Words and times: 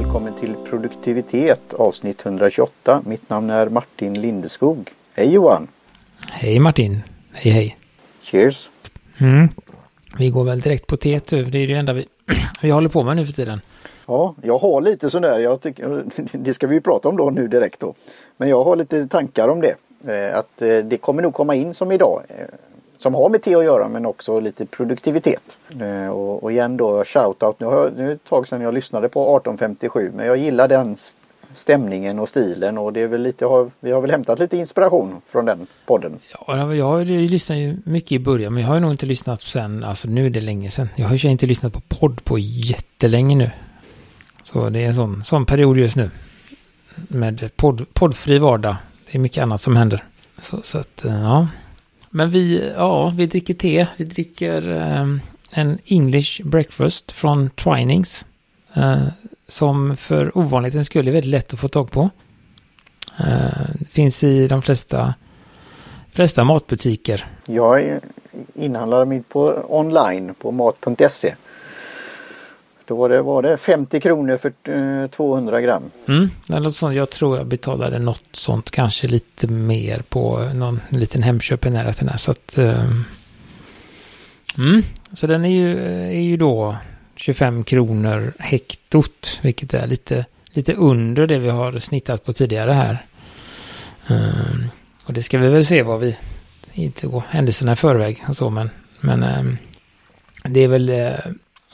välkommen 0.00 0.34
till 0.34 0.54
produktivitet 0.70 1.74
avsnitt 1.74 2.26
128. 2.26 3.02
Mitt 3.06 3.30
namn 3.30 3.50
är 3.50 3.68
Martin 3.68 4.20
Lindeskog. 4.20 4.90
Hej 5.14 5.32
Johan! 5.32 5.68
Hej 6.30 6.58
Martin! 6.58 7.00
Hej 7.32 7.52
hej! 7.52 7.78
Cheers! 8.22 8.70
Mm. 9.18 9.48
Vi 10.18 10.30
går 10.30 10.44
väl 10.44 10.60
direkt 10.60 10.86
på 10.86 10.96
teet 10.96 11.26
Det 11.28 11.38
är 11.38 11.66
det 11.66 11.74
enda 11.74 11.92
vi, 11.92 12.08
vi 12.62 12.70
håller 12.70 12.88
på 12.88 13.02
med 13.02 13.16
nu 13.16 13.26
för 13.26 13.32
tiden. 13.32 13.60
Ja, 14.06 14.34
jag 14.42 14.58
har 14.58 14.80
lite 14.80 15.10
sådär, 15.10 15.38
jag 15.38 15.60
tycker, 15.60 16.04
det 16.32 16.54
ska 16.54 16.66
vi 16.66 16.74
ju 16.74 16.80
prata 16.80 17.08
om 17.08 17.16
då 17.16 17.30
nu 17.30 17.48
direkt 17.48 17.80
då. 17.80 17.94
Men 18.36 18.48
jag 18.48 18.64
har 18.64 18.76
lite 18.76 19.08
tankar 19.08 19.48
om 19.48 19.60
det. 19.60 19.74
Eh, 20.12 20.38
att 20.38 20.62
eh, 20.62 20.78
det 20.78 20.98
kommer 21.00 21.22
nog 21.22 21.34
komma 21.34 21.54
in 21.54 21.74
som 21.74 21.92
idag. 21.92 22.22
Som 23.00 23.14
har 23.14 23.28
med 23.28 23.42
te 23.42 23.54
att 23.54 23.64
göra 23.64 23.88
men 23.88 24.06
också 24.06 24.40
lite 24.40 24.66
produktivitet. 24.66 25.58
Eh, 25.80 26.08
och, 26.08 26.42
och 26.42 26.52
igen 26.52 26.76
då 26.76 27.04
shoutout. 27.04 27.60
Nu, 27.60 27.66
har, 27.66 27.92
nu 27.96 28.02
är 28.04 28.06
det 28.06 28.12
ett 28.12 28.24
tag 28.24 28.48
sedan 28.48 28.60
jag 28.60 28.74
lyssnade 28.74 29.08
på 29.08 29.36
1857 29.36 30.12
men 30.14 30.26
jag 30.26 30.36
gillar 30.36 30.68
den 30.68 30.96
stämningen 31.52 32.18
och 32.18 32.28
stilen 32.28 32.78
och 32.78 32.92
det 32.92 33.00
är 33.00 33.06
väl 33.06 33.22
lite, 33.22 33.44
vi 33.80 33.90
har 33.90 34.00
väl 34.00 34.10
hämtat 34.10 34.38
lite 34.38 34.56
inspiration 34.56 35.20
från 35.26 35.44
den 35.44 35.66
podden. 35.86 36.18
Ja, 36.46 36.74
jag 36.74 37.06
lyssnade 37.06 37.60
ju 37.60 37.76
mycket 37.84 38.12
i 38.12 38.18
början 38.18 38.54
men 38.54 38.62
jag 38.62 38.68
har 38.68 38.74
ju 38.74 38.80
nog 38.80 38.90
inte 38.90 39.06
lyssnat 39.06 39.42
sen, 39.42 39.84
alltså 39.84 40.08
nu 40.08 40.26
är 40.26 40.30
det 40.30 40.40
länge 40.40 40.70
sedan. 40.70 40.88
Jag 40.96 41.08
har 41.08 41.14
ju 41.14 41.28
inte 41.28 41.46
lyssnat 41.46 41.72
på 41.72 41.80
podd 41.80 42.24
på 42.24 42.38
jättelänge 42.38 43.36
nu. 43.36 43.50
Så 44.42 44.70
det 44.70 44.78
är 44.78 44.86
en 44.86 44.94
sån, 44.94 45.24
sån 45.24 45.46
period 45.46 45.76
just 45.76 45.96
nu. 45.96 46.10
Med 47.08 47.50
podd, 47.56 47.86
poddfri 47.92 48.38
vardag. 48.38 48.76
Det 49.06 49.18
är 49.18 49.20
mycket 49.20 49.42
annat 49.42 49.60
som 49.60 49.76
händer. 49.76 50.04
Så, 50.38 50.62
så 50.62 50.78
att, 50.78 51.04
eh, 51.04 51.22
ja. 51.22 51.48
Men 52.10 52.30
vi, 52.30 52.72
ja, 52.76 53.12
vi 53.16 53.26
dricker 53.26 53.54
te. 53.54 53.86
Vi 53.96 54.04
dricker 54.04 54.68
um, 54.68 55.20
en 55.50 55.78
English 55.84 56.42
breakfast 56.44 57.12
från 57.12 57.50
Twinings. 57.50 58.26
Uh, 58.76 59.08
som 59.48 59.96
för 59.96 60.38
ovanlighetens 60.38 60.86
skull 60.86 61.08
är 61.08 61.12
väldigt 61.12 61.30
lätt 61.30 61.52
att 61.52 61.60
få 61.60 61.68
tag 61.68 61.90
på. 61.90 62.10
Uh, 63.20 63.86
finns 63.90 64.24
i 64.24 64.48
de 64.48 64.62
flesta, 64.62 65.14
flesta 66.10 66.44
matbutiker. 66.44 67.26
Jag 67.46 68.00
inhandlar 68.54 69.04
mitt 69.04 69.28
på 69.28 69.64
online 69.68 70.34
på 70.34 70.50
mat.se. 70.50 71.34
Då 72.90 72.96
var 72.96 73.08
det, 73.08 73.22
var 73.22 73.42
det 73.42 73.56
50 73.56 74.00
kronor 74.00 74.36
för 74.36 74.52
eh, 75.02 75.10
200 75.10 75.60
gram. 75.60 75.82
Mm, 76.08 76.30
eller 76.52 76.70
sånt. 76.70 76.96
Jag 76.96 77.10
tror 77.10 77.36
jag 77.36 77.46
betalade 77.46 77.98
något 77.98 78.22
sånt, 78.32 78.70
kanske 78.70 79.08
lite 79.08 79.46
mer 79.46 80.02
på 80.08 80.50
någon 80.54 80.80
liten 80.88 81.22
Hemköp 81.22 81.66
i 81.66 81.70
närheten 81.70 82.08
här. 82.08 82.16
Så 82.16 82.30
att... 82.30 82.58
Uh, 82.58 83.02
mm, 84.58 84.82
så 85.12 85.26
den 85.26 85.44
är 85.44 85.48
ju, 85.48 85.78
är 86.06 86.20
ju 86.20 86.36
då 86.36 86.76
25 87.16 87.64
kronor 87.64 88.32
hektot, 88.38 89.40
vilket 89.42 89.74
är 89.74 89.86
lite, 89.86 90.26
lite 90.52 90.74
under 90.74 91.26
det 91.26 91.38
vi 91.38 91.48
har 91.48 91.78
snittat 91.78 92.24
på 92.24 92.32
tidigare 92.32 92.72
här. 92.72 93.06
Uh, 94.10 94.66
och 95.04 95.12
det 95.12 95.22
ska 95.22 95.38
vi 95.38 95.48
väl 95.48 95.66
se 95.66 95.82
vad 95.82 96.00
vi, 96.00 96.16
inte 96.72 97.06
gå 97.06 97.22
händelserna 97.28 97.72
i 97.72 97.76
förväg 97.76 98.24
och 98.28 98.36
så, 98.36 98.50
men, 98.50 98.70
men 99.00 99.22
uh, 99.22 99.54
det 100.44 100.60
är 100.60 100.68
väl 100.68 100.90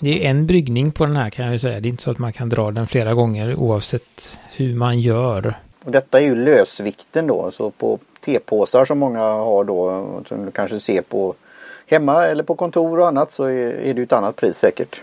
det 0.01 0.27
är 0.27 0.31
en 0.31 0.47
bryggning 0.47 0.93
på 0.93 1.07
den 1.07 1.17
här 1.17 1.31
kan 1.31 1.45
jag 1.45 1.53
ju 1.53 1.59
säga. 1.59 1.81
Det 1.81 1.89
är 1.89 1.91
inte 1.91 2.03
så 2.03 2.11
att 2.11 2.19
man 2.19 2.33
kan 2.33 2.49
dra 2.49 2.71
den 2.71 2.87
flera 2.87 3.15
gånger 3.15 3.55
oavsett 3.55 4.31
hur 4.53 4.75
man 4.75 5.01
gör. 5.01 5.55
Och 5.85 5.91
detta 5.91 6.21
är 6.21 6.25
ju 6.25 6.35
lösvikten 6.35 7.27
då, 7.27 7.51
så 7.51 7.71
på 7.71 7.99
tepåsar 8.21 8.85
som 8.85 8.99
många 8.99 9.21
har 9.21 9.65
då, 9.65 10.07
som 10.29 10.45
du 10.45 10.51
kanske 10.51 10.81
ser 10.81 11.03
på 11.03 11.35
hemma 11.87 12.27
eller 12.27 12.43
på 12.43 12.55
kontor 12.55 13.01
och 13.01 13.09
annat 13.09 13.33
så 13.33 13.45
är 13.45 13.95
det 13.95 14.01
ju 14.01 14.03
ett 14.03 14.13
annat 14.13 14.37
pris 14.37 14.57
säkert. 14.57 15.03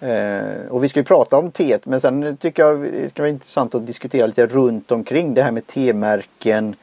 Eh, 0.00 0.66
och 0.70 0.84
vi 0.84 0.88
ska 0.88 1.00
ju 1.00 1.04
prata 1.04 1.36
om 1.36 1.50
teet 1.50 1.86
men 1.86 2.00
sen 2.00 2.36
tycker 2.36 2.62
jag 2.62 2.80
det 2.80 3.10
ska 3.10 3.22
vara 3.22 3.30
intressant 3.30 3.74
att 3.74 3.86
diskutera 3.86 4.26
lite 4.26 4.46
runt 4.46 4.92
omkring 4.92 5.34
det 5.34 5.42
här 5.42 5.52
med 5.52 5.66
temärken 5.66 6.76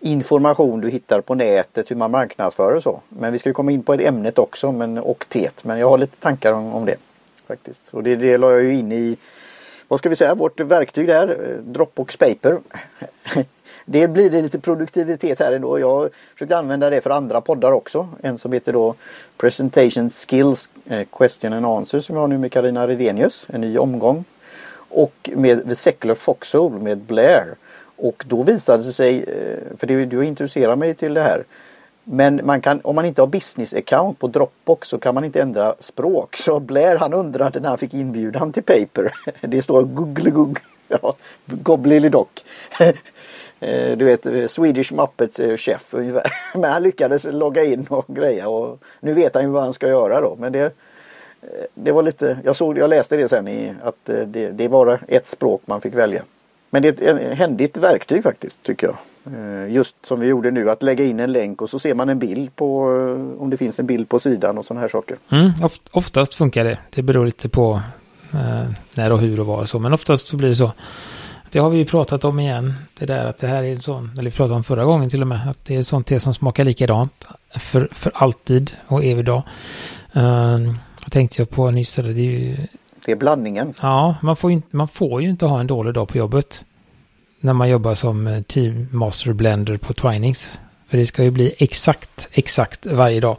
information 0.00 0.80
du 0.80 0.90
hittar 0.90 1.20
på 1.20 1.34
nätet, 1.34 1.90
hur 1.90 1.96
man 1.96 2.10
marknadsför 2.10 2.74
och 2.74 2.82
så. 2.82 3.00
Men 3.08 3.32
vi 3.32 3.38
ska 3.38 3.52
komma 3.52 3.72
in 3.72 3.82
på 3.82 3.94
ett 3.94 4.00
ämnet 4.00 4.38
också 4.38 4.72
men, 4.72 4.98
och 4.98 5.26
TET. 5.28 5.64
Men 5.64 5.78
jag 5.78 5.88
har 5.88 5.98
lite 5.98 6.16
tankar 6.16 6.52
om, 6.52 6.74
om 6.74 6.84
det. 6.84 6.96
faktiskt. 7.46 7.94
Och 7.94 8.02
det, 8.02 8.16
det 8.16 8.38
la 8.38 8.52
jag 8.52 8.64
ju 8.64 8.74
in 8.74 8.92
i, 8.92 9.16
vad 9.88 9.98
ska 9.98 10.08
vi 10.08 10.16
säga, 10.16 10.34
vårt 10.34 10.60
verktyg 10.60 11.06
där, 11.06 11.28
eh, 11.28 11.62
Dropbox 11.62 12.16
Paper. 12.16 12.58
det 13.84 14.08
blir 14.08 14.30
det 14.30 14.42
lite 14.42 14.58
produktivitet 14.58 15.38
här 15.38 15.52
ändå. 15.52 15.78
Jag 15.78 16.10
försökte 16.34 16.56
använda 16.56 16.90
det 16.90 17.00
för 17.00 17.10
andra 17.10 17.40
poddar 17.40 17.72
också. 17.72 18.08
En 18.22 18.38
som 18.38 18.52
heter 18.52 18.72
då 18.72 18.94
Presentation 19.36 20.10
Skills 20.10 20.70
eh, 20.86 21.06
Question 21.12 21.52
and 21.52 21.66
Answer 21.66 22.00
som 22.00 22.16
jag 22.16 22.22
har 22.22 22.28
nu 22.28 22.38
med 22.38 22.52
Karina 22.52 22.88
Redenius. 22.88 23.46
En 23.48 23.60
ny 23.60 23.78
omgång. 23.78 24.24
Och 24.90 25.30
med 25.34 25.68
The 25.68 25.74
Secular 25.74 26.14
Foxhole 26.14 26.78
med 26.78 26.98
Blair. 26.98 27.54
Och 27.98 28.24
då 28.28 28.42
visade 28.42 28.82
det 28.82 28.92
sig, 28.92 29.22
eh, 29.22 29.76
för 29.78 29.86
det, 29.86 30.04
du 30.04 30.24
introducerar 30.24 30.76
mig 30.76 30.94
till 30.94 31.14
det 31.14 31.22
här. 31.22 31.44
Men 32.04 32.40
man 32.44 32.60
kan, 32.60 32.80
om 32.84 32.94
man 32.94 33.04
inte 33.04 33.22
har 33.22 33.26
business 33.26 33.74
account 33.74 34.18
på 34.18 34.26
Dropbox 34.26 34.88
så 34.88 34.98
kan 34.98 35.14
man 35.14 35.24
inte 35.24 35.42
ändra 35.42 35.74
språk. 35.80 36.36
Så 36.36 36.60
Blair 36.60 36.96
han 36.96 37.12
undrade 37.12 37.60
när 37.60 37.68
han 37.68 37.78
fick 37.78 37.94
inbjudan 37.94 38.52
till 38.52 38.62
Paper. 38.62 39.12
Det 39.40 39.62
står 39.62 39.82
Google 39.82 40.30
Google. 40.30 40.60
Ja, 41.02 41.14
Gobblilidock. 41.46 42.44
Eh, 43.60 43.96
du 43.96 44.04
vet 44.04 44.26
eh, 44.26 44.46
Swedish 44.46 44.92
Muppet 44.92 45.60
Chef 45.60 45.94
ungefär. 45.94 46.32
Men 46.54 46.72
han 46.72 46.82
lyckades 46.82 47.24
logga 47.24 47.64
in 47.64 47.86
och 47.90 48.04
greja 48.08 48.48
och 48.48 48.78
nu 49.00 49.14
vet 49.14 49.34
han 49.34 49.44
ju 49.44 49.50
vad 49.50 49.62
han 49.62 49.72
ska 49.72 49.88
göra 49.88 50.20
då. 50.20 50.36
Men 50.40 50.52
det, 50.52 50.72
det 51.74 51.92
var 51.92 52.02
lite, 52.02 52.38
jag 52.44 52.56
såg, 52.56 52.78
jag 52.78 52.90
läste 52.90 53.16
det 53.16 53.28
sen 53.28 53.48
i 53.48 53.74
att 53.82 54.04
det, 54.04 54.50
det 54.50 54.68
var 54.68 55.00
ett 55.08 55.26
språk 55.26 55.62
man 55.64 55.80
fick 55.80 55.94
välja. 55.94 56.22
Men 56.70 56.82
det 56.82 57.00
är 57.00 57.14
ett 57.14 57.38
händigt 57.38 57.76
verktyg 57.76 58.22
faktiskt 58.22 58.62
tycker 58.62 58.86
jag. 58.86 58.96
Eh, 59.34 59.72
just 59.72 60.06
som 60.06 60.20
vi 60.20 60.26
gjorde 60.26 60.50
nu 60.50 60.70
att 60.70 60.82
lägga 60.82 61.04
in 61.04 61.20
en 61.20 61.32
länk 61.32 61.62
och 61.62 61.70
så 61.70 61.78
ser 61.78 61.94
man 61.94 62.08
en 62.08 62.18
bild 62.18 62.56
på 62.56 62.90
eh, 63.36 63.42
om 63.42 63.50
det 63.50 63.56
finns 63.56 63.78
en 63.78 63.86
bild 63.86 64.08
på 64.08 64.20
sidan 64.20 64.58
och 64.58 64.64
sådana 64.64 64.80
här 64.80 64.88
saker. 64.88 65.16
Mm, 65.28 65.52
oftast 65.90 66.34
funkar 66.34 66.64
det. 66.64 66.78
Det 66.90 67.02
beror 67.02 67.24
lite 67.24 67.48
på 67.48 67.80
eh, 68.32 68.70
när 68.94 69.12
och 69.12 69.18
hur 69.18 69.40
och 69.40 69.46
var 69.46 69.60
och 69.60 69.68
så. 69.68 69.78
Men 69.78 69.92
oftast 69.92 70.26
så 70.26 70.36
blir 70.36 70.48
det 70.48 70.56
så. 70.56 70.72
Det 71.50 71.58
har 71.58 71.70
vi 71.70 71.78
ju 71.78 71.84
pratat 71.84 72.24
om 72.24 72.40
igen. 72.40 72.74
Det 72.98 73.06
där 73.06 73.24
att 73.24 73.38
det 73.38 73.46
här 73.46 73.62
är 73.62 73.72
en 73.72 73.80
sån, 73.80 74.10
eller 74.12 74.30
vi 74.30 74.36
pratade 74.36 74.54
om 74.54 74.64
förra 74.64 74.84
gången 74.84 75.10
till 75.10 75.22
och 75.22 75.28
med, 75.28 75.50
att 75.50 75.64
det 75.64 75.76
är 75.76 75.82
sånt 75.82 76.06
te 76.06 76.20
som 76.20 76.34
smakar 76.34 76.64
likadant 76.64 77.26
för, 77.58 77.88
för 77.92 78.12
alltid 78.14 78.72
och 78.86 79.04
evig 79.04 79.24
dag. 79.24 79.42
Uh, 80.16 80.74
tänkte 81.10 81.40
jag 81.40 81.50
på 81.50 81.70
nyss, 81.70 81.94
det 81.94 82.02
är 82.02 82.14
ju 82.14 82.56
det 83.04 83.12
är 83.12 83.16
blandningen. 83.16 83.74
Ja, 83.80 84.16
man 84.22 84.36
får, 84.36 84.52
ju, 84.52 84.62
man 84.70 84.88
får 84.88 85.22
ju 85.22 85.30
inte 85.30 85.46
ha 85.46 85.60
en 85.60 85.66
dålig 85.66 85.94
dag 85.94 86.08
på 86.08 86.18
jobbet. 86.18 86.64
När 87.40 87.52
man 87.52 87.68
jobbar 87.68 87.94
som 87.94 88.26
eh, 88.26 88.42
team 88.42 88.88
master 88.92 89.32
blender 89.32 89.76
på 89.76 89.92
Twinings. 89.92 90.58
För 90.88 90.98
det 90.98 91.06
ska 91.06 91.24
ju 91.24 91.30
bli 91.30 91.54
exakt, 91.58 92.28
exakt 92.32 92.86
varje 92.86 93.20
dag. 93.20 93.36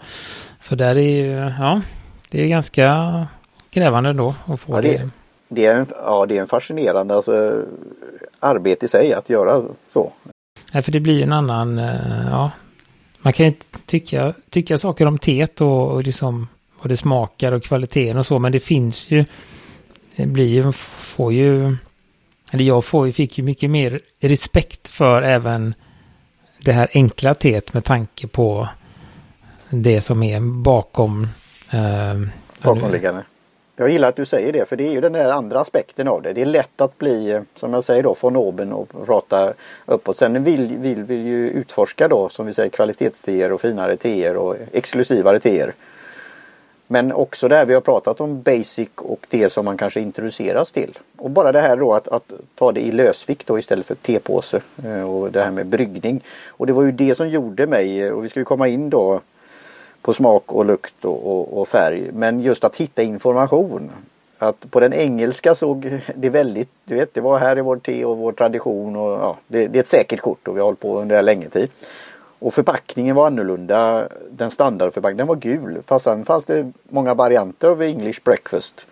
Så 0.59 0.75
där 0.75 0.96
är 0.96 1.00
ju, 1.00 1.53
ja, 1.59 1.81
det 2.30 2.44
är 2.44 2.48
ganska 2.48 3.28
krävande 3.69 4.14
då 4.14 4.36
att 4.46 4.59
få 4.59 4.74
ja, 4.74 4.81
det. 4.81 4.98
det. 4.98 5.09
Det 5.48 5.66
är 5.66 5.75
en, 5.75 5.86
ja, 6.06 6.25
det 6.25 6.38
är 6.38 6.42
en 6.42 6.48
fascinerande 6.48 7.16
alltså, 7.16 7.64
arbete 8.40 8.86
i 8.86 8.90
sig 8.90 9.14
att 9.14 9.30
göra 9.30 9.64
så. 9.88 10.14
Nej, 10.74 10.84
för 10.84 10.92
det 10.92 11.00
blir 11.00 11.24
en 11.24 11.34
annan, 11.34 11.80
eh, 11.80 12.28
ja, 12.31 12.52
man 13.19 13.34
kan 13.34 13.46
ju 13.46 13.53
tycka, 13.86 14.34
tycka 14.50 14.78
saker 14.78 15.06
om 15.06 15.18
teet 15.18 15.62
och, 15.62 15.92
och 15.92 16.03
liksom 16.03 16.48
vad 16.81 16.90
det 16.90 16.98
smakar 16.98 17.52
och 17.52 17.64
kvaliteten 17.64 18.18
och 18.18 18.25
så, 18.25 18.40
men 18.40 18.52
det 18.52 18.59
finns 18.59 19.12
ju 19.12 19.25
det 20.16 20.25
blir 20.25 20.47
ju, 20.47 20.72
får 20.72 21.34
ju, 21.34 21.75
eller 22.53 22.64
jag 22.64 22.86
får, 22.86 23.08
ju, 23.08 23.14
fick 23.14 23.38
ju 23.38 23.44
mycket 23.44 23.70
mer 23.70 24.00
respekt 24.20 24.88
för 24.88 25.22
även 25.22 25.74
det 26.66 26.72
här 26.72 26.90
enkla 26.94 27.36
teet 27.36 27.74
med 27.74 27.86
tanke 27.86 28.28
på 28.28 28.68
det 29.69 30.02
som 30.02 30.24
är 30.24 30.40
bakom. 30.40 31.28
Eh, 31.72 32.30
Bakomliggande. 32.62 33.24
Jag 33.75 33.89
gillar 33.89 34.10
att 34.10 34.16
du 34.16 34.25
säger 34.25 34.54
det 34.54 34.69
för 34.69 34.75
det 34.75 34.88
är 34.88 34.92
ju 34.92 35.01
den 35.01 35.13
där 35.13 35.30
andra 35.30 35.60
aspekten 35.60 36.07
av 36.07 36.22
det. 36.22 36.33
Det 36.33 36.42
är 36.42 36.45
lätt 36.45 36.81
att 36.81 36.98
bli, 36.98 37.31
eh, 37.31 37.42
som 37.56 37.74
jag 37.74 37.83
säger 37.83 38.04
då, 38.04 38.16
från 38.16 38.36
oben 38.36 38.74
och 38.74 39.06
prata 39.06 39.54
uppåt. 39.86 40.18
Sen 40.18 40.44
vill, 40.44 40.78
vill 40.78 41.04
vi 41.04 41.16
ju 41.16 41.50
utforska 41.50 42.07
då, 42.07 42.30
som 42.30 42.45
vi 42.45 42.54
säger, 42.54 42.69
kvalitetsteer 42.69 43.51
och 43.51 43.62
finare 43.62 43.98
teer 43.98 44.38
och 44.38 44.56
exklusivare 44.72 45.39
teer. 45.39 45.74
Men 46.91 47.12
också 47.12 47.47
det 47.47 47.56
här 47.56 47.65
vi 47.65 47.74
har 47.74 47.81
pratat 47.81 48.21
om 48.21 48.41
basic 48.41 48.89
och 48.95 49.27
det 49.30 49.50
som 49.50 49.65
man 49.65 49.77
kanske 49.77 50.00
introduceras 50.00 50.71
till. 50.71 51.00
Och 51.18 51.30
bara 51.30 51.51
det 51.51 51.62
här 51.62 51.77
då 51.77 51.94
att, 51.94 52.07
att 52.07 52.31
ta 52.56 52.71
det 52.71 52.81
i 52.81 52.91
lösvikt 52.91 53.47
då 53.47 53.59
istället 53.59 53.86
för 53.86 53.95
tepåse 53.95 54.62
eh, 54.86 55.09
och 55.09 55.31
det 55.31 55.44
här 55.44 55.51
med 55.51 55.65
bryggning. 55.65 56.24
Och 56.47 56.68
det 56.68 56.74
var 56.74 56.83
ju 56.83 56.91
det 56.91 57.15
som 57.15 57.30
gjorde 57.30 57.68
mig, 57.68 58.01
eh, 58.01 58.12
och 58.12 58.25
vi 58.25 58.30
ska 58.30 58.39
ju 58.39 58.45
komma 58.45 58.68
in 58.68 58.89
då 58.89 59.21
på 60.01 60.13
smak 60.13 60.53
och 60.53 60.65
lukt 60.65 61.06
och, 61.06 61.27
och, 61.27 61.62
och 61.62 61.68
färg. 61.68 62.12
Men 62.13 62.41
just 62.41 62.63
att 62.63 62.75
hitta 62.75 63.03
information. 63.03 63.92
Att 64.38 64.71
på 64.71 64.80
den 64.80 64.94
engelska 64.94 65.56
såg 65.56 66.01
det 66.15 66.30
väldigt, 66.30 66.69
du 66.85 66.95
vet 66.95 67.13
det 67.13 67.21
var 67.21 67.39
här 67.39 67.57
i 67.57 67.62
vår 67.62 67.77
te 67.77 68.06
och 68.06 68.18
vår 68.18 68.31
tradition 68.31 68.95
och 68.95 69.12
ja, 69.12 69.38
det, 69.47 69.68
det 69.68 69.80
är 69.80 69.83
ett 69.83 69.88
säkert 69.88 70.21
kort 70.21 70.47
och 70.47 70.56
vi 70.56 70.59
har 70.59 70.65
hållit 70.65 70.80
på 70.80 71.00
under 71.01 71.21
länge 71.21 71.50
tid. 71.50 71.69
Och 72.39 72.53
förpackningen 72.53 73.15
var 73.15 73.27
annorlunda. 73.27 74.07
Den 74.31 74.51
standardförpackningen 74.51 75.27
var 75.27 75.36
gul. 75.36 75.81
Fast 75.86 76.06
sen 76.06 76.25
fanns 76.25 76.45
det 76.45 76.71
många 76.89 77.13
varianter 77.13 77.68
av 77.68 77.81
English 77.81 78.19
breakfast. 78.24 78.86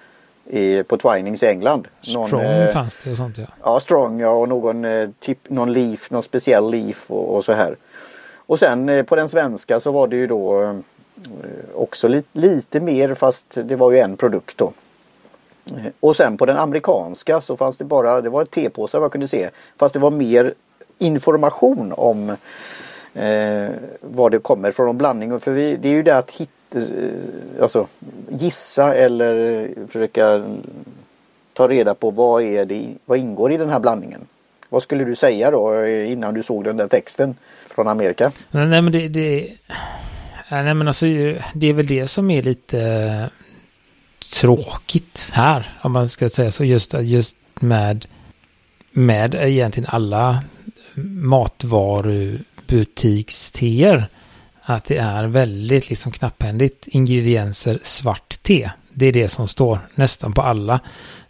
i, 0.49 0.83
på 0.83 0.97
Twinings 0.97 1.43
i 1.43 1.45
England. 1.45 1.87
Någon, 2.13 2.27
Strong 2.27 2.43
eh, 2.43 2.73
fanns 2.73 2.97
det 3.03 3.11
och 3.11 3.17
sånt 3.17 3.37
ja. 3.37 3.45
Ja, 3.63 3.79
Strong 3.79 4.19
ja 4.19 4.29
och 4.29 4.49
någon, 4.49 4.85
eh, 4.85 5.09
typ, 5.19 5.49
någon 5.49 5.73
Leaf, 5.73 6.11
någon 6.11 6.23
speciell 6.23 6.71
Leaf 6.71 7.11
och, 7.11 7.35
och 7.35 7.45
så 7.45 7.53
här. 7.53 7.75
Och 8.35 8.59
sen 8.59 8.89
eh, 8.89 9.03
på 9.03 9.15
den 9.15 9.29
svenska 9.29 9.79
så 9.79 9.91
var 9.91 10.07
det 10.07 10.15
ju 10.15 10.27
då 10.27 10.63
eh, 10.63 10.75
också 11.75 12.07
li, 12.07 12.23
lite 12.33 12.79
mer 12.79 13.13
fast 13.13 13.45
det 13.63 13.75
var 13.75 13.91
ju 13.91 13.99
en 13.99 14.17
produkt 14.17 14.57
då. 14.57 14.73
Eh, 15.65 15.91
och 15.99 16.15
sen 16.15 16.37
på 16.37 16.45
den 16.45 16.57
amerikanska 16.57 17.41
så 17.41 17.57
fanns 17.57 17.77
det 17.77 17.85
bara, 17.85 18.21
det 18.21 18.29
var 18.29 18.45
tepåsar 18.45 18.99
vad 18.99 19.05
jag 19.05 19.11
kunde 19.11 19.27
se. 19.27 19.49
Fast 19.77 19.93
det 19.93 19.99
var 19.99 20.11
mer 20.11 20.53
information 20.99 21.93
om 21.97 22.35
eh, 23.17 23.69
var 24.01 24.29
det 24.29 24.39
kommer 24.39 24.71
från 24.71 24.89
en 24.89 24.97
blandning. 24.97 25.39
För 25.39 25.51
vi, 25.51 25.75
det 25.75 25.89
är 25.89 25.93
ju 25.93 26.03
det 26.03 26.17
att 26.17 26.31
hitta, 26.31 26.79
eh, 26.79 27.61
alltså 27.61 27.87
gissa 28.29 28.95
eller 28.95 29.61
eh, 29.61 29.87
försöka 29.87 30.43
ta 31.53 31.67
reda 31.67 31.93
på 31.93 32.11
vad 32.11 32.43
är 32.43 32.65
det, 32.65 32.87
vad 33.05 33.17
ingår 33.17 33.51
i 33.51 33.57
den 33.57 33.69
här 33.69 33.79
blandningen. 33.79 34.21
Vad 34.69 34.83
skulle 34.83 35.03
du 35.03 35.15
säga 35.15 35.51
då 35.51 35.73
eh, 35.73 36.11
innan 36.11 36.33
du 36.33 36.43
såg 36.43 36.63
den 36.63 36.77
där 36.77 36.87
texten 36.87 37.35
från 37.69 37.87
Amerika? 37.87 38.31
Nej 38.51 38.81
men 38.81 38.91
det, 38.91 39.07
det 39.07 39.47
eh, 39.47 39.53
Nej 40.49 40.73
men 40.73 40.87
alltså 40.87 41.05
det 41.53 41.67
är 41.67 41.73
väl 41.73 41.87
det 41.87 42.07
som 42.07 42.31
är 42.31 42.41
lite 42.41 43.29
tråkigt 44.33 45.29
här. 45.33 45.79
Om 45.81 45.91
man 45.91 46.09
ska 46.09 46.29
säga 46.29 46.51
så. 46.51 46.63
Just, 46.63 46.93
just 46.93 47.35
med, 47.55 48.05
med 48.91 49.35
egentligen 49.35 49.89
alla 49.89 50.43
matvaru 51.23 52.39
butiksteer. 52.67 54.07
Att 54.61 54.85
det 54.85 54.97
är 54.97 55.23
väldigt 55.27 55.89
liksom 55.89 56.11
knapphändigt 56.11 56.87
ingredienser 56.87 57.79
svart 57.83 58.43
te. 58.43 58.69
Det 58.93 59.05
är 59.05 59.13
det 59.13 59.27
som 59.27 59.47
står 59.47 59.79
nästan 59.95 60.33
på 60.33 60.41
alla. 60.41 60.79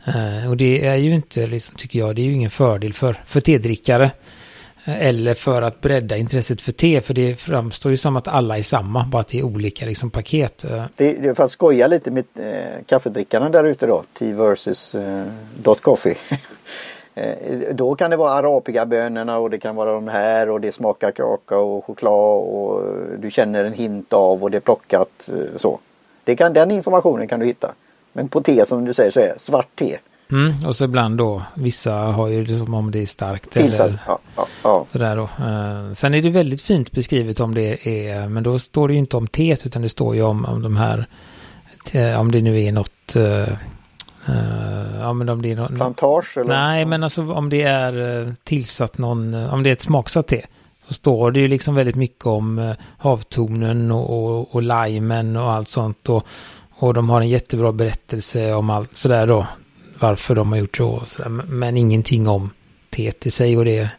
Eh, 0.05 0.49
och 0.49 0.57
det 0.57 0.85
är 0.85 0.95
ju 0.95 1.13
inte, 1.13 1.47
liksom, 1.47 1.75
tycker 1.75 1.99
jag, 1.99 2.15
det 2.15 2.21
är 2.21 2.23
ju 2.23 2.33
ingen 2.33 2.49
fördel 2.49 2.93
för, 2.93 3.21
för 3.25 3.41
tedrickare. 3.41 4.11
Eh, 4.85 5.07
eller 5.07 5.33
för 5.33 5.61
att 5.61 5.81
bredda 5.81 6.17
intresset 6.17 6.61
för 6.61 6.71
te. 6.71 7.01
För 7.01 7.13
det 7.13 7.35
framstår 7.35 7.91
ju 7.91 7.97
som 7.97 8.17
att 8.17 8.27
alla 8.27 8.57
är 8.57 8.61
samma. 8.61 9.05
Bara 9.05 9.21
att 9.21 9.27
det 9.27 9.39
är 9.39 9.43
olika 9.43 9.85
liksom, 9.85 10.09
paket. 10.09 10.63
Eh, 10.63 10.85
det, 10.95 11.13
det 11.13 11.27
är 11.27 11.33
för 11.33 11.43
att 11.43 11.51
skoja 11.51 11.87
lite 11.87 12.11
med 12.11 12.25
eh, 12.35 12.85
kaffedrickarna 12.85 13.49
där 13.49 13.63
ute 13.63 13.87
då. 13.87 14.03
Tea 14.13 14.35
versus 14.35 14.95
eh, 14.95 15.25
dot 15.63 15.81
coffee. 15.81 16.17
Eh, 17.17 17.75
då 17.75 17.95
kan 17.95 18.11
det 18.11 18.17
vara 18.17 18.31
arabica-bönorna 18.31 19.37
och 19.37 19.49
det 19.49 19.59
kan 19.59 19.75
vara 19.75 19.93
de 19.93 20.07
här 20.07 20.49
och 20.49 20.61
det 20.61 20.71
smakar 20.71 21.11
kakao 21.11 21.77
och 21.77 21.85
choklad 21.85 22.41
och 22.41 22.83
du 23.19 23.31
känner 23.31 23.63
en 23.63 23.73
hint 23.73 24.13
av 24.13 24.43
och 24.43 24.51
det 24.51 24.57
är 24.57 24.61
plockat 24.61 25.29
eh, 25.29 25.57
så. 25.57 25.79
Det 26.23 26.35
kan, 26.35 26.53
den 26.53 26.71
informationen 26.71 27.27
kan 27.27 27.39
du 27.39 27.45
hitta. 27.45 27.71
Men 28.13 28.27
på 28.27 28.41
te 28.41 28.65
som 28.65 28.85
du 28.85 28.93
säger 28.93 29.11
så 29.11 29.19
är 29.19 29.33
svart 29.37 29.75
te. 29.75 29.97
Mm, 30.31 30.53
och 30.67 30.75
så 30.75 30.85
ibland 30.85 31.17
då, 31.17 31.41
vissa 31.53 31.93
har 31.93 32.27
ju 32.27 32.45
det 32.45 32.55
som 32.55 32.73
om 32.73 32.91
det 32.91 32.99
är 32.99 33.05
starkt. 33.05 33.51
Tillsatt, 33.51 33.87
eller, 33.87 34.01
ja, 34.07 34.19
ja, 34.35 34.47
ja. 34.63 34.85
Sådär 34.91 35.15
då. 35.15 35.23
Uh, 35.23 35.93
sen 35.93 36.13
är 36.13 36.21
det 36.21 36.29
väldigt 36.29 36.61
fint 36.61 36.91
beskrivet 36.91 37.39
om 37.39 37.55
det 37.55 37.87
är, 37.87 38.27
men 38.29 38.43
då 38.43 38.59
står 38.59 38.87
det 38.87 38.93
ju 38.93 38.99
inte 38.99 39.17
om 39.17 39.27
teet 39.27 39.65
utan 39.65 39.81
det 39.81 39.89
står 39.89 40.15
ju 40.15 40.21
om, 40.21 40.45
om 40.45 40.61
de 40.61 40.77
här, 40.77 41.07
om 42.19 42.31
det 42.31 42.41
nu 42.41 42.63
är 42.63 42.71
något 42.71 43.15
uh, 44.29 45.00
ja, 45.00 45.13
men 45.13 45.29
om 45.29 45.41
det 45.41 45.51
är 45.51 45.56
någon, 45.56 45.75
Plantage? 45.75 46.38
Eller? 46.38 46.47
Nej, 46.47 46.85
men 46.85 47.03
alltså 47.03 47.31
om 47.31 47.50
det 47.50 47.62
är 47.62 48.35
tillsatt 48.44 48.97
någon, 48.97 49.33
om 49.33 49.63
det 49.63 49.69
är 49.69 49.74
ett 49.74 49.81
smaksatt 49.81 50.27
te. 50.27 50.45
Så 50.88 50.94
står 50.94 51.31
det 51.31 51.39
ju 51.39 51.47
liksom 51.47 51.75
väldigt 51.75 51.95
mycket 51.95 52.25
om 52.25 52.75
havtonen 52.97 53.91
och, 53.91 54.09
och, 54.09 54.56
och 54.56 54.62
limen 54.62 55.35
och 55.35 55.51
allt 55.51 55.69
sånt. 55.69 56.09
Och, 56.09 56.27
och 56.71 56.94
de 56.94 57.09
har 57.09 57.21
en 57.21 57.29
jättebra 57.29 57.71
berättelse 57.71 58.53
om 58.53 58.69
allt 58.69 58.97
sådär 58.97 59.27
då 59.27 59.47
varför 60.00 60.35
de 60.35 60.51
har 60.51 60.59
gjort 60.59 60.77
så. 60.77 60.89
Och 60.89 61.07
så 61.07 61.23
där, 61.23 61.30
men 61.30 61.77
ingenting 61.77 62.27
om 62.27 62.50
teet 62.89 63.25
i 63.25 63.31
sig 63.31 63.57
och 63.57 63.65
det, 63.65 63.91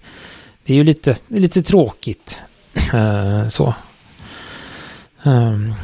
det 0.64 0.72
är 0.72 0.76
ju 0.76 0.84
lite, 0.84 1.16
lite 1.28 1.62
tråkigt. 1.62 2.42
Uh, 2.94 3.48
så. 3.48 3.74
Um, 5.22 5.74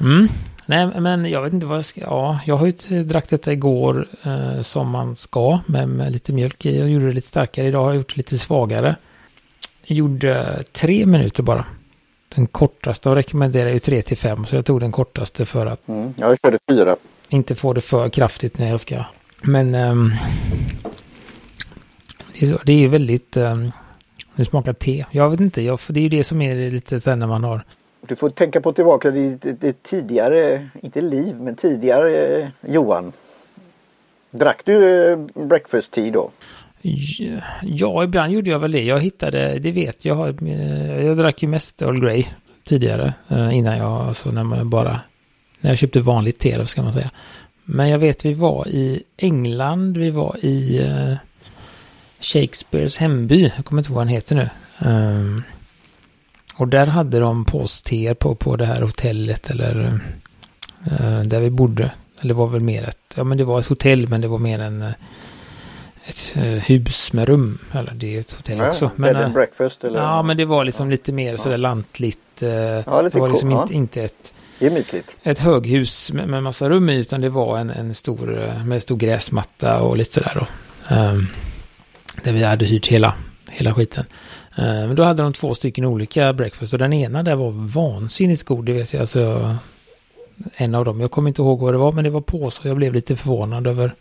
mm. 0.00 0.28
Nej, 0.68 1.00
men 1.00 1.24
jag 1.24 1.42
vet 1.42 1.52
inte 1.52 1.66
vad 1.66 1.76
jag 1.76 1.84
ska... 1.84 2.00
Ja, 2.00 2.40
jag 2.46 2.56
har 2.56 2.72
ju 2.88 3.04
drack 3.04 3.28
detta 3.28 3.52
igår 3.52 4.08
uh, 4.26 4.62
som 4.62 4.90
man 4.90 5.16
ska 5.16 5.58
med, 5.66 5.88
med, 5.88 6.12
lite 6.12 6.32
mjölk 6.32 6.66
i. 6.66 6.78
Jag 6.78 6.88
gjorde 6.88 7.06
det 7.06 7.12
lite 7.12 7.28
starkare. 7.28 7.68
Idag 7.68 7.82
har 7.82 7.88
jag 7.88 7.96
gjort 7.96 8.14
det 8.14 8.16
lite 8.16 8.38
svagare. 8.38 8.96
Jag 9.82 9.98
gjorde 9.98 10.64
tre 10.72 11.06
minuter 11.06 11.42
bara. 11.42 11.64
Den 12.34 12.46
kortaste 12.46 13.10
och 13.10 13.16
rekommenderar 13.16 13.70
ju 13.70 13.78
tre 13.78 14.02
till 14.02 14.16
fem. 14.16 14.44
Så 14.44 14.56
jag 14.56 14.66
tog 14.66 14.80
den 14.80 14.92
kortaste 14.92 15.46
för 15.46 15.66
att... 15.66 15.88
Mm, 15.88 16.14
jag 16.16 16.40
körde 16.40 16.58
fyra. 16.68 16.96
Inte 17.28 17.54
få 17.54 17.72
det 17.72 17.80
för 17.80 18.08
kraftigt 18.08 18.58
när 18.58 18.68
jag 18.68 18.80
ska 18.80 19.04
men 19.42 19.74
um, 19.74 20.14
det 22.64 22.72
är 22.72 22.78
ju 22.78 22.88
väldigt... 22.88 23.36
Um, 23.36 23.72
det 24.36 24.44
smakar 24.44 24.72
te. 24.72 25.04
Jag 25.10 25.30
vet 25.30 25.40
inte, 25.40 25.62
jag, 25.62 25.80
det 25.88 26.00
är 26.00 26.02
ju 26.02 26.08
det 26.08 26.24
som 26.24 26.42
är 26.42 26.70
lite 26.70 27.00
sen 27.00 27.18
när 27.18 27.26
man 27.26 27.44
har... 27.44 27.64
Du 28.00 28.16
får 28.16 28.30
tänka 28.30 28.60
på 28.60 28.72
tillbaka 28.72 29.10
ditt, 29.10 29.60
ditt 29.60 29.82
tidigare, 29.82 30.68
inte 30.82 31.00
liv, 31.00 31.36
men 31.40 31.56
tidigare 31.56 32.52
Johan. 32.60 33.12
Drack 34.30 34.60
du 34.64 35.06
eh, 35.10 35.18
breakfast 35.34 35.92
tea 35.92 36.12
då? 36.12 36.30
Ja, 37.62 38.04
ibland 38.04 38.32
gjorde 38.32 38.50
jag 38.50 38.58
väl 38.58 38.72
det. 38.72 38.82
Jag 38.82 39.00
hittade, 39.00 39.58
det 39.58 39.72
vet 39.72 40.04
jag, 40.04 40.42
jag 41.04 41.16
drack 41.16 41.42
ju 41.42 41.48
mest 41.48 41.82
Earl 41.82 42.00
Grey 42.00 42.24
tidigare. 42.64 43.14
Eh, 43.28 43.56
innan 43.56 43.78
jag, 43.78 43.90
alltså 43.90 44.30
när 44.30 44.44
man 44.44 44.70
bara, 44.70 45.00
när 45.60 45.70
jag 45.70 45.78
köpte 45.78 46.00
vanligt 46.00 46.38
te, 46.38 46.66
ska 46.66 46.82
man 46.82 46.92
säga. 46.92 47.10
Men 47.64 47.88
jag 47.88 47.98
vet 47.98 48.24
vi 48.24 48.34
var 48.34 48.68
i 48.68 49.02
England, 49.16 49.96
vi 49.96 50.10
var 50.10 50.36
i 50.40 50.78
eh, 50.78 51.14
Shakespeares 52.20 52.98
hemby. 52.98 53.52
Jag 53.56 53.64
kommer 53.64 53.80
inte 53.80 53.90
ihåg 53.90 53.96
vad 53.96 54.06
han 54.06 54.14
heter 54.14 54.34
nu. 54.34 54.48
Ehm, 54.78 55.42
och 56.58 56.68
där 56.68 56.86
hade 56.86 57.20
de 57.20 57.44
påsteer 57.44 58.14
på, 58.14 58.34
på 58.34 58.56
det 58.56 58.66
här 58.66 58.80
hotellet 58.80 59.50
eller 59.50 60.00
uh, 60.92 61.20
där 61.22 61.40
vi 61.40 61.50
bodde. 61.50 61.90
Eller 62.20 62.34
var 62.34 62.46
väl 62.46 62.60
mer 62.60 62.82
ett, 62.82 63.14
ja 63.16 63.24
men 63.24 63.38
det 63.38 63.44
var 63.44 63.60
ett 63.60 63.66
hotell 63.66 64.08
men 64.08 64.20
det 64.20 64.28
var 64.28 64.38
mer 64.38 64.58
en 64.58 64.92
ett 66.04 66.34
uh, 66.36 66.42
hus 66.42 67.12
med 67.12 67.28
rum. 67.28 67.58
Eller 67.72 67.92
det 67.92 68.16
är 68.16 68.20
ett 68.20 68.32
hotell 68.32 68.58
ja, 68.58 68.68
också. 68.68 68.90
Men, 68.96 69.16
uh, 69.16 69.32
breakfast 69.32 69.84
eller? 69.84 69.98
Ja 69.98 70.22
men 70.22 70.36
det 70.36 70.44
var 70.44 70.64
liksom 70.64 70.90
lite 70.90 71.12
mer 71.12 71.36
sådär 71.36 71.58
lantligt. 71.58 72.18
ja, 72.86 73.02
lite 73.02 73.16
det 73.16 73.20
var 73.20 73.28
liksom 73.28 73.50
cool. 73.50 73.60
inte, 73.60 73.74
inte 73.74 74.02
ett. 74.02 74.34
Ett 75.22 75.38
höghus 75.38 76.12
med, 76.12 76.28
med 76.28 76.42
massa 76.42 76.68
rum 76.68 76.88
i 76.88 76.96
utan 76.96 77.20
det 77.20 77.28
var 77.28 77.58
en, 77.58 77.70
en 77.70 77.94
stor, 77.94 78.44
eh, 78.44 78.64
med 78.64 78.82
stor 78.82 78.96
gräsmatta 78.96 79.80
och 79.80 79.96
lite 79.96 80.14
sådär 80.14 80.32
då. 80.34 80.46
Um, 80.94 81.28
där 82.22 82.32
vi 82.32 82.44
hade 82.44 82.64
hyrt 82.64 82.86
hela, 82.86 83.14
hela 83.50 83.74
skiten. 83.74 84.04
Uh, 84.58 84.64
men 84.64 84.94
då 84.94 85.02
hade 85.02 85.22
de 85.22 85.32
två 85.32 85.54
stycken 85.54 85.84
olika 85.84 86.32
breakfast 86.32 86.72
och 86.72 86.78
den 86.78 86.92
ena 86.92 87.22
där 87.22 87.34
var 87.34 87.50
vansinnigt 87.50 88.44
god, 88.44 88.64
det 88.64 88.72
vet 88.72 88.92
jag. 88.92 89.00
Alltså, 89.00 89.54
en 90.56 90.74
av 90.74 90.84
dem, 90.84 91.00
jag 91.00 91.10
kommer 91.10 91.28
inte 91.28 91.42
ihåg 91.42 91.60
vad 91.60 91.74
det 91.74 91.78
var, 91.78 91.92
men 91.92 92.04
det 92.04 92.10
var 92.10 92.20
på 92.20 92.50
så 92.50 92.68
jag 92.68 92.76
blev 92.76 92.94
lite 92.94 93.16
förvånad 93.16 93.66
över, 93.66 93.94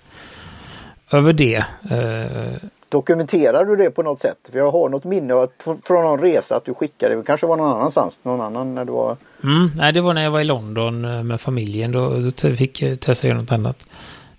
över 1.11 1.33
det. 1.33 1.65
Uh, 1.91 2.69
Dokumenterar 2.89 3.65
du 3.65 3.75
det 3.75 3.91
på 3.91 4.03
något 4.03 4.19
sätt? 4.19 4.37
För 4.51 4.57
jag 4.59 4.71
har 4.71 4.89
något 4.89 5.03
minne 5.03 5.47
från 5.83 6.03
någon 6.03 6.19
resa 6.19 6.55
att 6.55 6.65
du 6.65 6.73
skickade, 6.73 7.15
det 7.15 7.23
kanske 7.23 7.47
var 7.47 7.57
någon 7.57 7.77
annanstans, 7.77 8.19
någon 8.23 8.41
annan 8.41 8.75
när 8.75 8.85
du 8.85 8.91
var... 8.91 9.17
Mm, 9.43 9.71
nej, 9.75 9.93
det 9.93 10.01
var 10.01 10.13
när 10.13 10.23
jag 10.23 10.31
var 10.31 10.39
i 10.39 10.43
London 10.43 11.05
eh, 11.05 11.23
med 11.23 11.41
familjen, 11.41 11.91
då, 11.91 12.09
då 12.09 12.55
fick 12.55 12.81
jag 12.81 12.99
testa 12.99 13.27
göra 13.27 13.37
något 13.37 13.51
annat. 13.51 13.85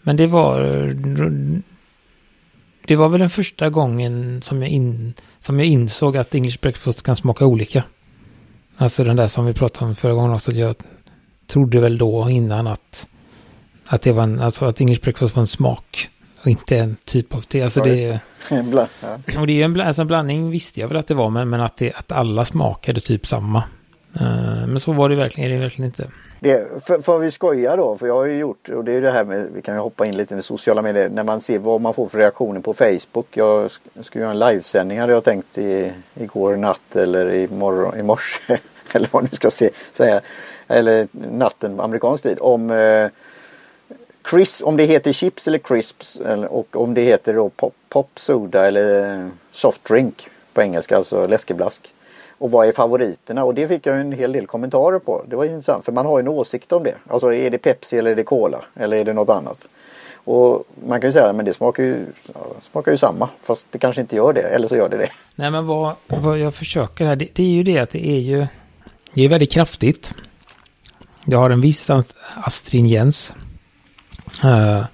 Men 0.03 0.17
det 0.17 0.27
var... 0.27 0.61
Det 2.89 2.97
var 2.97 3.09
väl 3.09 3.21
den 3.21 3.31
första 3.31 3.71
gången 3.71 4.43
som 4.43 4.63
jag, 4.63 4.71
in, 4.71 5.15
som 5.41 5.59
jag 5.59 5.69
insåg 5.69 6.17
att 6.17 6.35
English 6.35 6.61
breakfast 6.61 7.03
kan 7.03 7.17
smaka 7.17 7.47
olika. 7.47 7.85
Alltså 8.77 9.05
den 9.05 9.17
där 9.17 9.29
som 9.29 9.47
vi 9.47 9.55
pratade 9.55 9.87
om 9.87 9.97
förra 9.97 10.15
gången 10.15 10.33
också, 10.33 10.53
jag 10.53 10.77
trodde 11.47 11.81
väl 11.81 11.99
då 11.99 12.31
innan 12.31 12.67
att, 12.67 13.09
att 13.87 14.03
det 14.03 14.13
var 14.13 14.23
en, 14.23 14.41
alltså 14.41 14.65
att 14.65 14.81
English 14.81 15.03
breakfast 15.03 15.37
var 15.37 15.41
en 15.41 15.47
smak 15.47 16.11
och 16.41 16.47
inte 16.47 16.79
en 16.79 16.97
typ 17.05 17.35
av 17.35 17.41
te. 17.41 17.63
Alltså 17.63 17.83
det 17.83 18.05
är, 18.05 18.21
och 19.39 19.47
det 19.47 19.63
är 19.63 19.65
en, 19.65 19.81
alltså 19.81 20.03
en 20.03 20.09
blandning 20.09 20.51
visste 20.51 20.81
jag 20.81 20.89
väl 20.89 20.97
att 20.97 21.07
det 21.07 21.15
var, 21.15 21.31
men, 21.31 21.49
men 21.49 21.61
att, 21.61 21.77
det, 21.77 21.93
att 21.93 22.13
alla 22.13 22.45
smakade 22.45 23.01
typ 23.01 23.27
samma. 23.27 23.59
Uh, 24.21 24.67
men 24.67 24.81
så 24.81 24.93
var 24.93 25.09
det 25.09 25.17
verkligen, 25.17 25.51
är 25.51 25.55
det 25.55 25.61
verkligen 25.61 25.87
inte. 25.87 26.11
Det, 26.41 26.85
för, 26.85 27.03
för 27.03 27.19
vi 27.19 27.31
skojar 27.31 27.77
då, 27.77 27.97
för 27.97 28.07
jag 28.07 28.15
har 28.15 28.25
ju 28.25 28.39
gjort, 28.39 28.69
och 28.69 28.85
det 28.85 28.93
är 28.93 29.01
det 29.01 29.11
här 29.11 29.25
med, 29.25 29.49
vi 29.55 29.63
kan 29.63 29.75
ju 29.75 29.81
hoppa 29.81 30.07
in 30.07 30.17
lite 30.17 30.35
med 30.35 30.45
sociala 30.45 30.83
medier, 30.83 31.09
när 31.09 31.23
man 31.23 31.41
ser 31.41 31.59
vad 31.59 31.81
man 31.81 31.95
får 31.95 32.09
för 32.09 32.19
reaktioner 32.19 32.61
på 32.61 32.75
Facebook. 32.75 33.37
Jag 33.37 33.71
skulle 34.01 34.25
göra 34.25 34.33
en 34.33 34.39
livesändning 34.39 35.01
hade 35.01 35.13
jag 35.13 35.25
tänkt 35.25 35.59
i, 35.59 35.93
igår 36.15 36.57
natt 36.57 36.97
eller 36.97 37.31
i, 37.31 37.49
morgon, 37.49 37.99
i 37.99 38.03
morse, 38.03 38.59
eller 38.93 39.09
vad 39.13 39.23
ni 39.23 39.29
ska 39.29 39.51
se, 39.51 39.71
säga, 39.93 40.21
eller 40.69 41.09
natten 41.13 41.81
amerikansk 41.81 42.23
tid, 42.23 42.39
om 42.41 42.71
eh, 42.71 43.09
Chris, 44.31 44.63
om 44.65 44.77
det 44.77 44.85
heter 44.85 45.13
chips 45.13 45.47
eller 45.47 45.59
crisps 45.59 46.17
eller, 46.17 46.53
och 46.53 46.77
om 46.77 46.95
det 46.95 47.03
heter 47.03 47.35
då 47.35 47.49
pop, 47.49 47.75
pop 47.89 48.11
soda 48.15 48.67
eller 48.67 49.15
eh, 49.19 49.29
soft 49.53 49.85
drink 49.85 50.29
på 50.53 50.63
engelska, 50.63 50.97
alltså 50.97 51.27
läskeblask. 51.27 51.95
Och 52.39 52.51
vad 52.51 52.69
är 52.69 52.73
favoriterna? 52.73 53.45
Och 53.45 53.55
det 53.55 53.69
fick 53.69 53.87
jag 53.87 54.01
en 54.01 54.13
hel 54.13 54.33
del 54.33 54.47
kommentarer 54.47 54.99
på. 54.99 55.25
Det 55.29 55.37
var 55.37 55.45
intressant 55.45 55.85
för 55.85 55.93
man 55.93 56.07
har 56.07 56.19
ju 56.19 56.23
en 56.23 56.29
åsikt 56.29 56.73
om 56.73 56.83
det. 56.83 56.95
Alltså 57.09 57.33
är 57.33 57.51
det 57.51 57.59
Pepsi 57.59 57.99
eller 57.99 58.11
är 58.11 58.17
det 58.17 58.25
Cola 58.25 58.61
eller 58.75 58.97
är 58.97 59.05
det 59.05 59.13
något 59.13 59.29
annat? 59.29 59.67
Och 60.25 60.65
man 60.87 61.01
kan 61.01 61.09
ju 61.09 61.13
säga 61.13 61.33
men 61.33 61.45
det 61.45 61.55
smakar 61.55 61.83
ju, 61.83 62.07
smakar 62.71 62.93
ju 62.93 62.99
samma 62.99 63.29
fast 63.43 63.67
det 63.71 63.79
kanske 63.79 64.01
inte 64.01 64.17
gör 64.17 64.33
det 64.33 64.43
eller 64.43 64.69
så 64.69 64.77
gör 64.77 64.89
det 64.89 64.97
det. 64.97 65.11
Nej 65.35 65.51
men 65.51 65.67
vad, 65.67 65.93
vad 66.07 66.39
jag 66.39 66.55
försöker 66.55 67.07
här 67.07 67.17
det, 67.17 67.29
det 67.35 67.43
är 67.43 67.49
ju 67.49 67.63
det 67.63 67.79
att 67.79 67.91
det 67.91 68.09
är 68.09 68.19
ju 68.19 68.47
det 69.13 69.23
är 69.25 69.29
väldigt 69.29 69.53
kraftigt. 69.53 70.15
Det 71.25 71.37
har 71.37 71.51
en 71.51 71.61
viss 71.61 71.91
astringens. 72.35 73.33
Uh, 74.45 74.85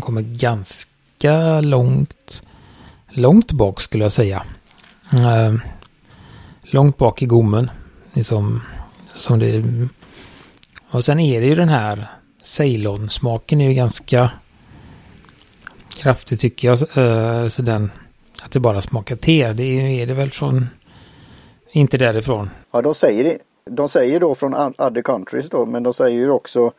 kommer 0.00 0.22
ganska 0.22 1.60
långt 1.60 2.42
långt 3.08 3.52
bak 3.52 3.80
skulle 3.80 4.04
jag 4.04 4.12
säga. 4.12 4.42
Uh, 5.14 5.54
långt 6.70 6.96
bak 6.96 7.22
i 7.22 7.26
gommen. 7.26 7.70
Liksom, 8.12 8.62
som 9.14 9.38
det, 9.38 9.62
och 10.90 11.04
sen 11.04 11.20
är 11.20 11.40
det 11.40 11.46
ju 11.46 11.54
den 11.54 11.68
här 11.68 12.08
Ceylon-smaken 12.42 13.60
är 13.60 13.68
ju 13.68 13.74
ganska 13.74 14.30
kraftig 15.88 16.40
tycker 16.40 16.68
jag. 16.68 16.78
Så 17.52 17.62
eh, 17.62 17.66
den, 17.66 17.90
att 18.42 18.52
det 18.52 18.60
bara 18.60 18.80
smakar 18.80 19.16
te. 19.16 19.52
Det 19.52 19.62
är, 19.62 19.86
är 19.86 20.06
det 20.06 20.14
väl 20.14 20.30
från, 20.30 20.66
inte 21.70 21.98
därifrån. 21.98 22.50
Ja, 22.70 22.82
de 22.82 22.94
säger, 22.94 23.38
de 23.70 23.88
säger 23.88 24.20
då 24.20 24.34
från 24.34 24.54
other 24.54 25.02
countries 25.02 25.50
då, 25.50 25.66
men 25.66 25.82
de 25.82 25.94
säger 25.94 26.18
ju 26.18 26.30
också 26.30 26.72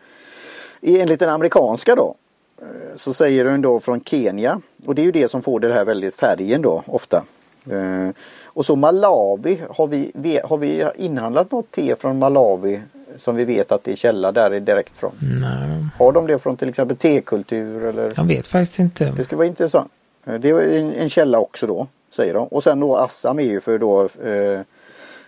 enligt 0.82 1.20
den 1.20 1.29
amerikanska 1.29 1.96
då 1.96 2.15
eh, 2.62 2.96
så 2.96 3.13
säger 3.13 3.46
de 3.46 3.62
då 3.62 3.79
från 3.79 4.03
Kenya 4.03 4.62
och 4.86 4.96
det 4.96 5.01
är 5.01 5.06
ju 5.06 5.12
det 5.12 5.32
som 5.32 5.41
får 5.41 5.60
det 5.60 5.74
här 5.74 5.86
väldigt 5.86 6.15
färgen 6.15 6.62
då 6.62 6.84
ofta. 6.86 7.24
Eh, 7.70 8.10
och 8.58 8.66
så 8.66 8.76
Malawi 8.76 9.62
har 9.70 9.88
vi, 9.88 10.40
har 10.44 10.58
vi 10.58 10.86
inhandlat 10.96 11.52
något 11.52 11.72
te 11.72 11.96
från 11.96 12.20
Malawi 12.20 12.82
som 13.18 13.36
vi 13.36 13.46
vet 13.46 13.72
att 13.72 13.84
det 13.84 13.92
är 13.92 13.96
källa 13.96 14.32
där 14.32 14.52
är 14.52 14.60
direkt 14.60 14.98
från? 14.98 15.12
Nej. 15.22 15.86
Har 15.98 16.12
de 16.12 16.28
det 16.28 16.40
från 16.40 16.58
till 16.58 16.70
exempel 16.70 16.98
tekultur 16.98 17.86
eller? 17.86 18.14
Jag 18.16 18.24
vet 18.24 18.48
faktiskt 18.48 18.80
inte. 18.80 19.14
Det 19.18 19.24
skulle 19.24 19.38
vara 19.38 19.48
intressant. 19.48 19.92
Det 20.24 20.50
är 20.50 20.60
en, 20.60 20.94
en 20.94 21.10
källa 21.10 21.40
också 21.40 21.68
då 21.68 21.88
säger 22.12 22.34
de. 22.34 22.48
Och 22.48 22.64
sen 22.64 22.80
då 22.80 22.96
Assam 22.96 23.40
är 23.40 23.44
ju 23.44 23.60
för 23.60 23.78
då 23.78 24.04
eh, 24.04 24.62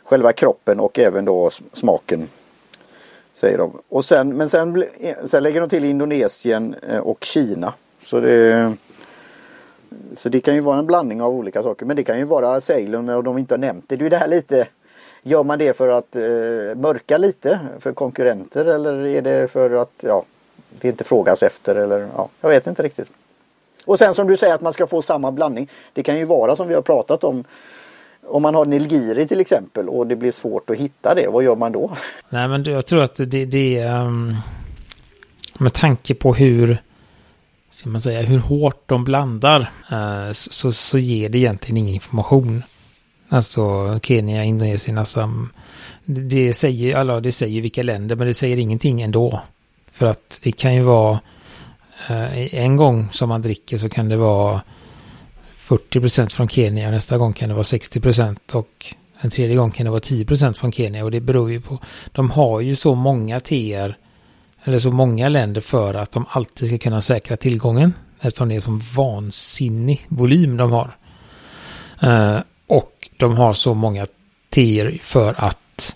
själva 0.03 0.33
kroppen 0.33 0.79
och 0.79 0.99
även 0.99 1.25
då 1.25 1.49
smaken 1.73 2.27
Säger 3.33 3.57
de. 3.57 3.71
Och 3.89 4.05
sen, 4.05 4.37
men 4.37 4.49
sen, 4.49 4.83
sen 5.25 5.43
lägger 5.43 5.61
de 5.61 5.69
till 5.69 5.85
Indonesien 5.85 6.75
eh, 6.89 6.97
och 6.97 7.23
Kina. 7.23 7.73
Så 8.05 8.19
det, 8.19 8.73
så 10.15 10.29
det 10.29 10.41
kan 10.41 10.55
ju 10.55 10.61
vara 10.61 10.79
en 10.79 10.85
blandning 10.85 11.21
av 11.21 11.33
olika 11.33 11.63
saker. 11.63 11.85
Men 11.85 11.95
det 11.95 12.03
kan 12.03 12.17
ju 12.17 12.23
vara 12.23 12.61
Ceylon 12.61 13.09
och 13.09 13.23
de 13.23 13.37
inte 13.37 13.53
har 13.53 13.59
nämnt 13.59 13.85
det. 13.87 13.95
Det 13.95 14.01
är 14.01 14.03
ju 14.03 14.09
det 14.09 14.17
här 14.17 14.27
lite 14.27 14.67
Gör 15.23 15.43
man 15.43 15.59
det 15.59 15.77
för 15.77 15.87
att 15.87 16.15
eh, 16.15 16.21
mörka 16.81 17.17
lite 17.17 17.59
för 17.79 17.93
konkurrenter 17.93 18.65
eller 18.65 19.05
är 19.05 19.21
det 19.21 19.51
för 19.51 19.81
att 19.81 19.91
ja, 20.01 20.23
det 20.81 20.87
inte 20.87 21.03
frågas 21.03 21.43
efter 21.43 21.75
eller 21.75 22.07
ja, 22.15 22.29
jag 22.41 22.49
vet 22.49 22.67
inte 22.67 22.83
riktigt. 22.83 23.07
Och 23.85 23.99
sen 23.99 24.13
som 24.13 24.27
du 24.27 24.37
säger 24.37 24.55
att 24.55 24.61
man 24.61 24.73
ska 24.73 24.87
få 24.87 25.01
samma 25.01 25.31
blandning. 25.31 25.69
Det 25.93 26.03
kan 26.03 26.17
ju 26.17 26.25
vara 26.25 26.55
som 26.55 26.67
vi 26.67 26.75
har 26.75 26.81
pratat 26.81 27.23
om 27.23 27.43
om 28.23 28.41
man 28.41 28.55
har 28.55 28.65
nilgiri 28.65 29.27
till 29.27 29.39
exempel 29.39 29.89
och 29.89 30.07
det 30.07 30.15
blir 30.15 30.31
svårt 30.31 30.69
att 30.69 30.77
hitta 30.77 31.15
det, 31.15 31.27
vad 31.27 31.43
gör 31.43 31.55
man 31.55 31.71
då? 31.71 31.97
Nej, 32.29 32.47
men 32.47 32.63
jag 32.63 32.85
tror 32.85 33.01
att 33.01 33.15
det, 33.15 33.45
det 33.45 33.79
är 33.79 34.01
um, 34.01 34.35
med 35.59 35.73
tanke 35.73 36.15
på 36.15 36.33
hur 36.33 36.77
ska 37.69 37.89
man 37.89 38.01
säga, 38.01 38.21
hur 38.21 38.39
hårt 38.39 38.83
de 38.85 39.03
blandar 39.03 39.71
eh, 39.91 40.31
så, 40.31 40.51
så, 40.51 40.71
så 40.71 40.97
ger 40.97 41.29
det 41.29 41.37
egentligen 41.37 41.77
ingen 41.77 41.93
information. 41.93 42.63
Alltså 43.29 43.99
Kenya, 44.03 44.43
Indonesien, 44.43 44.97
alltså, 44.97 45.19
Assam. 45.19 45.49
Det 46.05 46.53
säger, 46.53 46.95
alla, 46.95 47.19
det 47.19 47.31
säger 47.31 47.61
vilka 47.61 47.83
länder 47.83 48.15
men 48.15 48.27
det 48.27 48.33
säger 48.33 48.57
ingenting 48.57 49.01
ändå. 49.01 49.41
För 49.91 50.05
att 50.05 50.39
det 50.43 50.51
kan 50.51 50.75
ju 50.75 50.81
vara 50.81 51.19
eh, 52.09 52.55
en 52.55 52.75
gång 52.75 53.09
som 53.11 53.29
man 53.29 53.41
dricker 53.41 53.77
så 53.77 53.89
kan 53.89 54.09
det 54.09 54.17
vara 54.17 54.61
40% 55.57 56.29
från 56.29 56.49
Kenya. 56.49 56.91
Nästa 56.91 57.17
gång 57.17 57.33
kan 57.33 57.49
det 57.49 57.55
vara 57.55 57.63
60% 57.63 58.37
och 58.51 58.95
en 59.21 59.29
tredje 59.29 59.55
gång 59.55 59.71
kan 59.71 59.83
det 59.83 59.89
vara 59.89 60.01
10% 60.01 60.53
från 60.53 60.71
Kenya. 60.71 61.03
Och 61.03 61.11
det 61.11 61.19
beror 61.19 61.51
ju 61.51 61.61
på. 61.61 61.79
De 62.11 62.29
har 62.29 62.59
ju 62.59 62.75
så 62.75 62.95
många 62.95 63.39
teer 63.39 63.97
eller 64.69 64.79
så 64.79 64.91
många 64.91 65.29
länder 65.29 65.61
för 65.61 65.93
att 65.93 66.11
de 66.11 66.25
alltid 66.29 66.67
ska 66.67 66.77
kunna 66.77 67.01
säkra 67.01 67.37
tillgången. 67.37 67.93
Eftersom 68.19 68.49
det 68.49 68.55
är 68.55 68.59
som 68.59 68.81
vansinnig 68.95 70.05
volym 70.09 70.57
de 70.57 70.71
har. 70.71 70.97
Eh, 72.01 72.37
och 72.67 73.09
de 73.17 73.37
har 73.37 73.53
så 73.53 73.73
många 73.73 74.07
teer 74.49 74.99
för 75.01 75.35
att 75.37 75.95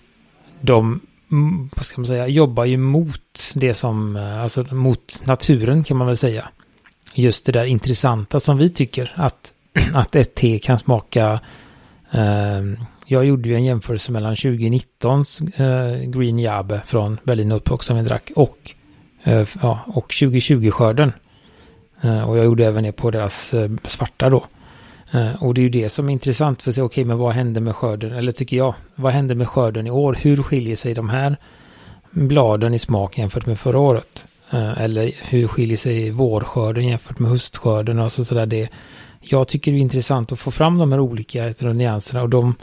de 0.62 1.02
mm, 1.32 1.70
vad 1.76 1.86
ska 1.86 2.02
man 2.02 2.06
säga, 2.06 2.28
jobbar 2.28 2.66
ju 2.66 2.78
mot 2.78 3.52
det 3.54 3.74
som, 3.74 4.16
eh, 4.16 4.42
alltså 4.42 4.64
mot 4.72 5.22
naturen 5.24 5.84
kan 5.84 5.98
man 5.98 6.08
väl 6.08 6.18
säga. 6.18 6.48
Just 7.14 7.46
det 7.46 7.52
där 7.52 7.66
intressanta 7.66 8.40
som 8.40 8.58
vi 8.58 8.70
tycker 8.70 9.14
att 9.16 9.52
att 9.94 10.16
ett 10.16 10.36
te 10.36 10.60
kan 10.60 10.80
smaka 10.80 11.40
eh, 12.12 12.62
jag 13.06 13.26
gjorde 13.26 13.50
ju 13.50 13.56
en 13.56 13.64
jämförelse 13.64 14.12
mellan 14.12 14.34
2019s 14.34 15.62
eh, 15.62 16.10
Green 16.10 16.40
Jabe 16.40 16.82
från 16.86 17.20
Berlin 17.24 17.50
Notebook 17.50 17.84
som 17.84 17.98
vi 17.98 18.04
drack 18.04 18.32
och, 18.36 18.72
eh, 19.24 19.48
ja, 19.62 19.80
och 19.88 20.12
2020-skörden. 20.12 21.14
Eh, 22.02 22.30
och 22.30 22.38
jag 22.38 22.46
gjorde 22.46 22.66
även 22.66 22.84
det 22.84 22.92
på 22.92 23.12
deras 23.12 23.54
eh, 23.54 23.72
svarta 23.86 24.30
då. 24.30 24.46
Eh, 25.12 25.44
och 25.44 25.54
det 25.54 25.62
är 25.62 25.64
ju 25.64 25.70
det 25.70 25.90
som 25.90 26.10
är 26.10 26.14
intressant 26.14 26.62
för 26.62 26.72
att 26.72 26.76
se, 26.76 26.82
okej, 26.82 27.02
okay, 27.02 27.06
men 27.08 27.18
vad 27.18 27.34
hände 27.34 27.62
med 27.62 27.76
skörden? 27.76 28.12
Eller 28.12 28.32
tycker 28.32 28.58
jag, 28.58 28.76
vad 28.96 29.14
hände 29.14 29.36
med 29.36 29.50
skörden 29.50 29.88
i 29.88 29.92
år? 29.92 30.18
Hur 30.22 30.44
skiljer 30.44 30.76
sig 30.76 30.94
de 30.94 31.10
här 31.10 31.38
bladen 32.12 32.74
i 32.74 32.80
smak 32.80 33.18
jämfört 33.18 33.46
med 33.46 33.60
förra 33.60 33.80
året? 33.80 34.26
Eh, 34.52 34.82
eller 34.82 35.12
hur 35.30 35.48
skiljer 35.48 35.78
sig 35.78 36.12
vårskörden 36.12 36.88
jämfört 36.88 37.20
med 37.20 37.32
höstskörden 37.32 38.00
och 38.00 38.12
så 38.12 38.26
sådär. 38.26 38.46
Det, 38.46 38.70
jag 39.20 39.48
tycker 39.48 39.72
det 39.72 39.78
är 39.78 39.82
intressant 39.82 40.32
att 40.32 40.40
få 40.40 40.52
fram 40.52 40.78
de 40.78 40.92
här 40.92 41.00
olika 41.00 41.54
nyanserna 41.60 42.22
och 42.22 42.30
de 42.30 42.56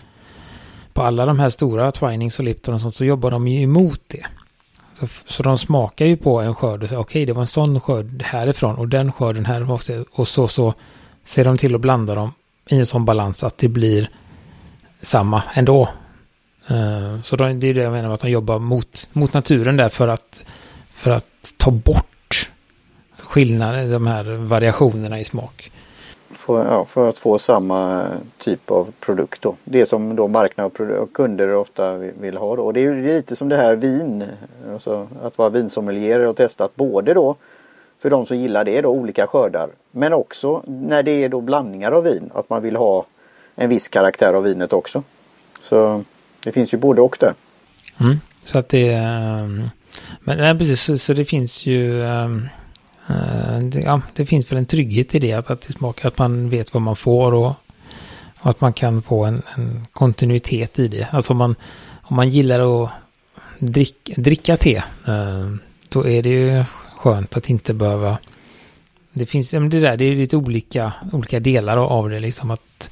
på 0.92 1.02
alla 1.02 1.26
de 1.26 1.38
här 1.38 1.49
stora 1.49 1.90
Twinings 1.90 2.38
och 2.38 2.44
Lipton 2.44 2.75
och 2.75 2.80
sånt 2.80 2.94
så 2.94 3.04
jobbar 3.04 3.30
de 3.30 3.49
ju 3.49 3.62
emot 3.62 4.00
det. 4.06 4.26
Så, 4.99 5.06
så 5.26 5.42
de 5.42 5.59
smakar 5.59 6.06
ju 6.06 6.16
på 6.16 6.40
en 6.40 6.54
skörd 6.54 6.82
och 6.82 6.88
säger 6.88 7.00
okej 7.00 7.20
okay, 7.20 7.26
det 7.26 7.32
var 7.32 7.40
en 7.40 7.47
sån 7.47 7.80
skörd 7.80 8.23
härifrån 8.23 8.76
och 8.76 8.88
den 8.88 9.12
skörden 9.12 9.44
här 9.44 9.70
och 10.12 10.28
så 10.28 10.49
så 10.49 10.75
ser 11.25 11.44
de 11.44 11.59
till 11.59 11.75
att 11.75 11.80
blanda 11.80 12.14
dem 12.14 12.32
i 12.68 12.78
en 12.78 12.87
sån 12.87 13.04
balans 13.04 13.44
att 13.44 13.59
det 13.59 13.68
blir 13.68 14.11
samma 15.02 15.42
ändå. 15.54 15.88
Uh, 16.70 17.23
så 17.23 17.37
de, 17.37 17.61
det 17.61 17.66
är 17.66 17.75
det 17.75 17.82
jag 17.82 17.92
menar 17.92 18.09
med 18.09 18.14
att 18.14 18.20
de 18.20 18.30
jobbar 18.30 18.59
mot, 18.59 19.09
mot 19.12 19.32
naturen 19.32 19.76
där 19.76 19.88
för 19.88 20.09
att, 20.09 20.44
för 20.90 21.11
att 21.11 21.54
ta 21.56 21.70
bort 21.70 22.50
skillnader, 23.18 23.92
de 23.92 24.06
här 24.06 24.25
variationerna 24.25 25.20
i 25.20 25.25
smak. 25.25 25.70
För, 26.33 26.67
ja, 26.67 26.85
för 26.85 27.09
att 27.09 27.19
få 27.19 27.39
samma 27.39 28.07
typ 28.39 28.71
av 28.71 28.93
produkt 29.01 29.43
då. 29.43 29.57
Det 29.65 29.87
som 29.87 30.17
då 30.17 30.29
marknad 30.29 30.81
och 30.81 31.13
kunder 31.13 31.55
ofta 31.55 31.97
vill 31.97 32.37
ha 32.37 32.57
då. 32.57 32.63
Och 32.63 32.73
det 32.73 32.85
är 32.85 32.95
lite 32.95 33.37
som 33.37 33.49
det 33.49 33.57
här 33.57 33.75
vin. 33.75 34.25
Alltså 34.73 35.09
att 35.23 35.39
vara 35.39 35.49
vinsommelier 35.49 36.21
och 36.21 36.37
testat 36.37 36.77
både 36.77 37.15
då 37.15 37.37
för 38.03 38.11
de 38.11 38.27
som 38.27 38.37
gillar 38.37 38.65
det 38.65 38.81
då 38.81 38.89
olika 38.89 39.27
skördar. 39.27 39.69
Men 39.91 40.13
också 40.13 40.63
när 40.67 41.03
det 41.03 41.25
är 41.25 41.29
då 41.29 41.41
blandningar 41.41 41.93
av 41.93 42.05
vin. 42.05 42.31
Att 42.35 42.51
man 42.51 42.63
vill 42.63 42.77
ha 42.77 43.07
en 43.55 43.69
viss 43.69 43.89
karaktär 43.89 44.35
av 44.35 44.43
vinet 44.43 44.73
också. 44.73 45.03
Så 45.61 46.05
det 46.45 46.53
finns 46.53 46.75
ju 46.75 46.79
både 46.79 47.01
och 47.01 47.17
där. 47.21 47.35
Mm, 48.01 48.21
så 48.45 48.59
att 48.59 48.69
det 48.69 48.89
eh, 48.89 49.47
Men 50.21 50.39
nej, 50.39 50.59
precis 50.59 50.83
så, 50.83 50.99
så, 50.99 51.13
det 51.13 51.25
finns 51.25 51.67
ju 51.67 52.03
um, 52.03 52.49
Eh, 53.11 53.59
det, 53.59 53.81
ja, 53.81 54.00
det 54.14 54.26
finns 54.26 54.52
väl 54.52 54.59
en 54.59 54.67
trygghet 54.67 55.14
i 55.14 55.19
det, 55.19 55.33
att, 55.33 55.50
att 55.50 55.61
det 55.61 55.73
smakar, 55.73 56.09
att 56.09 56.19
man 56.19 56.49
vet 56.49 56.75
vad 56.75 56.83
man 56.83 56.97
får 56.97 57.35
och, 57.35 57.55
och 58.40 58.50
att 58.50 58.61
man 58.61 58.73
kan 58.73 59.02
få 59.02 59.25
en, 59.25 59.43
en, 59.55 59.87
kontinuitet 59.93 60.79
i 60.79 60.88
det. 60.88 61.09
Alltså 61.12 61.33
om 61.33 61.37
man, 61.37 61.55
om 62.02 62.17
man 62.17 62.29
gillar 62.29 62.85
att 62.85 62.90
drick, 63.59 64.11
dricka 64.17 64.57
te, 64.57 64.76
eh, 65.07 65.50
då 65.88 66.09
är 66.09 66.23
det 66.23 66.29
ju 66.29 66.64
skönt 66.97 67.37
att 67.37 67.50
inte 67.50 67.75
behöva 67.75 68.19
det 69.12 69.26
finns, 69.26 69.50
det 69.50 69.81
där, 69.81 69.97
det 69.97 70.05
är 70.05 70.17
lite 70.17 70.37
olika, 70.37 70.93
olika 71.12 71.40
delar 71.40 71.76
av 71.76 72.11
det 72.11 72.21
liksom 72.21 72.50
att 72.50 72.90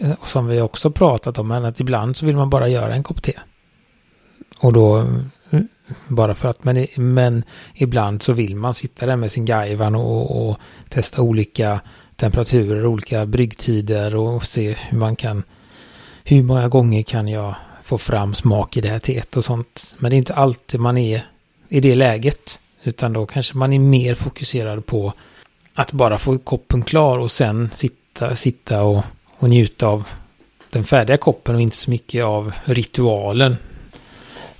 eh, 0.00 0.14
som 0.24 0.46
vi 0.46 0.60
också 0.60 0.90
pratat 0.90 1.38
om, 1.38 1.50
att 1.50 1.80
ibland 1.80 2.16
så 2.16 2.26
vill 2.26 2.36
man 2.36 2.50
bara 2.50 2.68
göra 2.68 2.94
en 2.94 3.02
kopp 3.02 3.22
te. 3.22 3.32
Och 4.58 4.72
då 4.72 5.06
bara 6.08 6.34
för 6.34 6.48
att, 6.48 6.64
men, 6.64 6.86
men 6.96 7.44
ibland 7.74 8.22
så 8.22 8.32
vill 8.32 8.56
man 8.56 8.74
sitta 8.74 9.06
där 9.06 9.16
med 9.16 9.30
sin 9.30 9.44
gaivan 9.44 9.94
och, 9.94 10.48
och 10.48 10.58
testa 10.88 11.22
olika 11.22 11.80
temperaturer, 12.16 12.86
olika 12.86 13.26
bryggtider 13.26 14.16
och 14.16 14.44
se 14.44 14.72
hur 14.72 14.98
man 14.98 15.16
kan, 15.16 15.42
hur 16.24 16.42
många 16.42 16.68
gånger 16.68 17.02
kan 17.02 17.28
jag 17.28 17.54
få 17.82 17.98
fram 17.98 18.34
smak 18.34 18.76
i 18.76 18.80
det 18.80 18.88
här 18.88 18.98
teet 18.98 19.36
och 19.36 19.44
sånt. 19.44 19.96
Men 19.98 20.10
det 20.10 20.16
är 20.16 20.18
inte 20.18 20.34
alltid 20.34 20.80
man 20.80 20.98
är 20.98 21.26
i 21.68 21.80
det 21.80 21.94
läget, 21.94 22.60
utan 22.82 23.12
då 23.12 23.26
kanske 23.26 23.56
man 23.56 23.72
är 23.72 23.78
mer 23.78 24.14
fokuserad 24.14 24.86
på 24.86 25.12
att 25.74 25.92
bara 25.92 26.18
få 26.18 26.38
koppen 26.38 26.82
klar 26.82 27.18
och 27.18 27.30
sen 27.30 27.70
sitta, 27.72 28.34
sitta 28.34 28.82
och, 28.82 29.04
och 29.38 29.50
njuta 29.50 29.86
av 29.86 30.08
den 30.70 30.84
färdiga 30.84 31.18
koppen 31.18 31.54
och 31.54 31.60
inte 31.60 31.76
så 31.76 31.90
mycket 31.90 32.24
av 32.24 32.54
ritualen. 32.64 33.56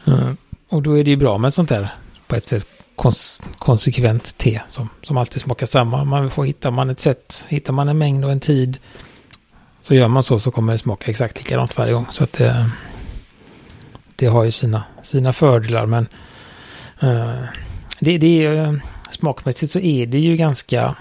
Mm. 0.07 0.37
Och 0.73 0.83
då 0.83 0.99
är 0.99 1.05
det 1.05 1.11
ju 1.11 1.17
bra 1.17 1.39
med 1.39 1.55
sånt 1.55 1.71
här 1.71 1.89
på 2.27 2.37
ett 2.37 2.47
sätt 2.47 2.67
kons 2.97 3.43
konsekvent 3.59 4.39
te 4.39 4.61
som, 4.69 4.89
som 5.03 5.17
alltid 5.17 5.43
smakar 5.43 5.67
samma. 5.67 6.05
Man 6.05 6.31
får 6.31 6.45
hitta 6.45 6.71
man 6.71 6.91
ett 6.91 7.01
sätt, 7.01 7.45
hittar 7.49 7.73
man 7.73 7.89
en 7.89 7.99
mängd 7.99 8.25
och 8.25 8.33
en 8.33 8.41
tid 8.41 8.79
så 9.81 9.95
gör 9.95 10.09
man 10.09 10.23
så 10.23 10.39
så 10.39 10.51
kommer 10.51 10.73
det 10.73 10.79
smaka 10.79 11.11
exakt 11.11 11.39
likadant 11.39 11.79
varje 11.79 11.93
gång. 11.93 12.07
Så 12.11 12.25
att 12.25 12.33
det, 12.33 12.71
det 14.17 14.27
har 14.27 14.45
ju 14.45 14.51
sina, 14.51 14.85
sina 15.03 15.33
fördelar 15.33 15.87
men 15.87 16.09
uh, 17.03 17.45
det, 18.01 18.19
det 18.19 18.45
är 18.45 18.81
smakmässigt 19.11 19.73
så 19.73 19.79
är 19.79 20.07
det 20.07 20.19
ju 20.19 20.37
ganska 20.37 20.97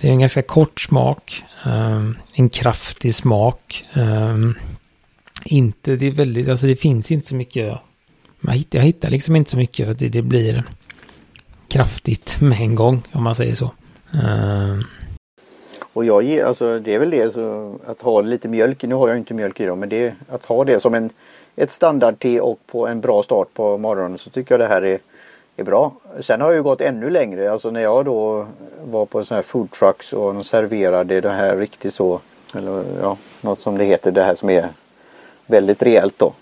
det 0.00 0.08
är 0.08 0.12
en 0.12 0.20
ganska 0.20 0.42
kort 0.42 0.80
smak. 0.80 1.44
Um, 1.66 2.18
en 2.32 2.50
kraftig 2.50 3.14
smak. 3.14 3.84
Um, 3.94 4.58
inte, 5.44 5.96
det 5.96 6.06
är 6.06 6.12
väldigt, 6.12 6.48
alltså 6.48 6.66
det 6.66 6.76
finns 6.76 7.10
inte 7.10 7.28
så 7.28 7.34
mycket. 7.34 7.80
Man 8.40 8.54
hittar, 8.54 8.78
jag 8.78 8.86
hittar 8.86 9.10
liksom 9.10 9.36
inte 9.36 9.50
så 9.50 9.56
mycket 9.56 9.86
för 9.86 9.94
det, 9.94 10.08
det 10.08 10.22
blir 10.22 10.64
kraftigt 11.68 12.40
med 12.40 12.60
en 12.60 12.74
gång 12.74 13.02
om 13.12 13.22
man 13.22 13.34
säger 13.34 13.54
så. 13.54 13.70
Uh. 14.14 14.80
och 15.92 16.04
jag 16.04 16.22
ger, 16.22 16.44
alltså 16.44 16.78
det 16.78 16.94
är 16.94 16.98
väl 16.98 17.10
det 17.10 17.34
så 17.34 17.78
att 17.86 18.02
ha 18.02 18.20
lite 18.20 18.48
mjölk, 18.48 18.82
nu 18.82 18.94
har 18.94 19.08
jag 19.08 19.16
inte 19.16 19.34
mjölk 19.34 19.60
i 19.60 19.64
dem, 19.64 19.80
men 19.80 19.88
det 19.88 20.06
är 20.06 20.14
att 20.28 20.44
ha 20.44 20.64
det 20.64 20.80
som 20.80 20.94
en 20.94 21.10
ett 21.56 21.72
standardte 21.72 22.40
och 22.40 22.58
på 22.66 22.86
en 22.86 23.00
bra 23.00 23.22
start 23.22 23.48
på 23.54 23.78
morgonen 23.78 24.18
så 24.18 24.30
tycker 24.30 24.52
jag 24.54 24.60
det 24.60 24.74
här 24.74 24.82
är 24.82 24.98
är 25.60 25.64
bra. 25.64 25.92
Sen 26.20 26.40
har 26.40 26.48
jag 26.48 26.56
ju 26.56 26.62
gått 26.62 26.80
ännu 26.80 27.10
längre. 27.10 27.52
Alltså 27.52 27.70
när 27.70 27.80
jag 27.80 28.04
då 28.04 28.46
var 28.84 29.06
på 29.06 29.24
sådana 29.24 29.38
här 29.38 29.42
food 29.42 29.70
trucks 29.70 30.12
och 30.12 30.34
de 30.34 30.44
serverade 30.44 31.20
det 31.20 31.30
här 31.30 31.56
riktigt 31.56 31.94
så. 31.94 32.20
Eller 32.54 32.84
ja, 33.02 33.16
något 33.40 33.60
som 33.60 33.78
det 33.78 33.84
heter. 33.84 34.10
Det 34.10 34.22
här 34.22 34.34
som 34.34 34.50
är 34.50 34.68
väldigt 35.46 35.82
rejält 35.82 36.14
då. 36.16 36.32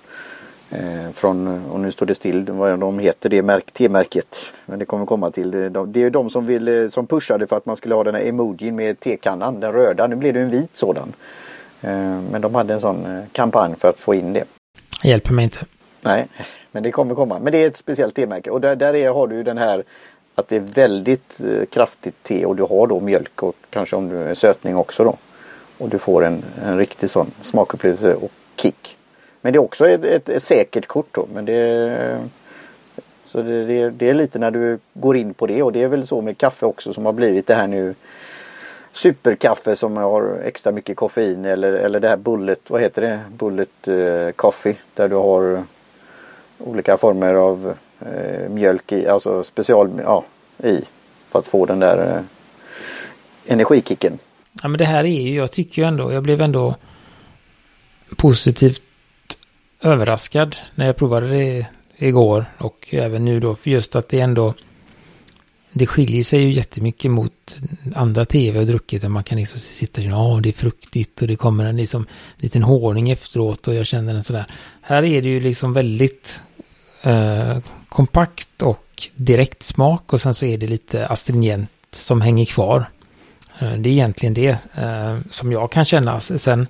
Eh, 0.71 1.11
från, 1.15 1.65
och 1.71 1.81
nu 1.81 1.93
står 1.93 2.07
det 2.07 2.15
still 2.15 2.45
vad 2.51 2.81
de 2.81 2.99
heter 2.99 3.29
det 3.29 3.43
märk, 3.43 3.71
T-märket. 3.73 4.37
Men 4.67 4.79
det 4.79 4.85
kommer 4.85 5.07
komma 5.07 5.31
till. 5.31 5.51
Det, 5.51 6.01
är 6.03 6.11
de 6.11 6.31
som, 6.31 6.47
vill, 6.47 6.91
som 6.91 7.07
pushade 7.07 7.47
för 7.47 7.57
att 7.57 7.67
man 7.67 7.77
skulle 7.77 7.95
ha 7.95 8.05
den 8.05 8.15
här 8.15 8.23
emojin 8.23 8.77
med 8.77 9.01
tekannan. 9.01 9.61
Den 9.61 9.73
röda. 9.73 10.07
Nu 10.07 10.17
blev 10.17 10.35
det 10.35 10.41
en 10.41 10.51
vit 10.51 10.71
sådan. 10.75 11.13
Eh, 11.81 12.21
men 12.31 12.41
de 12.41 12.55
hade 12.55 12.75
en 12.75 12.81
sån 12.81 13.07
eh, 13.07 13.25
kampanj 13.33 13.75
för 13.79 13.89
att 13.89 14.01
få 14.01 14.15
in 14.15 14.33
det. 14.33 14.45
Hjälper 15.05 15.33
mig 15.33 15.45
inte. 15.45 15.67
Nej. 16.01 16.27
Men 16.73 16.83
det 16.83 16.91
kommer 16.91 17.15
komma. 17.15 17.39
Men 17.39 17.53
det 17.53 17.59
är 17.59 17.67
ett 17.67 17.77
speciellt 17.77 18.15
te-märke 18.15 18.51
och 18.51 18.61
där, 18.61 18.77
där 18.77 18.95
är, 18.95 19.11
har 19.11 19.27
du 19.27 19.43
den 19.43 19.59
här 19.59 19.85
att 20.35 20.49
det 20.49 20.57
är 20.57 20.61
väldigt 20.61 21.41
eh, 21.41 21.67
kraftigt 21.67 22.23
te 22.23 22.47
och 22.47 22.57
du 22.57 22.63
har 22.63 22.87
då 22.87 23.01
mjölk 23.01 23.43
och 23.43 23.57
kanske 23.71 23.97
om 23.97 24.09
du 24.09 24.17
är 24.17 24.35
sötning 24.35 24.77
också 24.77 25.05
då. 25.05 25.17
Och 25.79 25.89
du 25.89 25.99
får 25.99 26.25
en, 26.25 26.45
en 26.65 26.79
riktig 26.79 27.11
sån 27.11 27.31
smakupplevelse 27.41 28.15
och 28.15 28.31
kick. 28.57 28.98
Men 29.41 29.53
det 29.53 29.57
är 29.57 29.63
också 29.63 29.89
ett, 29.89 30.05
ett, 30.05 30.29
ett 30.29 30.43
säkert 30.43 30.87
kort 30.87 31.09
då. 31.11 31.29
Men 31.35 31.45
det, 31.45 32.29
så 33.25 33.43
det, 33.43 33.65
det, 33.65 33.91
det, 33.91 34.09
är 34.09 34.15
lite 34.15 34.39
när 34.39 34.51
du 34.51 34.79
går 34.95 35.17
in 35.17 35.35
på 35.35 35.47
det 35.47 35.63
och 35.63 35.73
det 35.73 35.83
är 35.83 35.89
väl 35.89 36.07
så 36.07 36.21
med 36.21 36.39
kaffe 36.39 36.67
också 36.67 36.95
som 36.95 37.07
har 37.07 37.13
blivit 37.13 37.47
det 37.47 37.55
här 37.55 37.67
nu 37.67 37.95
superkaffe 38.93 39.77
som 39.77 39.97
har 39.97 40.41
extra 40.45 40.73
mycket 40.73 40.97
koffein 40.97 41.45
eller, 41.45 41.73
eller 41.73 42.01
det 42.01 42.09
här 42.09 42.17
bullet, 42.17 42.71
vad 42.71 42.81
heter 42.81 43.03
det? 43.03 43.21
Bullet 43.37 43.89
eh, 43.89 44.31
coffee 44.37 44.77
där 44.95 45.09
du 45.09 45.17
har 45.17 45.65
olika 46.59 46.97
former 46.97 47.35
av 47.35 47.75
eh, 48.01 48.49
mjölk 48.49 48.93
i, 48.93 49.09
alltså 49.09 49.45
special 49.45 49.91
ja, 50.05 50.25
i 50.63 50.81
för 51.29 51.39
att 51.39 51.47
få 51.47 51.67
den 51.67 51.79
där 51.79 52.17
eh, 52.17 52.23
energikicken. 53.53 54.19
Ja 54.63 54.69
men 54.69 54.79
det 54.79 54.85
här 54.85 55.05
är 55.05 55.23
ju, 55.23 55.35
jag 55.35 55.53
tycker 55.53 55.83
ju 55.83 55.89
ändå, 55.89 56.13
jag 56.13 56.23
blev 56.23 56.41
ändå 56.41 56.75
positivt 58.17 58.83
överraskad 59.83 60.57
när 60.75 60.87
jag 60.87 60.97
provade 60.97 61.29
det 61.29 61.67
igår 61.97 62.45
och 62.59 62.89
även 62.91 63.25
nu 63.25 63.41
då, 63.41 63.57
för 63.57 63.71
just 63.71 63.97
att 63.97 64.09
det 64.09 64.21
ändå 64.21 64.55
det 65.73 65.87
skiljer 65.87 66.23
sig 66.23 66.41
ju 66.41 66.53
jättemycket 66.53 67.11
mot 67.11 67.57
andra 67.95 68.25
tv 68.25 68.59
och 68.59 68.67
druckit 68.67 69.03
där 69.03 69.09
man 69.09 69.25
kan 69.25 69.39
liksom 69.39 69.61
sitta 69.61 70.01
och 70.01 70.07
ja 70.07 70.41
det 70.43 70.49
är 70.49 70.53
fruktigt 70.53 71.23
och 71.23 71.29
det 71.29 71.37
kommer 71.37 71.65
en 71.65 71.77
liksom 71.77 72.07
liten 72.37 72.63
honung 72.63 73.11
efteråt 73.11 73.69
och 73.69 73.75
jag 73.75 73.87
känner 73.87 74.15
den 74.15 74.25
sådär. 74.25 74.47
Här 74.81 75.03
är 75.03 75.23
det 75.23 75.29
ju 75.29 75.41
liksom 75.41 75.73
väldigt 75.73 76.43
eh, 77.03 77.59
kompakt 77.89 78.63
och 78.63 79.09
direkt 79.15 79.63
smak 79.63 80.13
och 80.13 80.21
sen 80.21 80.35
så 80.35 80.47
är 80.47 80.59
det 80.59 80.67
lite 80.67 81.07
astringent 81.07 81.71
som 81.91 82.21
hänger 82.21 82.45
kvar. 82.45 82.91
Eh, 83.59 83.73
det 83.73 83.89
är 83.89 83.93
egentligen 83.93 84.35
det 84.35 84.67
eh, 84.75 85.19
som 85.31 85.53
jag 85.53 85.73
kan 85.73 85.85
känna. 85.85 86.21
Sen 86.21 86.67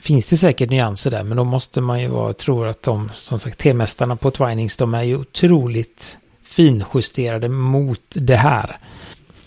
finns 0.00 0.26
det 0.26 0.36
säkert 0.36 0.70
nyanser 0.70 1.10
där 1.10 1.22
men 1.22 1.36
då 1.36 1.44
måste 1.44 1.80
man 1.80 2.00
ju 2.00 2.08
vara, 2.08 2.32
tror 2.32 2.66
att 2.66 2.82
de, 2.82 3.10
som 3.14 3.38
sagt, 3.38 3.58
temästarna 3.58 4.16
på 4.16 4.30
Twinings, 4.30 4.76
de 4.76 4.94
är 4.94 5.02
ju 5.02 5.16
otroligt 5.16 6.18
finjusterade 6.44 7.48
mot 7.48 8.02
det 8.08 8.36
här. 8.36 8.76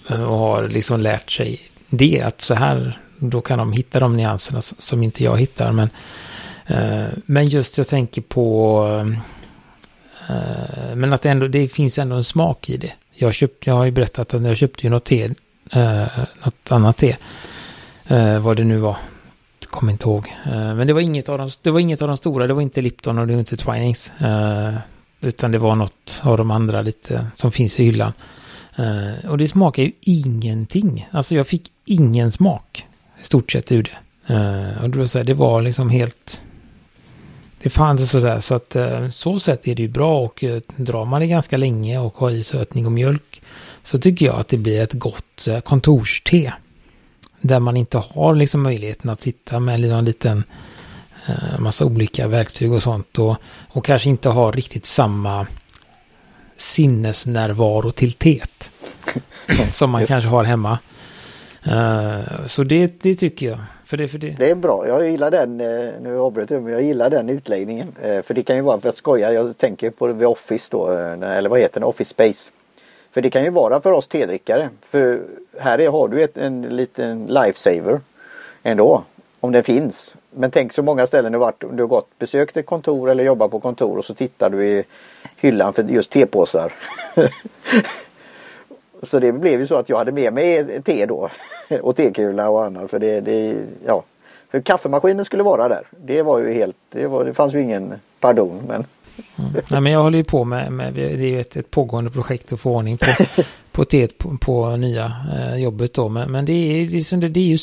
Eh, 0.10 0.24
och 0.24 0.38
har 0.38 0.64
liksom 0.64 1.00
lärt 1.00 1.32
sig 1.32 1.62
det, 1.90 2.22
att 2.22 2.42
så 2.42 2.54
här, 2.54 3.00
då 3.18 3.42
kan 3.42 3.58
de 3.58 3.74
hitta 3.74 4.00
de 4.00 4.18
nyanserna 4.18 4.62
som 4.62 5.04
inte 5.04 5.24
jag 5.24 5.38
hittar. 5.38 5.72
Men, 5.72 5.90
eh, 6.68 7.08
men 7.26 7.48
just 7.48 7.78
jag 7.78 7.88
tänker 7.88 8.22
på 8.22 8.86
Eh, 10.30 10.96
men 10.96 11.14
att 11.14 11.22
det 11.22 11.30
ändå, 11.30 11.48
det 11.48 11.68
finns 11.68 12.00
ändå 12.00 12.16
en 12.16 12.24
smak 12.24 12.70
i 12.70 12.78
det. 12.78 12.94
Jag, 13.12 13.34
köpt, 13.34 13.68
jag 13.68 13.74
har 13.74 13.86
ju 13.86 13.92
berättat 13.92 14.34
att 14.34 14.44
jag 14.44 14.58
köpte 14.58 14.86
ju 14.86 14.90
något 14.90 15.06
te, 15.06 15.24
eh, 15.72 16.08
något 16.44 16.72
annat 16.72 16.98
te. 16.98 17.16
Eh, 18.08 18.40
vad 18.40 18.58
det 18.58 18.64
nu 18.64 18.78
var. 18.78 18.98
Kommer 19.70 19.92
inte 19.92 20.10
ihåg. 20.10 20.36
Eh, 20.46 20.76
men 20.76 20.88
det 20.88 20.94
var, 20.94 21.02
inget 21.02 21.30
av 21.30 21.38
de, 21.38 21.50
det 21.62 21.72
var 21.72 21.80
inget 21.80 22.02
av 22.02 22.08
de 22.08 22.18
stora. 22.18 22.48
Det 22.48 22.54
var 22.54 22.62
inte 22.62 22.82
Lipton 22.82 23.18
och 23.18 23.28
det 23.28 23.34
var 23.34 23.40
inte 23.40 23.58
Twinings. 23.58 24.12
Eh, 24.20 24.74
utan 25.22 25.52
det 25.52 25.58
var 25.58 25.76
något 25.76 26.22
av 26.24 26.38
de 26.38 26.52
andra 26.52 26.82
lite 26.82 27.28
som 27.36 27.52
finns 27.52 27.80
i 27.80 27.84
hyllan. 27.84 28.14
Eh, 28.76 29.30
och 29.30 29.38
det 29.38 29.48
smakar 29.48 29.84
ju 29.84 29.92
ingenting. 30.02 31.10
Alltså 31.12 31.36
jag 31.36 31.48
fick 31.48 31.72
ingen 31.86 32.32
smak. 32.32 32.86
I 33.22 33.24
stort 33.24 33.52
sett 33.52 33.72
ur 33.72 33.84
det. 33.84 33.98
och 34.84 34.90
det 34.90 35.00
var, 35.00 35.06
så 35.06 35.18
här, 35.18 35.26
det 35.26 35.34
var 35.34 35.62
liksom 35.62 35.90
helt 35.90 36.42
det 37.62 37.70
fanns 37.70 38.10
sådär 38.10 38.40
så 38.40 38.56
att 38.56 38.76
så 39.12 39.40
sätt 39.40 39.68
är 39.68 39.76
det 39.76 39.82
ju 39.82 39.88
bra 39.88 40.20
och 40.22 40.44
drar 40.76 41.06
man 41.06 41.22
det 41.22 41.28
ganska 41.28 41.58
länge 41.58 42.00
och 42.00 42.18
har 42.18 42.32
i 42.32 42.44
sötning 42.44 42.86
och 42.86 42.92
mjölk 42.92 43.42
så 43.84 44.00
tycker 44.00 44.26
jag 44.26 44.36
att 44.36 44.48
det 44.48 44.58
blir 44.58 44.82
ett 44.82 44.94
gott 44.94 45.48
kontorste. 45.64 46.54
Där 47.42 47.60
man 47.60 47.78
inte 47.78 47.98
har 47.98 48.36
liksom 48.36 48.62
möjligheten 48.62 49.10
att 49.10 49.22
sitta 49.22 49.60
med 49.60 49.86
en 49.86 50.06
liten 50.06 50.44
massa 51.60 51.86
olika 51.86 52.28
verktyg 52.28 52.72
och 52.72 52.84
sånt 52.84 53.20
och, 53.20 53.36
och 53.70 53.86
kanske 53.86 54.10
inte 54.10 54.30
har 54.30 54.52
riktigt 54.52 54.86
samma 54.86 55.48
sinnesnärvaro 56.58 57.92
till 57.92 58.14
teet 58.14 58.72
som 59.72 59.90
man 59.90 60.06
kanske 60.06 60.30
har 60.30 60.44
hemma. 60.44 60.80
så 62.46 62.64
det, 62.64 63.02
det 63.02 63.16
tycker 63.16 63.50
jag. 63.50 63.60
För 63.90 63.98
det, 63.98 64.08
för 64.08 64.18
det. 64.18 64.36
det 64.40 64.50
är 64.50 64.56
bra. 64.56 64.88
Jag 64.88 65.10
gillar 65.12 65.32
den, 65.32 65.62
eh, 65.62 65.94
nu 66.02 66.20
avbröt 66.20 66.50
jag 66.50 66.64
men 66.64 66.74
jag 66.74 66.82
gillar 66.82 67.10
den 67.10 67.30
utläggningen. 67.30 67.96
Eh, 68.02 68.22
för 68.22 68.34
det 68.34 68.44
kan 68.44 68.56
ju 68.56 68.62
vara 68.62 68.80
för 68.80 68.90
att 68.90 68.98
skoja. 68.98 69.34
Jag 69.34 69.58
tänker 69.58 69.90
på 69.90 70.14
The 70.14 70.26
Office 70.26 70.68
då, 70.72 70.92
eh, 70.92 71.38
eller 71.38 71.50
vad 71.50 71.60
heter 71.60 71.80
den? 71.80 71.90
Office 71.90 72.10
Space. 72.10 72.52
För 73.12 73.22
det 73.22 73.30
kan 73.30 73.44
ju 73.44 73.50
vara 73.50 73.82
för 73.82 73.92
oss 73.92 74.08
tedrickare. 74.08 74.70
För 74.82 75.22
här 75.60 75.80
är, 75.80 75.90
har 75.90 76.08
du 76.08 76.24
ett, 76.24 76.38
en 76.38 76.62
liten 76.62 77.26
lifesaver 77.26 78.02
ändå. 78.64 79.04
Om 79.40 79.52
den 79.52 79.64
finns. 79.64 80.16
Men 80.32 80.52
tänk 80.52 80.74
så 80.74 80.84
många 80.84 81.08
ställen 81.08 81.32
du 81.32 81.38
varit, 81.38 81.64
du 81.72 81.84
har 81.84 81.88
gått, 81.88 82.20
besökt 82.20 82.58
ett 82.58 82.66
kontor 82.66 83.10
eller 83.10 83.24
jobbat 83.24 83.52
på 83.52 83.60
kontor 83.60 83.98
och 83.98 84.06
så 84.06 84.14
tittar 84.14 84.50
du 84.50 84.68
i 84.68 84.84
hyllan 85.38 85.74
för 85.74 85.84
just 85.84 86.12
tepåsar. 86.12 86.74
Så 89.04 89.20
det 89.20 89.32
blev 89.32 89.60
ju 89.60 89.68
så 89.68 89.76
att 89.76 89.90
jag 89.90 89.98
hade 89.98 90.12
med 90.12 90.34
mig 90.34 90.82
te 90.82 91.06
då. 91.06 91.30
och 91.82 91.96
tekula 91.96 92.50
och 92.50 92.64
annat. 92.64 92.92
För 92.92 93.00
det, 93.00 93.22
det, 93.22 93.56
ja. 93.86 94.04
För 94.52 94.62
kaffemaskinen 94.62 95.26
skulle 95.26 95.44
vara 95.44 95.68
där. 95.68 95.88
Det 95.92 96.22
var 96.22 96.40
ju 96.40 96.54
helt, 96.54 96.78
det, 96.90 97.08
var, 97.08 97.26
det 97.26 97.34
fanns 97.34 97.54
ju 97.54 97.62
ingen 97.62 97.94
pardon. 98.20 98.62
Men... 98.68 98.86
Mm. 99.36 99.52
Nej, 99.70 99.82
men 99.82 99.92
jag 99.92 100.04
håller 100.04 100.18
ju 100.18 100.24
på 100.24 100.44
med, 100.44 100.72
med 100.72 100.94
det 100.94 101.12
är 101.12 101.18
ju 101.18 101.42
ett, 101.42 101.56
ett 101.56 101.72
pågående 101.72 102.12
projekt 102.12 102.54
att 102.54 102.60
få 102.60 102.76
ordning 102.76 102.98
på, 102.98 103.06
på 103.72 103.86
teet 103.86 104.18
på, 104.18 104.38
på 104.38 104.76
nya 104.76 105.14
eh, 105.36 105.56
jobbet 105.56 105.94
då. 105.94 106.10
Men, 106.10 106.32
men 106.32 106.46
det 106.46 106.54
är, 106.54 106.88
liksom, 106.88 107.20
det, 107.20 107.30
det 107.30 107.40
är 107.40 107.48
ju 107.48 107.58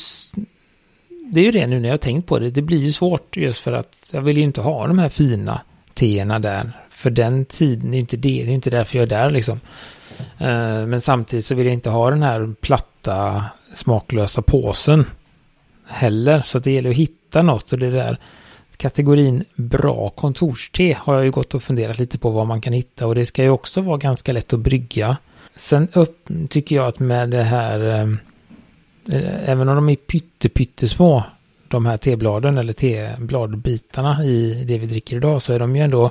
det 1.33 1.41
är 1.41 1.45
ju 1.45 1.51
det 1.51 1.67
nu 1.67 1.81
när 1.81 1.89
jag 1.89 1.93
har 1.93 1.99
tänkt 1.99 2.27
på 2.27 2.39
det. 2.39 2.51
Det 2.51 2.63
blir 2.63 2.79
ju 2.79 2.93
svårt 2.93 3.37
just 3.37 3.61
för 3.61 3.73
att 3.73 3.97
jag 4.11 4.23
vill 4.23 4.37
ju 4.37 4.43
inte 4.43 4.61
ha 4.61 4.87
de 4.87 4.99
här 4.99 5.09
fina 5.09 5.61
teerna 5.95 6.39
där. 6.39 6.73
För 6.91 7.11
den 7.11 7.45
tiden, 7.45 7.91
det 7.91 7.97
är 7.97 7.99
inte 7.99 8.17
det, 8.17 8.45
det 8.45 8.51
är 8.51 8.55
inte 8.55 8.71
därför 8.71 8.99
jag 8.99 9.03
är 9.03 9.07
där 9.07 9.31
liksom. 9.31 9.61
Eh, 10.39 10.87
men 10.87 11.01
samtidigt 11.01 11.47
så 11.47 11.55
vill 11.55 11.67
jag 11.67 11.75
inte 11.75 11.91
ha 11.91 12.11
den 12.11 12.23
här 12.23 12.55
platta 12.61 13.45
smaklösa 13.75 14.43
påsen 14.43 15.05
heller. 15.87 16.43
Så 16.43 16.59
det 16.59 16.71
gäller 16.71 16.91
att 16.91 16.97
hitta 16.97 17.43
något 17.43 17.73
och 17.73 17.79
det 17.79 17.91
där 17.91 18.19
kategorin 18.77 19.45
bra 19.55 20.11
kontorste 20.11 20.99
har 21.01 21.15
jag 21.15 21.25
ju 21.25 21.31
gått 21.31 21.55
och 21.55 21.63
funderat 21.63 21.99
lite 21.99 22.19
på 22.19 22.31
vad 22.31 22.47
man 22.47 22.61
kan 22.61 22.73
hitta 22.73 23.07
och 23.07 23.15
det 23.15 23.27
ska 23.27 23.43
ju 23.43 23.51
också 23.51 23.81
vara 23.81 23.97
ganska 23.97 24.33
lätt 24.33 24.53
att 24.53 24.61
brygga. 24.61 25.17
Sen 25.57 25.89
upp 25.93 26.29
tycker 26.49 26.77
jag 26.77 26.87
att 26.87 26.99
med 26.99 27.31
det 27.31 27.43
här, 27.43 27.81
ehm, 27.81 28.19
eh, 29.13 29.51
även 29.51 29.69
om 29.69 29.77
de 29.77 29.89
är 29.89 29.97
pyttesmå, 30.49 31.23
de 31.69 31.87
här 31.87 31.97
tebladen 31.97 32.59
eller 32.59 32.73
tebladbitarna 32.73 34.25
i 34.25 34.65
det 34.69 34.79
vi 34.79 34.87
dricker 34.87 35.17
idag 35.17 35.43
så 35.43 35.53
är 35.53 35.59
de 35.59 35.77
ju 35.77 35.83
ändå 35.83 36.11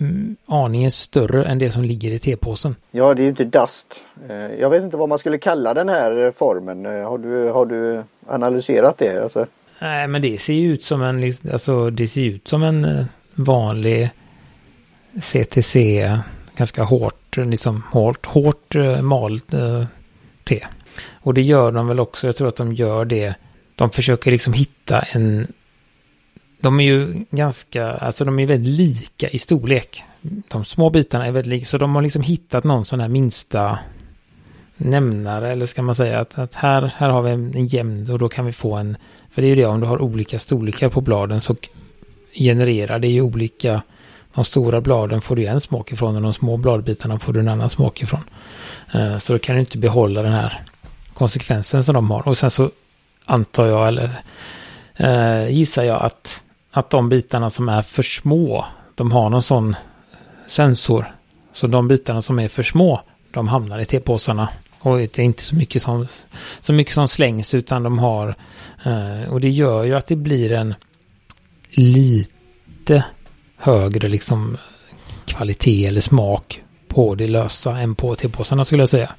mm, 0.00 0.36
aningen 0.46 0.90
större 0.90 1.44
än 1.44 1.58
det 1.58 1.70
som 1.70 1.82
ligger 1.82 2.10
i 2.10 2.18
tepåsen. 2.18 2.76
Ja, 2.90 3.14
det 3.14 3.22
är 3.22 3.24
ju 3.24 3.30
inte 3.30 3.44
dust. 3.44 3.94
Eh, 4.28 4.36
jag 4.36 4.70
vet 4.70 4.82
inte 4.82 4.96
vad 4.96 5.08
man 5.08 5.18
skulle 5.18 5.38
kalla 5.38 5.74
den 5.74 5.88
här 5.88 6.32
formen. 6.36 6.86
Eh, 6.86 7.08
har 7.08 7.18
du, 7.18 7.48
har 7.48 7.66
du 7.66 8.02
analyserat 8.26 8.98
det? 8.98 9.22
Alltså... 9.22 9.46
Nej, 9.80 10.08
men 10.08 10.22
det 10.22 10.40
ser 10.40 10.54
ju 10.54 10.72
ut 10.72 10.84
som 10.84 11.02
en, 11.02 11.32
alltså 11.52 11.90
det 11.90 12.08
ser 12.08 12.20
ut 12.20 12.48
som 12.48 12.62
en 12.62 12.84
eh, 12.84 13.04
vanlig 13.34 14.10
CTC, 15.20 16.18
ganska 16.56 16.82
hårt, 16.82 17.36
liksom 17.36 17.82
hårt, 17.90 18.26
hårt 18.26 18.74
eh, 18.74 19.02
malt 19.02 19.54
eh, 19.54 19.84
te. 20.44 20.66
Och 21.12 21.34
det 21.34 21.42
gör 21.42 21.72
de 21.72 21.88
väl 21.88 22.00
också, 22.00 22.26
jag 22.26 22.36
tror 22.36 22.48
att 22.48 22.56
de 22.56 22.72
gör 22.72 23.04
det. 23.04 23.34
De 23.74 23.90
försöker 23.90 24.30
liksom 24.30 24.52
hitta 24.52 25.00
en 25.00 25.46
de 26.60 26.80
är 26.80 26.84
ju 26.84 27.24
ganska, 27.30 27.90
alltså 27.90 28.24
de 28.24 28.38
är 28.38 28.46
väldigt 28.46 28.78
lika 28.78 29.28
i 29.28 29.38
storlek. 29.38 30.04
De 30.48 30.64
små 30.64 30.90
bitarna 30.90 31.26
är 31.26 31.32
väldigt 31.32 31.50
lika, 31.50 31.66
så 31.66 31.78
de 31.78 31.94
har 31.94 32.02
liksom 32.02 32.22
hittat 32.22 32.64
någon 32.64 32.84
sån 32.84 33.00
här 33.00 33.08
minsta 33.08 33.78
nämnare, 34.80 35.52
eller 35.52 35.66
ska 35.66 35.82
man 35.82 35.94
säga 35.94 36.20
att, 36.20 36.38
att 36.38 36.54
här, 36.54 36.92
här 36.96 37.08
har 37.08 37.22
vi 37.22 37.30
en, 37.30 37.54
en 37.54 37.66
jämn 37.66 38.10
och 38.10 38.18
då 38.18 38.28
kan 38.28 38.46
vi 38.46 38.52
få 38.52 38.74
en, 38.74 38.96
för 39.30 39.42
det 39.42 39.46
är 39.46 39.48
ju 39.48 39.54
det 39.54 39.66
om 39.66 39.80
du 39.80 39.86
har 39.86 40.02
olika 40.02 40.38
storlekar 40.38 40.88
på 40.88 41.00
bladen 41.00 41.40
så 41.40 41.56
genererar 42.32 42.98
det 42.98 43.08
ju 43.08 43.22
olika, 43.22 43.82
de 44.34 44.44
stora 44.44 44.80
bladen 44.80 45.20
får 45.20 45.36
du 45.36 45.46
en 45.46 45.60
smak 45.60 45.92
ifrån 45.92 46.16
och 46.16 46.22
de 46.22 46.34
små 46.34 46.56
bladbitarna 46.56 47.18
får 47.18 47.32
du 47.32 47.40
en 47.40 47.48
annan 47.48 47.70
smak 47.70 48.02
ifrån. 48.02 48.24
Eh, 48.94 49.18
så 49.18 49.32
då 49.32 49.38
kan 49.38 49.54
du 49.54 49.60
inte 49.60 49.78
behålla 49.78 50.22
den 50.22 50.32
här 50.32 50.62
konsekvensen 51.14 51.84
som 51.84 51.94
de 51.94 52.10
har. 52.10 52.28
Och 52.28 52.38
sen 52.38 52.50
så 52.50 52.70
antar 53.24 53.66
jag, 53.66 53.88
eller 53.88 54.22
eh, 54.96 55.48
gissar 55.48 55.84
jag 55.84 56.02
att 56.02 56.42
att 56.70 56.90
de 56.90 57.08
bitarna 57.08 57.50
som 57.50 57.68
är 57.68 57.82
för 57.82 58.02
små, 58.02 58.64
de 58.94 59.12
har 59.12 59.30
någon 59.30 59.42
sån 59.42 59.76
sensor. 60.46 61.14
Så 61.52 61.66
de 61.66 61.88
bitarna 61.88 62.22
som 62.22 62.38
är 62.38 62.48
för 62.48 62.62
små, 62.62 63.00
de 63.30 63.48
hamnar 63.48 63.78
i 63.78 63.84
tepåsarna. 63.84 64.48
Och 64.80 64.98
det 64.98 65.18
är 65.18 65.24
inte 65.24 65.42
så 65.42 65.56
mycket 65.56 65.82
som, 65.82 66.06
så 66.60 66.72
mycket 66.72 66.94
som 66.94 67.08
slängs 67.08 67.54
utan 67.54 67.82
de 67.82 67.98
har... 67.98 68.34
Eh, 68.84 69.30
och 69.30 69.40
det 69.40 69.48
gör 69.48 69.84
ju 69.84 69.94
att 69.94 70.06
det 70.06 70.16
blir 70.16 70.52
en 70.52 70.74
lite 71.70 73.04
högre 73.56 74.08
liksom 74.08 74.56
kvalitet 75.24 75.86
eller 75.86 76.00
smak 76.00 76.62
på 76.88 77.14
det 77.14 77.26
lösa 77.26 77.78
än 77.78 77.94
på 77.94 78.14
tepåsarna 78.14 78.64
skulle 78.64 78.82
jag 78.82 78.88
säga. 78.88 79.12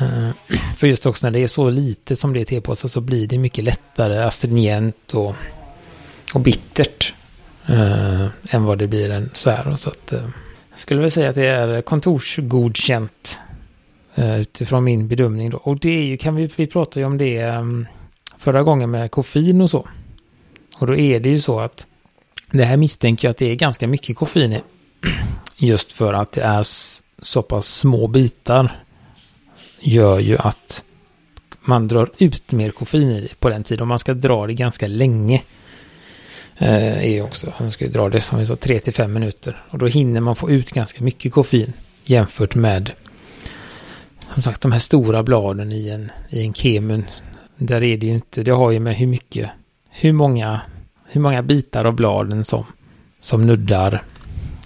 Eh, 0.00 0.28
för 0.76 0.86
just 0.86 1.06
också 1.06 1.26
när 1.26 1.30
det 1.30 1.42
är 1.42 1.48
så 1.48 1.70
lite 1.70 2.16
som 2.16 2.32
det 2.32 2.40
är 2.40 2.44
tepåsar 2.44 2.88
så 2.88 3.00
blir 3.00 3.26
det 3.26 3.38
mycket 3.38 3.64
lättare 3.64 4.18
astringent 4.18 5.14
och 5.14 5.34
och 6.34 6.40
bittert 6.40 7.14
eh, 7.66 8.26
än 8.50 8.64
vad 8.64 8.78
det 8.78 8.86
blir 8.86 9.10
en 9.10 9.30
så 9.34 9.50
här. 9.50 9.76
Så 9.76 9.90
att, 9.90 10.12
eh, 10.12 10.28
jag 10.70 10.80
skulle 10.80 11.00
väl 11.00 11.10
säga 11.10 11.28
att 11.28 11.34
det 11.34 11.46
är 11.46 11.82
kontorsgodkänt 11.82 13.38
Eh, 14.20 14.40
utifrån 14.40 14.84
min 14.84 15.08
bedömning. 15.08 15.50
Då. 15.50 15.56
Och 15.56 15.78
det 15.78 15.90
är 15.90 16.02
ju, 16.02 16.16
kan 16.16 16.34
vi, 16.34 16.50
vi 16.56 16.66
pratade 16.66 17.00
ju 17.00 17.06
om 17.06 17.18
det 17.18 17.38
ehm, 17.38 17.86
förra 18.38 18.62
gången 18.62 18.90
med 18.90 19.10
koffein 19.10 19.60
och 19.60 19.70
så. 19.70 19.88
Och 20.76 20.86
då 20.86 20.96
är 20.96 21.20
det 21.20 21.28
ju 21.28 21.40
så 21.40 21.60
att 21.60 21.86
det 22.50 22.64
här 22.64 22.76
misstänker 22.76 23.28
jag 23.28 23.30
att 23.30 23.38
det 23.38 23.50
är 23.50 23.56
ganska 23.56 23.88
mycket 23.88 24.16
koffein 24.16 24.52
i. 24.52 24.62
Just 25.56 25.92
för 25.92 26.14
att 26.14 26.32
det 26.32 26.42
är 26.42 26.62
så 27.22 27.42
pass 27.42 27.66
små 27.66 28.06
bitar 28.06 28.84
gör 29.80 30.18
ju 30.18 30.38
att 30.38 30.84
man 31.60 31.88
drar 31.88 32.10
ut 32.18 32.52
mer 32.52 32.70
koffein 32.70 33.10
i 33.10 33.20
det 33.20 33.40
på 33.40 33.48
den 33.48 33.64
tiden. 33.64 33.82
Och 33.82 33.88
man 33.88 33.98
ska 33.98 34.14
dra 34.14 34.46
det 34.46 34.54
ganska 34.54 34.86
länge 34.86 35.42
eh, 36.56 37.04
är 37.04 37.22
också, 37.22 37.52
man 37.60 37.72
ska 37.72 37.84
ju 37.84 37.90
dra 37.90 38.08
det 38.08 38.20
som 38.20 38.38
vi 38.38 38.46
sa 38.46 38.56
3 38.56 38.78
till 38.78 38.94
5 38.94 39.12
minuter. 39.12 39.64
Och 39.70 39.78
då 39.78 39.86
hinner 39.86 40.20
man 40.20 40.36
få 40.36 40.50
ut 40.50 40.72
ganska 40.72 41.04
mycket 41.04 41.32
koffein 41.32 41.72
jämfört 42.04 42.54
med 42.54 42.92
som 44.34 44.42
sagt 44.42 44.60
de 44.60 44.72
här 44.72 44.78
stora 44.78 45.22
bladen 45.22 45.72
i 45.72 45.88
en, 45.88 46.10
i 46.28 46.42
en 46.42 46.54
kemun. 46.54 47.04
Där 47.56 47.82
är 47.82 47.96
det 47.96 48.06
ju 48.06 48.12
inte, 48.12 48.42
det 48.42 48.50
har 48.50 48.70
ju 48.70 48.80
med 48.80 48.96
hur 48.96 49.06
mycket, 49.06 49.50
hur 49.90 50.12
många, 50.12 50.60
hur 51.06 51.20
många 51.20 51.42
bitar 51.42 51.84
av 51.84 51.94
bladen 51.94 52.44
som, 52.44 52.64
som 53.20 53.46
nuddar 53.46 54.02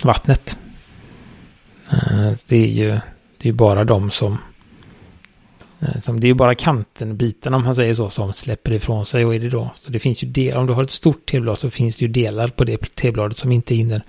vattnet. 0.02 0.58
Eh, 1.90 2.32
det 2.46 2.56
är 2.56 2.66
ju, 2.66 2.98
det 3.38 3.48
är 3.48 3.52
bara 3.52 3.84
de 3.84 4.10
som 4.10 4.38
eh, 5.80 6.00
som 6.00 6.20
det 6.20 6.26
är 6.26 6.28
ju 6.28 6.34
bara 6.34 6.54
kanten, 6.54 7.16
biten 7.16 7.54
om 7.54 7.64
man 7.64 7.74
säger 7.74 7.94
så, 7.94 8.10
som 8.10 8.32
släpper 8.32 8.72
ifrån 8.72 9.06
sig. 9.06 9.24
Och 9.24 9.34
är 9.34 9.40
det 9.40 9.48
då, 9.48 9.70
så 9.76 9.90
det 9.90 9.98
finns 9.98 10.22
ju 10.22 10.28
delar, 10.28 10.60
om 10.60 10.66
du 10.66 10.72
har 10.72 10.84
ett 10.84 10.90
stort 10.90 11.26
teblad 11.30 11.58
så 11.58 11.70
finns 11.70 11.96
det 11.96 12.04
ju 12.04 12.12
delar 12.12 12.48
på 12.48 12.64
det 12.64 12.94
tebladet 12.94 13.36
som 13.36 13.52
inte 13.52 13.74
hinner, 13.74 14.02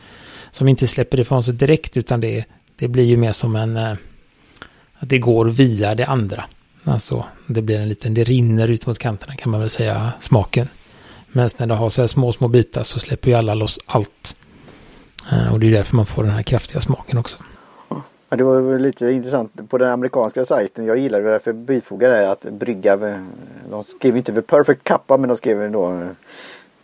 som 0.52 0.68
inte 0.68 0.88
släpper 0.88 1.20
ifrån 1.20 1.44
sig 1.44 1.54
direkt, 1.54 1.98
utan 1.98 2.22
det, 2.22 2.46
det 2.76 2.88
blir 2.88 3.04
ju 3.04 3.18
mer 3.18 3.32
som 3.32 3.56
en, 3.56 3.78
eh, 3.78 3.94
att 5.00 5.10
det 5.10 5.20
går 5.20 5.46
via 5.46 5.96
det 5.96 6.06
andra. 6.06 6.44
Alltså, 6.84 7.26
det 7.48 7.62
blir 7.62 7.80
en 7.80 7.90
liten, 7.90 8.14
det 8.14 8.24
rinner 8.24 8.68
ut 8.68 8.88
mot 8.88 9.00
kanterna 9.00 9.36
kan 9.36 9.52
man 9.52 9.60
väl 9.60 9.70
säga, 9.70 10.14
smaken. 10.20 10.68
Men 11.28 11.50
när 11.58 11.68
du 11.68 11.74
har 11.74 11.90
så 11.90 12.02
här 12.02 12.08
små, 12.08 12.32
små 12.32 12.48
bitar 12.48 12.84
så 12.84 13.00
släpper 13.00 13.30
ju 13.30 13.36
alla 13.36 13.54
loss 13.54 13.80
allt. 13.86 14.36
Eh, 15.32 15.54
och 15.54 15.60
det 15.60 15.68
är 15.68 15.72
därför 15.72 15.96
man 15.96 16.06
får 16.06 16.24
den 16.24 16.32
här 16.32 16.44
kraftiga 16.44 16.82
smaken 16.82 17.18
också. 17.18 17.38
Ja, 18.30 18.38
det 18.38 18.44
var 18.44 18.80
lite 18.80 19.12
intressant 19.12 19.70
på 19.70 19.78
den 19.78 19.90
amerikanska 19.90 20.46
sajten. 20.46 20.86
Jag 20.86 20.98
gillar 20.98 21.22
det 21.22 21.30
därför 21.30 21.54
bifogar 21.54 22.10
det 22.10 22.32
att 22.32 22.42
brygga. 22.42 22.94
Eh, 22.94 23.24
de 23.70 23.84
skrev 23.84 24.18
inte 24.18 24.34
för 24.34 24.42
perfect 24.42 24.84
kappa 24.84 25.18
men 25.18 25.30
de 25.30 25.38
skrev 25.38 25.72
då 25.72 25.92
eh, 25.92 26.08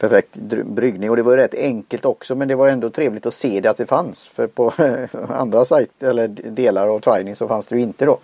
perfekt 0.01 0.35
bryggning 0.65 1.09
och 1.09 1.15
det 1.15 1.23
var 1.23 1.37
rätt 1.37 1.55
enkelt 1.55 2.05
också 2.05 2.35
men 2.35 2.47
det 2.47 2.55
var 2.55 2.67
ändå 2.67 2.89
trevligt 2.89 3.25
att 3.25 3.33
se 3.33 3.59
det 3.61 3.69
att 3.69 3.77
det 3.77 3.85
fanns. 3.85 4.27
För 4.27 4.47
på 4.47 4.73
andra 5.29 5.65
sajter 5.65 6.07
eller 6.07 6.27
delar 6.27 6.87
av 6.87 6.99
Twining 6.99 7.35
så 7.35 7.47
fanns 7.47 7.67
det 7.67 7.75
ju 7.75 7.81
inte 7.81 8.05
då. 8.05 8.19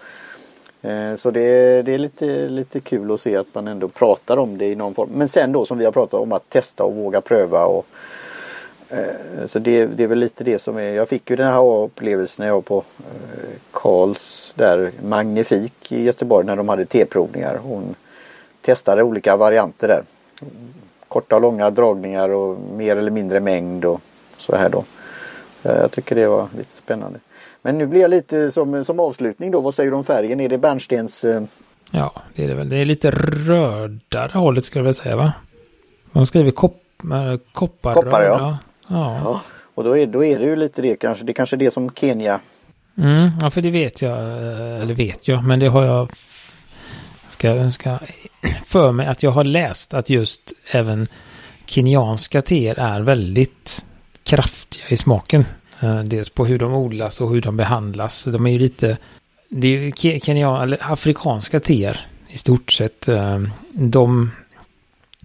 Eh, 0.82 1.16
så 1.16 1.32
det, 1.32 1.82
det, 1.82 1.94
är 1.94 1.98
lite, 1.98 2.50
lite 2.50 2.80
kul 2.80 3.12
att 3.12 3.22
se 3.22 3.36
att 3.36 3.48
man 3.54 3.68
ändå 3.68 3.88
pratar 3.88 4.38
om 4.38 4.58
det 4.58 4.66
i 4.66 4.76
någon 4.76 4.94
form. 4.94 5.10
Men 5.14 5.30
sen 5.30 5.52
då 5.52 5.66
som 5.66 5.78
vi 5.78 5.86
har 5.86 5.92
pratat 5.92 6.20
om 6.20 6.32
att 6.32 6.50
testa 6.50 6.84
och 6.84 6.96
våga 6.96 7.22
pröva 7.22 7.66
och 7.66 7.86
eh, 8.90 9.46
så 9.46 9.60
det, 9.60 9.86
det, 9.86 10.04
är 10.04 10.08
väl 10.08 10.20
lite 10.20 10.44
det 10.44 10.60
som 10.60 10.78
är. 10.78 10.92
Jag 10.94 11.10
fick 11.10 11.30
ju 11.30 11.36
den 11.36 11.54
här 11.54 11.84
upplevelsen 11.84 12.36
när 12.38 12.48
jag 12.48 12.56
var 12.56 12.62
på 12.62 12.78
eh, 12.78 13.50
Karls 13.72 14.54
där 14.56 14.92
Magnifik 15.04 15.92
i 15.92 16.04
Göteborg 16.04 16.46
när 16.46 16.56
de 16.56 16.70
hade 16.70 16.86
teprovningar. 16.86 17.60
Hon 17.64 17.96
testade 18.62 19.04
olika 19.04 19.36
varianter 19.36 19.88
där. 19.88 20.04
Korta 21.08 21.36
och 21.36 21.42
långa 21.42 21.70
dragningar 21.70 22.30
och 22.30 22.60
mer 22.60 22.96
eller 22.96 23.12
mindre 23.12 23.40
mängd 23.40 23.86
och 23.86 24.02
så 24.38 24.56
här 24.56 24.70
då. 24.70 24.84
Eh, 25.64 25.78
jag 25.78 25.92
tycker 25.92 26.16
det 26.16 26.28
var 26.28 26.48
lite 26.58 26.78
spännande. 26.78 27.20
Men 27.62 27.78
nu 27.78 27.88
blir 27.88 28.02
jag 28.02 28.10
lite 28.10 28.52
som, 28.52 28.86
som 28.86 29.00
avslutning 29.00 29.52
då. 29.52 29.62
Vad 29.62 29.76
säger 29.76 29.92
du 29.92 29.98
om 29.98 30.04
färgen? 30.04 30.40
Är 30.40 30.50
det 30.50 30.58
bärnstens... 30.58 31.26
Ja, 31.92 32.12
det 32.36 32.44
är 32.44 32.48
det 32.48 32.54
väl. 32.54 32.70
Det 32.70 32.78
är 32.78 32.86
lite 32.86 33.12
rödare 33.12 34.32
hållet 34.34 34.66
skulle 34.66 34.80
jag 34.80 34.84
vilja 34.84 34.94
säga 34.94 35.16
va? 35.16 35.34
Man 36.12 36.26
skriver 36.26 36.52
kopp, 36.52 36.84
koppar. 37.52 37.94
Koppar 37.94 38.24
ja. 38.24 38.58
Ja. 38.88 39.22
ja. 39.24 39.42
Och 39.76 39.84
då 39.84 39.98
är, 39.98 40.08
då 40.08 40.24
är 40.24 40.40
det 40.40 40.46
ju 40.46 40.56
lite 40.56 40.82
det 40.82 40.96
kanske. 40.96 41.26
Det 41.26 41.32
är 41.32 41.34
kanske 41.34 41.56
det 41.56 41.74
som 41.74 41.90
Kenya. 41.90 42.40
Mm, 42.98 43.30
ja, 43.42 43.50
för 43.50 43.62
det 43.62 43.72
vet 43.72 44.02
jag. 44.02 44.18
Eh, 44.18 44.82
eller 44.82 44.94
vet 44.94 45.28
jag, 45.28 45.44
men 45.44 45.60
det 45.60 45.68
har 45.68 45.84
jag. 45.86 46.10
Ska, 47.38 47.70
ska 47.70 48.00
för 48.66 48.92
mig 48.92 49.08
att 49.08 49.24
jag 49.24 49.32
har 49.32 49.44
läst 49.44 49.94
att 49.94 50.10
just 50.10 50.54
även 50.72 51.08
kenyanska 51.66 52.42
teer 52.42 52.80
är 52.80 53.02
väldigt 53.02 53.86
kraftiga 54.24 54.86
i 54.90 54.98
smaken. 54.98 55.46
Eh, 55.80 56.00
dels 56.00 56.30
på 56.30 56.46
hur 56.46 56.60
de 56.60 56.74
odlas 56.74 57.22
och 57.22 57.30
hur 57.30 57.42
de 57.42 57.58
behandlas. 57.58 58.24
De 58.24 58.48
är 58.48 58.52
ju 58.52 58.60
lite, 58.60 58.98
det 59.50 59.68
är 59.68 59.80
ju 59.82 60.20
Kenya, 60.20 60.62
eller 60.62 60.92
afrikanska 60.92 61.60
teer 61.60 62.08
i 62.28 62.38
stort 62.38 62.72
sett. 62.72 63.08
Eh, 63.08 63.42
de, 63.72 64.32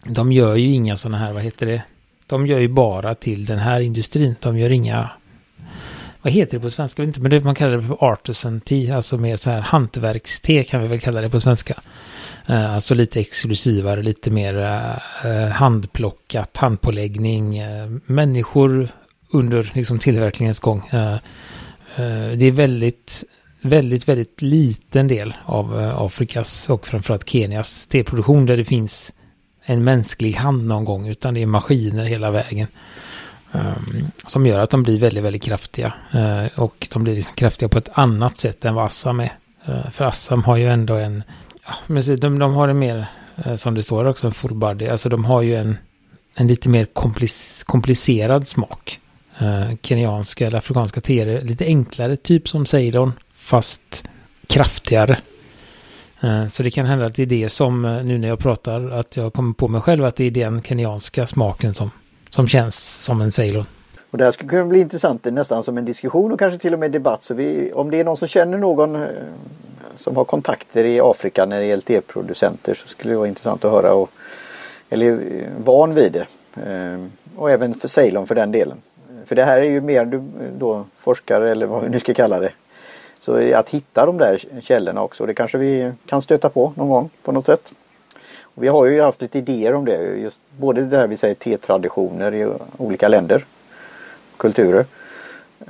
de 0.05 0.33
gör 0.33 0.57
ju 0.57 0.69
inga 0.69 0.97
sådana 0.97 1.19
här, 1.19 1.33
vad 1.33 1.43
heter 1.43 1.67
det, 1.67 1.83
de 2.27 2.47
gör 2.47 2.59
ju 2.59 2.69
bara 2.69 3.15
till 3.15 3.45
den 3.45 3.59
här 3.59 3.81
industrin. 3.81 4.37
De 4.41 4.59
gör 4.59 4.71
inga... 4.71 5.11
Vad 6.23 6.33
heter 6.33 6.59
det 6.59 6.61
på 6.61 6.71
svenska? 6.71 7.03
inte, 7.05 7.21
men 7.21 7.31
det, 7.31 7.45
man 7.45 7.55
kallar 7.55 7.77
det 7.77 7.83
för 7.83 8.05
artisan 8.05 8.61
tea. 8.61 8.97
Alltså 8.97 9.19
mer 9.19 9.37
så 9.37 9.51
här 9.51 9.61
hantverkste 9.61 10.65
kan 10.65 10.83
vi 10.83 10.89
väl 10.89 11.01
kalla 11.01 11.21
det 11.21 11.31
på 11.31 11.41
svenska. 11.41 11.75
Uh, 12.51 12.75
alltså 12.75 12.95
lite 12.95 13.21
exklusivare, 13.21 14.03
lite 14.03 14.31
mer 14.31 14.55
uh, 15.25 15.49
handplockat, 15.49 16.57
handpåläggning. 16.57 17.63
Uh, 17.63 17.99
människor 18.07 18.89
under 19.31 19.71
liksom, 19.75 19.99
tillverkningens 19.99 20.61
gång. 20.61 20.89
det 22.37 22.47
är 22.47 22.53
väldigt, 22.53 23.25
väldigt, 23.61 24.09
väldigt 24.09 24.43
liten 24.43 25.09
del 25.09 25.35
av 25.45 25.95
Afrikas 25.97 26.71
och 26.71 26.87
framförallt 26.87 27.29
Kenias 27.29 27.87
teproduktion 27.87 28.47
där 28.47 28.57
det 28.57 28.65
finns 28.65 29.13
en 29.65 29.85
mänsklig 29.85 30.33
hand 30.33 30.67
någon 30.67 30.85
gång, 30.85 31.09
utan 31.09 31.35
det 31.35 31.43
är 31.43 31.47
maskiner 31.47 32.05
hela 32.05 32.31
vägen. 32.31 32.67
Um, 33.55 34.11
som 34.27 34.47
gör 34.47 34.61
att 34.61 34.71
de 34.71 34.83
blir 34.83 35.01
väldigt, 35.01 35.25
väldigt 35.25 35.43
kraftiga. 35.43 35.93
Uh, 36.15 36.61
och 36.61 36.89
de 36.93 37.05
blir 37.05 37.15
liksom 37.15 37.37
kraftiga 37.37 37.69
på 37.69 37.79
ett 37.79 37.89
annat 37.93 38.37
sätt 38.37 38.65
än 38.65 38.75
vad 38.75 38.85
Assam 38.85 39.21
är. 39.21 39.37
Uh, 39.69 39.91
för 39.91 40.05
Assam 40.05 40.45
har 40.45 40.57
ju 40.57 40.69
ändå 40.69 40.95
en, 40.95 41.23
ja, 41.67 41.73
men 41.87 42.03
de, 42.17 42.39
de 42.39 42.55
har 42.55 42.69
en 42.69 42.79
mer, 42.79 43.07
uh, 43.47 43.57
som 43.57 43.75
det 43.75 43.83
står 43.83 44.05
också, 44.05 44.27
en 44.27 44.33
full 44.33 44.55
body. 44.55 44.89
Alltså 44.89 45.09
de 45.09 45.25
har 45.25 45.43
ju 45.43 45.57
en, 45.57 45.77
en 46.35 46.47
lite 46.47 46.69
mer 46.69 46.85
komplic 46.85 47.63
komplicerad 47.67 48.49
smak. 48.49 49.01
kenyanska 49.83 50.47
eller 50.47 50.59
afrikanska 50.59 51.01
teer. 51.01 51.43
Lite 51.43 51.65
enklare, 51.65 52.17
typ 52.17 52.49
som 52.49 52.67
Ceylon, 52.67 53.13
fast 53.35 54.05
kraftigare. 54.47 55.19
Så 56.51 56.63
det 56.63 56.71
kan 56.71 56.87
hända 56.87 57.07
att 57.07 57.15
det 57.15 57.23
är 57.23 57.27
det 57.27 57.49
som, 57.49 57.83
nu 57.83 58.19
när 58.19 58.29
jag 58.29 58.39
pratar, 58.39 58.91
att 58.91 59.17
jag 59.17 59.33
kommer 59.33 59.53
på 59.53 59.69
mig 59.69 59.81
själv 59.81 60.05
att 60.05 60.17
det 60.17 60.25
är 60.25 60.31
den 60.31 60.63
kenyanska 60.63 61.27
smaken 61.27 61.75
som, 61.75 61.91
som 62.35 62.49
känns 62.49 63.05
som 63.05 63.21
en 63.21 63.33
Ceylon. 63.33 63.67
Och 64.11 64.19
det 64.19 64.25
här 64.25 64.33
skulle 64.33 64.51
kunna 64.51 64.65
bli 64.65 64.81
intressant 64.81 65.25
nästan 65.25 65.65
som 65.65 65.79
en 65.79 65.85
diskussion 65.85 66.33
och 66.33 66.39
kanske 66.39 66.59
till 66.59 66.73
och 66.73 66.79
med 66.79 66.91
debatt. 66.91 67.25
Så 67.25 67.35
vi, 67.35 67.73
om 67.73 67.91
det 67.91 68.01
är 68.01 68.05
någon 68.05 68.17
som 68.17 68.29
känner 68.29 68.59
någon 68.59 68.97
eh, 68.97 69.09
som 69.97 70.17
har 70.17 70.25
kontakter 70.25 70.85
i 70.85 71.01
Afrika 71.01 71.47
när 71.47 71.61
det 71.61 71.67
gäller 71.67 71.83
teproducenter 71.83 72.75
så 72.75 72.89
skulle 72.89 73.13
det 73.13 73.17
vara 73.17 73.29
intressant 73.29 73.65
att 73.65 73.71
höra. 73.71 73.95
Och, 73.95 74.11
eller 74.91 75.13
eh, 75.13 75.65
van 75.65 75.95
vid 75.95 76.13
det. 76.13 76.27
Eh, 76.63 77.07
och 77.37 77.51
även 77.51 77.75
för 77.75 77.89
Ceylon 77.89 78.27
för 78.27 78.35
den 78.35 78.53
delen. 78.53 78.77
För 79.27 79.35
det 79.35 79.45
här 79.45 79.59
är 79.59 79.71
ju 79.71 79.81
mer 79.81 80.05
du 80.05 80.23
då 80.59 80.85
forskare 80.99 81.51
eller 81.51 81.67
vad 81.67 81.83
vi 81.83 81.89
nu 81.89 82.01
ska 82.01 82.15
kalla 82.15 82.41
det. 82.41 82.53
Så 83.21 83.55
att 83.55 83.69
hitta 83.69 84.07
de 84.07 84.19
där 84.19 84.39
källorna 84.61 85.03
också. 85.03 85.27
Det 85.27 85.35
kanske 85.35 85.59
vi 85.59 85.93
kan 86.07 86.23
stöta 86.23 86.49
på 86.49 86.73
någon 86.77 86.89
gång 86.89 87.11
på 87.23 87.33
något 87.33 87.47
sätt. 87.47 87.73
Vi 88.55 88.69
har 88.69 88.87
ju 88.87 89.01
haft 89.01 89.23
lite 89.23 89.39
idéer 89.39 89.75
om 89.75 89.85
det. 89.85 90.19
Just 90.19 90.41
både 90.57 90.85
det 90.85 90.97
här 90.97 91.07
vi 91.07 91.17
säger 91.17 91.35
tetraditioner 91.35 92.35
i 92.35 92.53
olika 92.77 93.09
länder. 93.09 93.45
Kulturer. 94.37 94.85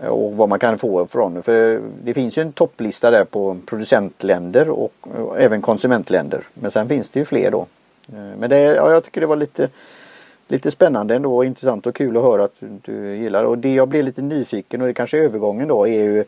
Och 0.09 0.33
vad 0.37 0.49
man 0.49 0.59
kan 0.59 0.79
få 0.79 1.07
från 1.07 1.43
För 1.43 1.81
det 2.03 2.15
finns 2.15 2.39
ju 2.39 2.43
en 2.43 2.53
topplista 2.53 3.11
där 3.11 3.25
på 3.25 3.59
producentländer 3.67 4.71
och, 4.71 4.93
och 5.01 5.41
även 5.41 5.63
konsumentländer. 5.63 6.41
Men 6.55 6.71
sen 6.71 6.89
finns 6.89 7.11
det 7.11 7.19
ju 7.19 7.25
fler 7.25 7.51
då. 7.51 7.67
Eh, 8.09 8.39
men 8.39 8.51
det, 8.51 8.61
ja, 8.61 8.93
jag 8.93 9.05
tycker 9.05 9.21
det 9.21 9.27
var 9.27 9.37
lite 9.37 9.69
lite 10.49 10.71
spännande 10.71 11.15
ändå 11.15 11.37
och 11.37 11.45
intressant 11.45 11.87
och 11.87 11.95
kul 11.95 12.17
att 12.17 12.23
höra 12.23 12.45
att 12.45 12.55
du, 12.59 12.69
du 12.83 13.17
gillar. 13.17 13.45
Och 13.45 13.59
det 13.59 13.75
jag 13.75 13.89
blir 13.89 14.03
lite 14.03 14.23
nyfiken 14.23 14.81
och 14.81 14.87
det 14.87 14.95
kanske 14.95 15.19
är 15.19 15.23
övergången 15.23 15.69
då 15.69 15.89
är 15.89 16.03
ju 16.03 16.19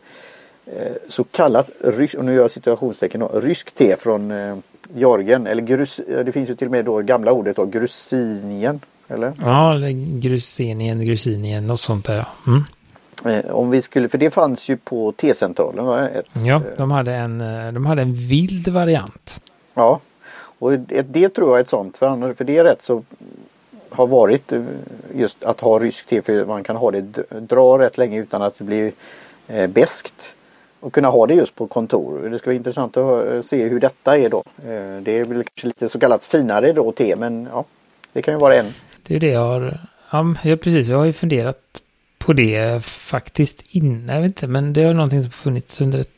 eh, 0.65 0.91
så 1.07 1.23
kallat, 1.23 1.69
och 2.17 2.25
nu 2.25 2.33
gör 2.33 2.41
jag 2.41 2.51
situationstecken 2.51 3.19
då, 3.19 3.27
rysk 3.27 3.71
te 3.71 3.95
från 3.95 4.31
eh, 4.31 4.57
Jorgen. 4.93 5.47
Eller 5.47 5.61
grus, 5.61 6.01
det 6.07 6.31
finns 6.31 6.49
ju 6.49 6.55
till 6.55 6.67
och 6.67 6.71
med 6.71 6.85
då 6.85 7.01
gamla 7.01 7.31
ordet 7.31 7.55
då, 7.55 7.65
grusinien. 7.65 8.79
Eller? 9.07 9.33
Ja, 9.41 9.77
grusinien, 10.21 11.03
grusinien, 11.03 11.67
något 11.67 11.79
sånt 11.79 12.05
där. 12.05 12.25
Mm. 12.47 12.63
Eh, 13.25 13.51
om 13.51 13.69
vi 13.69 13.81
skulle, 13.81 14.09
för 14.09 14.17
det 14.17 14.31
fanns 14.31 14.69
ju 14.69 14.77
på 14.77 15.11
T-centralen. 15.11 15.85
Va? 15.85 16.09
Ett, 16.09 16.25
ja, 16.33 16.61
de 16.77 16.91
hade, 16.91 17.13
en, 17.13 17.41
eh, 17.41 17.71
de 17.71 17.85
hade 17.85 18.01
en 18.01 18.13
vild 18.13 18.67
variant. 18.67 19.41
Ja, 19.73 19.99
och 20.59 20.79
det, 20.79 21.29
tror 21.29 21.49
jag 21.49 21.57
är 21.57 21.63
ett 21.63 21.69
sånt. 21.69 21.97
För, 21.97 22.33
för 22.33 22.43
det 22.43 22.57
är 22.57 22.63
rätt 22.63 22.81
så 22.81 23.03
har 23.89 24.07
varit 24.07 24.51
eh, 24.51 24.63
just 25.15 25.43
att 25.43 25.61
ha 25.61 25.79
rysk 25.79 26.07
te 26.07 26.21
för 26.21 26.45
man 26.45 26.63
kan 26.63 26.75
ha 26.75 26.91
det 26.91 27.01
dra 27.29 27.79
rätt 27.79 27.97
länge 27.97 28.19
utan 28.19 28.41
att 28.41 28.57
det 28.57 28.63
blir 28.63 28.91
eh, 29.47 29.67
beskt. 29.67 30.35
Och 30.85 30.93
kunna 30.93 31.07
ha 31.07 31.27
det 31.27 31.33
just 31.33 31.55
på 31.55 31.67
kontor. 31.67 32.29
Det 32.29 32.37
ska 32.37 32.49
vara 32.49 32.55
intressant 32.55 32.97
att 32.97 33.27
eh, 33.27 33.41
se 33.41 33.67
hur 33.67 33.79
detta 33.79 34.17
är 34.17 34.29
då. 34.29 34.43
Eh, 34.57 35.01
det 35.01 35.19
är 35.19 35.25
väl 35.25 35.43
kanske 35.43 35.67
lite 35.67 35.89
så 35.89 35.99
kallat 35.99 36.25
finare 36.25 36.73
då 36.73 36.91
te 36.91 37.15
men 37.15 37.47
ja, 37.51 37.65
det 38.13 38.21
kan 38.21 38.33
ju 38.33 38.39
vara 38.39 38.55
en. 38.55 38.73
Det 39.03 39.15
är 39.15 39.19
det 39.19 39.29
jag 39.29 39.39
har, 39.39 39.79
ja 40.09 40.35
precis, 40.41 40.87
jag 40.87 40.97
har 40.97 41.05
ju 41.05 41.13
funderat 41.13 41.57
på 42.17 42.33
det 42.33 42.83
faktiskt 42.85 43.63
innan, 43.69 44.15
jag 44.15 44.21
vet 44.21 44.29
inte, 44.29 44.47
men 44.47 44.73
det 44.73 44.83
är 44.83 44.93
någonting 44.93 45.21
som 45.21 45.31
funnits 45.31 45.81
under 45.81 45.99
ett 45.99 46.11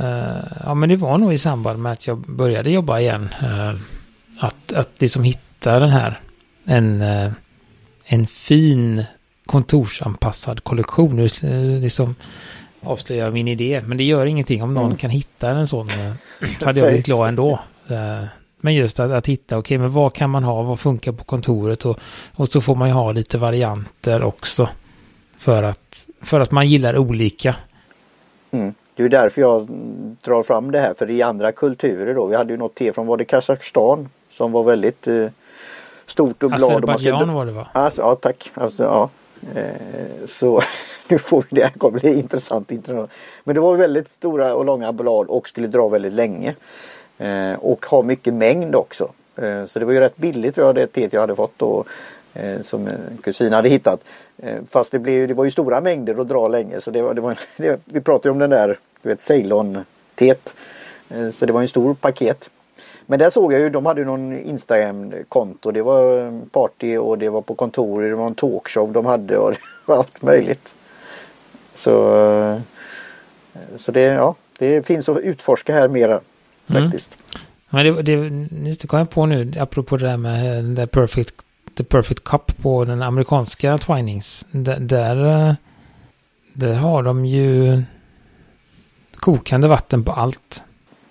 Uh, 0.00 0.62
ja 0.64 0.74
men 0.74 0.88
det 0.88 0.96
var 0.96 1.18
nog 1.18 1.32
i 1.32 1.38
samband 1.38 1.82
med 1.82 1.92
att 1.92 2.06
jag 2.06 2.18
började 2.18 2.70
jobba 2.70 3.00
igen. 3.00 3.28
Uh, 3.42 3.74
att, 4.38 4.72
att 4.72 4.90
liksom 4.98 5.24
hitta 5.24 5.78
den 5.78 5.90
här 5.90 6.20
en, 6.64 7.02
uh, 7.02 7.32
en 8.04 8.26
fin 8.26 9.04
kontorsanpassad 9.46 10.64
kollektion. 10.64 11.28
Liksom 11.80 12.14
avslöjar 12.82 13.24
jag 13.24 13.34
min 13.34 13.48
idé, 13.48 13.82
men 13.86 13.98
det 13.98 14.04
gör 14.04 14.26
ingenting 14.26 14.62
om 14.62 14.74
någon 14.74 14.84
mm. 14.84 14.96
kan 14.96 15.10
hitta 15.10 15.48
en 15.48 15.66
sån. 15.66 15.88
Eh, 15.90 16.12
hade 16.64 16.80
jag 16.80 16.88
blivit 16.88 17.06
glad 17.06 17.28
ändå. 17.28 17.58
Men 18.60 18.74
just 18.74 19.00
att, 19.00 19.10
att 19.10 19.26
hitta, 19.26 19.58
okej, 19.58 19.76
okay, 19.76 19.78
men 19.78 19.92
vad 19.92 20.12
kan 20.12 20.30
man 20.30 20.44
ha, 20.44 20.62
vad 20.62 20.80
funkar 20.80 21.12
på 21.12 21.24
kontoret 21.24 21.84
och, 21.84 21.98
och 22.34 22.48
så 22.48 22.60
får 22.60 22.74
man 22.74 22.88
ju 22.88 22.94
ha 22.94 23.12
lite 23.12 23.38
varianter 23.38 24.22
också. 24.22 24.68
För 25.38 25.62
att, 25.62 26.06
för 26.22 26.40
att 26.40 26.50
man 26.50 26.68
gillar 26.68 26.98
olika. 26.98 27.56
Mm. 28.50 28.74
Det 28.94 29.02
är 29.02 29.08
därför 29.08 29.40
jag 29.40 29.68
drar 30.24 30.42
fram 30.42 30.70
det 30.70 30.80
här, 30.80 30.94
för 30.94 31.10
i 31.10 31.22
andra 31.22 31.52
kulturer 31.52 32.14
då, 32.14 32.26
vi 32.26 32.36
hade 32.36 32.52
ju 32.52 32.56
något 32.56 32.74
te 32.74 32.92
från, 32.92 33.06
var 33.06 33.16
det 33.16 33.24
Kazakstan? 33.24 34.08
Som 34.30 34.52
var 34.52 34.64
väldigt 34.64 35.06
eh, 35.06 35.26
stort 36.06 36.42
och 36.42 36.50
blad. 36.50 36.72
Azerbajdzjan 36.72 37.32
var 37.32 37.46
det 37.46 37.52
va? 37.52 37.68
Alltså, 37.72 38.02
ja 38.02 38.14
tack. 38.14 38.50
Alltså, 38.54 38.84
ja. 38.84 39.08
Eh, 39.54 40.26
så 40.26 40.62
nu 41.08 41.18
får 41.18 41.44
vi 41.48 41.56
det 41.56 41.62
här 41.62 41.70
kommer 41.70 41.98
bli 41.98 42.18
intressant. 42.18 42.70
Men 43.44 43.54
det 43.54 43.60
var 43.60 43.76
väldigt 43.76 44.10
stora 44.10 44.54
och 44.54 44.64
långa 44.64 44.92
blad 44.92 45.26
och 45.26 45.48
skulle 45.48 45.66
dra 45.66 45.88
väldigt 45.88 46.12
länge. 46.12 46.54
Eh, 47.18 47.52
och 47.52 47.86
ha 47.86 48.02
mycket 48.02 48.34
mängd 48.34 48.74
också. 48.74 49.12
Eh, 49.36 49.64
så 49.64 49.78
det 49.78 49.84
var 49.84 49.92
ju 49.92 50.00
rätt 50.00 50.16
billigt 50.16 50.54
tror 50.54 50.66
jag 50.66 50.74
det 50.74 50.86
teet 50.86 51.12
jag 51.12 51.20
hade 51.20 51.36
fått 51.36 51.54
då. 51.56 51.84
Som 52.62 52.88
en 52.88 53.18
kusin 53.22 53.52
hade 53.52 53.68
hittat. 53.68 54.00
Fast 54.68 54.92
det, 54.92 54.98
blev, 54.98 55.28
det 55.28 55.34
var 55.34 55.44
ju 55.44 55.50
stora 55.50 55.80
mängder 55.80 56.20
att 56.20 56.28
dra 56.28 56.48
länge. 56.48 56.80
Så 56.80 56.90
det 56.90 57.02
var, 57.02 57.14
det 57.14 57.20
var, 57.20 57.38
det, 57.56 57.80
vi 57.84 58.00
pratade 58.00 58.28
ju 58.28 58.32
om 58.32 58.38
den 58.38 58.50
där 58.50 58.78
du 59.02 59.08
vet 59.08 59.20
Ceylon-teet. 59.20 60.54
Så 61.34 61.46
det 61.46 61.52
var 61.52 61.60
en 61.60 61.68
stor 61.68 61.94
paket. 61.94 62.50
Men 63.10 63.18
där 63.18 63.30
såg 63.30 63.52
jag 63.52 63.60
ju, 63.60 63.70
de 63.70 63.86
hade 63.86 64.04
någon 64.04 64.32
Instagram-konto. 64.32 65.70
Det 65.70 65.82
var 65.82 66.32
party 66.46 66.96
och 66.96 67.18
det 67.18 67.28
var 67.28 67.42
på 67.42 67.54
kontor, 67.54 68.02
det 68.02 68.14
var 68.14 68.26
en 68.26 68.34
talkshow 68.34 68.92
de 68.92 69.06
hade 69.06 69.36
och 69.38 69.50
det 69.52 69.58
var 69.86 69.96
allt 69.96 70.22
möjligt. 70.22 70.74
Så, 71.74 72.60
så 73.76 73.92
det, 73.92 74.00
ja, 74.00 74.34
det 74.58 74.86
finns 74.86 75.08
att 75.08 75.18
utforska 75.18 75.72
här 75.72 75.88
mera 75.88 76.20
mm. 76.66 76.82
faktiskt. 76.82 77.18
Men 77.70 77.86
det, 77.86 78.02
det, 78.02 78.28
det 78.72 78.86
kom 78.86 78.98
jag 78.98 79.10
på 79.10 79.26
nu, 79.26 79.52
apropå 79.58 79.96
det 79.96 80.06
där 80.06 80.16
med 80.16 80.64
den 80.64 80.88
perfect, 80.88 81.34
the 81.74 81.84
perfect 81.84 82.24
cup 82.24 82.62
på 82.62 82.84
den 82.84 83.02
amerikanska 83.02 83.78
Twinings. 83.78 84.46
Där, 84.50 84.80
där, 84.80 85.56
där 86.52 86.74
har 86.74 87.02
de 87.02 87.26
ju 87.26 87.82
kokande 89.16 89.68
vatten 89.68 90.04
på 90.04 90.12
allt 90.12 90.64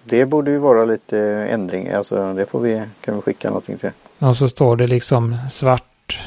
det 0.10 0.26
borde 0.26 0.52
ju 0.52 0.58
vara 0.58 0.86
lite 0.86 1.20
ändring. 1.50 1.90
Alltså 1.90 2.34
det 2.34 2.46
får 2.46 2.60
vi, 2.60 2.82
kan 3.02 3.16
vi 3.16 3.22
skicka 3.22 3.48
någonting 3.48 3.78
till. 3.78 3.90
Och 4.20 4.38
så 4.38 4.50
står 4.50 4.76
det 4.76 4.88
liksom 4.88 5.38
svart, 5.50 6.20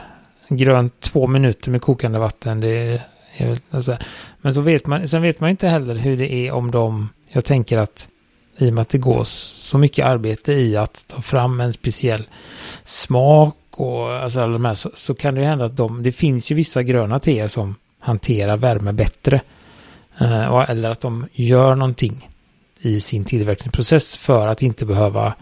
grönt, 0.49 1.01
två 1.01 1.27
minuter 1.27 1.71
med 1.71 1.83
kokande 1.83 2.19
vatten. 2.19 2.61
Det 2.61 3.01
är 3.37 3.49
väl, 3.49 3.59
alltså. 3.71 3.97
Men 4.41 4.55
så 4.55 4.61
vet 4.61 4.87
man, 4.87 5.09
sen 5.09 5.23
vet 5.23 5.41
man 5.41 5.51
inte 5.51 5.69
heller 5.69 5.95
hur 5.95 6.17
det 6.17 6.33
är 6.33 6.53
om 6.53 6.71
de, 6.71 7.09
jag 7.29 7.45
tänker 7.45 7.79
att 7.79 8.09
i 8.57 8.71
och 8.71 8.75
med 8.75 8.83
att 8.83 8.89
det 8.89 8.99
går 8.99 9.25
så 9.25 9.79
mycket 9.79 10.07
arbete 10.07 10.53
i 10.53 10.77
att 10.77 11.05
ta 11.09 11.23
fram 11.23 11.61
en 11.61 11.73
speciell 11.73 12.29
smak 12.85 13.57
och 13.71 14.13
alltså 14.13 14.41
alla 14.41 14.53
de 14.53 14.65
här 14.65 14.75
så, 14.75 14.91
så 14.95 15.15
kan 15.15 15.35
det 15.35 15.41
ju 15.41 15.47
hända 15.47 15.65
att 15.65 15.77
de, 15.77 16.03
det 16.03 16.13
finns 16.13 16.51
ju 16.51 16.55
vissa 16.55 16.83
gröna 16.83 17.21
teer 17.21 17.49
som 17.49 17.75
hanterar 17.99 18.57
värme 18.57 18.93
bättre. 18.93 19.41
Eh, 20.19 20.71
eller 20.71 20.91
att 20.91 21.01
de 21.01 21.27
gör 21.33 21.75
någonting 21.75 22.29
i 22.83 23.01
sin 23.01 23.25
tillverkningsprocess 23.25 24.17
för 24.17 24.47
att 24.47 24.63
inte 24.63 24.87
behöva 24.87 25.35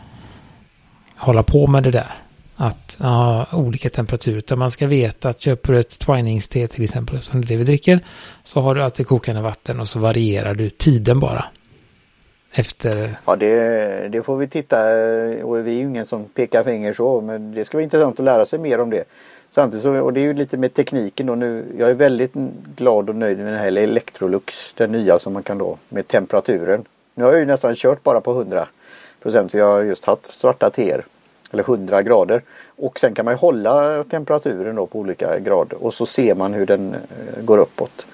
hålla 1.16 1.42
på 1.42 1.66
med 1.66 1.82
det 1.82 1.90
där. 1.90 2.14
Att 2.56 2.96
ha 3.00 3.46
olika 3.52 3.90
temperaturer. 3.90 4.38
Utan 4.38 4.58
man 4.58 4.70
ska 4.70 4.86
veta 4.86 5.28
att 5.28 5.40
köper 5.40 5.72
du 5.72 5.80
ett 5.80 5.98
twiningste 5.98 6.68
till 6.68 6.84
exempel, 6.84 7.20
som 7.20 7.44
det 7.44 7.56
vi 7.56 7.64
dricker, 7.64 8.00
så 8.44 8.60
har 8.60 8.74
du 8.74 8.82
alltid 8.82 9.06
kokande 9.06 9.42
vatten 9.42 9.80
och 9.80 9.88
så 9.88 9.98
varierar 9.98 10.54
du 10.54 10.70
tiden 10.70 11.20
bara. 11.20 11.44
Efter... 12.52 13.16
Ja, 13.26 13.36
det, 13.36 14.08
det 14.08 14.22
får 14.22 14.36
vi 14.36 14.48
titta 14.48 14.76
och 15.44 15.66
vi 15.66 15.70
är 15.70 15.74
ju 15.74 15.80
ingen 15.80 16.06
som 16.06 16.24
pekar 16.24 16.64
finger 16.64 16.92
så, 16.92 17.20
men 17.20 17.54
det 17.54 17.64
ska 17.64 17.76
vara 17.78 17.84
intressant 17.84 18.20
att 18.20 18.24
lära 18.24 18.46
sig 18.46 18.58
mer 18.58 18.80
om 18.80 18.90
det. 18.90 19.04
Samtidigt 19.50 19.82
så, 19.82 20.00
och 20.00 20.12
det 20.12 20.20
är 20.20 20.24
ju 20.24 20.34
lite 20.34 20.56
med 20.56 20.74
tekniken 20.74 21.26
då 21.26 21.34
nu. 21.34 21.64
Jag 21.78 21.90
är 21.90 21.94
väldigt 21.94 22.32
glad 22.76 23.08
och 23.08 23.16
nöjd 23.16 23.38
med 23.38 23.46
den 23.46 23.58
här 23.58 23.66
Electrolux, 23.66 24.72
den 24.76 24.92
nya 24.92 25.18
som 25.18 25.32
man 25.32 25.42
kan 25.42 25.58
då 25.58 25.78
med 25.88 26.08
temperaturen. 26.08 26.84
Nu 27.14 27.24
har 27.24 27.30
jag 27.30 27.40
ju 27.40 27.46
nästan 27.46 27.74
kört 27.74 28.02
bara 28.02 28.20
på 28.20 28.30
100 28.30 28.68
procent. 29.22 29.54
Vi 29.54 29.60
har 29.60 29.82
just 29.82 30.04
haft 30.04 30.32
svarta 30.32 30.70
teer. 30.70 31.04
Eller 31.52 31.62
100 31.62 32.02
grader. 32.02 32.42
Och 32.76 33.00
sen 33.00 33.14
kan 33.14 33.24
man 33.24 33.34
ju 33.34 33.38
hålla 33.38 34.04
temperaturen 34.04 34.76
då 34.76 34.86
på 34.86 34.98
olika 34.98 35.38
grader. 35.38 35.84
Och 35.84 35.94
så 35.94 36.06
ser 36.06 36.34
man 36.34 36.54
hur 36.54 36.66
den 36.66 36.94
eh, 36.94 37.42
går 37.42 37.58
uppåt. 37.58 38.06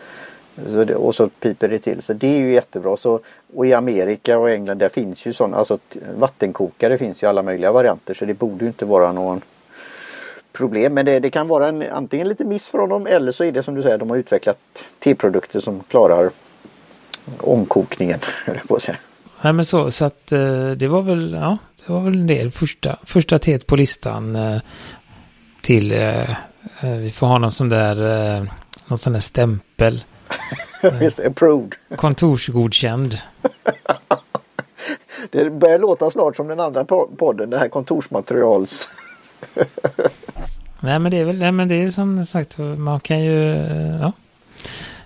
Så 0.66 0.84
det, 0.84 0.94
och 0.94 1.14
så 1.14 1.28
piper 1.28 1.68
det 1.68 1.78
till. 1.78 2.02
Så 2.02 2.12
det 2.12 2.26
är 2.26 2.38
ju 2.38 2.52
jättebra. 2.52 2.96
Så, 2.96 3.20
och 3.56 3.66
i 3.66 3.72
Amerika 3.72 4.38
och 4.38 4.50
England 4.50 4.78
där 4.78 4.88
finns 4.88 5.26
ju 5.26 5.32
sådana. 5.32 5.56
Alltså 5.56 5.78
vattenkokare 6.16 6.98
finns 6.98 7.22
ju 7.22 7.26
alla 7.26 7.42
möjliga 7.42 7.72
varianter. 7.72 8.14
Så 8.14 8.24
det 8.24 8.34
borde 8.34 8.64
ju 8.64 8.68
inte 8.68 8.84
vara 8.84 9.12
någon 9.12 9.40
problem. 10.52 10.94
Men 10.94 11.06
det, 11.06 11.20
det 11.20 11.30
kan 11.30 11.48
vara 11.48 11.68
en, 11.68 11.82
antingen 11.92 12.28
lite 12.28 12.44
miss 12.44 12.68
från 12.68 12.88
dem 12.88 13.06
eller 13.06 13.32
så 13.32 13.44
är 13.44 13.52
det 13.52 13.62
som 13.62 13.74
du 13.74 13.82
säger. 13.82 13.98
De 13.98 14.10
har 14.10 14.16
utvecklat 14.16 14.58
teprodukter 14.98 15.60
som 15.60 15.80
klarar 15.80 16.30
omkokningen, 17.40 18.18
höll 18.44 18.56
jag 18.56 18.68
på 18.68 18.76
att 18.76 18.82
säga. 18.82 18.96
Nej 19.42 19.52
men 19.52 19.64
så, 19.64 19.90
så 19.90 20.04
att 20.04 20.32
eh, 20.32 20.70
det 20.70 20.88
var 20.88 21.02
väl, 21.02 21.32
ja, 21.40 21.58
det 21.86 21.92
var 21.92 22.00
väl 22.00 22.26
det 22.26 22.54
första, 22.54 22.98
första 23.04 23.38
teet 23.38 23.66
på 23.66 23.76
listan 23.76 24.36
eh, 24.36 24.60
till, 25.60 25.92
eh, 25.92 26.28
vi 27.00 27.10
får 27.10 27.26
ha 27.26 27.38
någon 27.38 27.50
sån 27.50 27.68
där 27.68 28.48
någon 28.86 28.98
sån 28.98 29.14
här 29.14 29.20
stämpel. 29.20 30.04
Visst, 31.00 31.20
approved. 31.20 31.74
Kontorsgodkänd. 31.96 33.18
Det 35.30 35.50
börjar 35.50 35.78
låta 35.78 36.10
snart 36.10 36.36
som 36.36 36.48
den 36.48 36.60
andra 36.60 36.82
po- 36.84 37.16
podden, 37.16 37.50
det 37.50 37.58
här 37.58 37.68
kontorsmaterials. 37.68 38.88
Nej 40.80 40.98
men 40.98 41.10
det 41.10 41.16
är 41.18 41.24
väl, 41.24 41.38
nej 41.38 41.52
men 41.52 41.68
det 41.68 41.74
är 41.82 41.90
som 41.90 42.26
sagt, 42.26 42.58
man 42.58 43.00
kan 43.00 43.20
ju, 43.20 43.54
ja. 44.00 44.12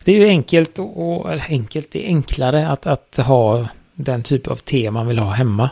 Det 0.05 0.13
är 0.13 0.17
ju 0.17 0.29
enkelt 0.29 0.79
och, 0.79 1.21
och 1.21 1.31
enkelt, 1.49 1.91
det 1.91 2.05
är 2.05 2.07
enklare 2.07 2.69
att, 2.69 2.87
att 2.87 3.17
ha 3.17 3.69
den 3.95 4.23
typ 4.23 4.47
av 4.47 4.57
te 4.57 4.91
man 4.91 5.07
vill 5.07 5.19
ha 5.19 5.31
hemma. 5.31 5.71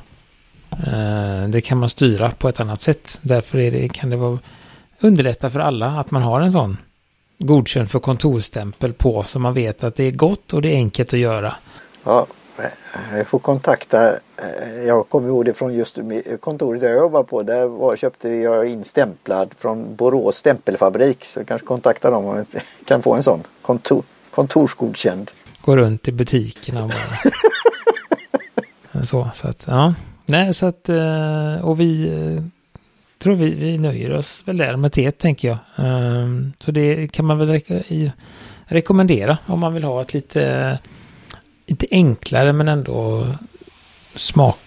Eh, 0.70 1.48
Det 1.48 1.60
kan 1.60 1.78
man 1.78 1.88
styra 1.88 2.30
på 2.30 2.48
ett 2.48 2.60
annat 2.60 2.80
sätt. 2.80 3.18
Därför 3.22 3.58
är 3.58 3.70
det, 3.70 3.88
kan 3.88 4.10
det 4.10 4.16
vara 4.16 4.38
underlätta 5.00 5.50
för 5.50 5.60
alla 5.60 5.86
att 5.86 6.10
man 6.10 6.22
har 6.22 6.40
en 6.40 6.52
sån 6.52 6.76
godkänd 7.38 7.90
för 7.90 7.98
kontorstämpel 7.98 8.92
på 8.92 9.22
så 9.22 9.38
man 9.38 9.54
vet 9.54 9.84
att 9.84 9.96
det 9.96 10.04
är 10.04 10.10
gott 10.10 10.52
och 10.52 10.62
det 10.62 10.68
är 10.68 10.76
enkelt 10.76 11.12
att 11.12 11.20
göra. 11.20 11.54
Ja, 12.04 12.26
jag 13.12 13.26
får 13.26 13.38
kontakta, 13.38 14.12
eh, 14.12 14.82
jag 14.86 15.08
kommer 15.08 15.28
ihåg 15.28 15.44
det 15.44 15.54
från 15.54 15.74
just 15.74 15.98
kontoret 16.40 16.80
där 16.80 16.88
jag 16.88 16.98
jobbar 16.98 17.22
på. 17.22 17.42
Där 17.42 17.66
var, 17.66 17.96
köpte 17.96 18.28
jag 18.28 18.68
in 18.68 18.84
stämplad 18.84 19.54
från 19.58 19.96
Borås 19.96 20.36
stämpelfabrik. 20.36 21.24
Så 21.24 21.40
jag 21.40 21.46
kanske 21.46 21.66
kontaktar 21.66 22.10
dem 22.10 22.24
om 22.24 22.36
jag 22.36 22.62
kan 22.84 23.02
få 23.02 23.14
en 23.14 23.22
sån 23.22 23.42
kontor, 23.62 24.02
kontorsgodkänd. 24.38 25.30
Gå 25.60 25.76
runt 25.76 26.08
i 26.08 26.12
butikerna 26.12 26.82
och 26.82 26.88
bara... 26.88 27.32
så, 29.04 29.30
så 29.34 29.48
att, 29.48 29.64
ja. 29.66 29.94
Nej, 30.26 30.54
så 30.54 30.66
att, 30.66 30.88
eh, 30.88 31.54
och 31.62 31.80
vi 31.80 32.08
eh, 32.08 32.42
tror 33.18 33.34
vi, 33.34 33.50
vi 33.50 33.78
nöjer 33.78 34.12
oss 34.12 34.42
väl 34.44 34.56
där 34.56 34.76
med 34.76 34.92
teet 34.92 35.18
tänker 35.18 35.48
jag. 35.48 35.58
Ehm, 35.76 36.52
Så 36.58 36.70
det 36.70 37.12
kan 37.12 37.24
man 37.24 37.38
väl 37.38 37.60
rekommendera 38.64 39.38
om 39.46 39.60
man 39.60 39.74
vill 39.74 39.84
ha 39.84 40.02
ett 40.02 40.14
lite, 40.14 40.78
lite 41.66 41.86
enklare 41.90 42.52
men 42.52 42.68
ändå 42.68 43.26
smak, 44.14 44.58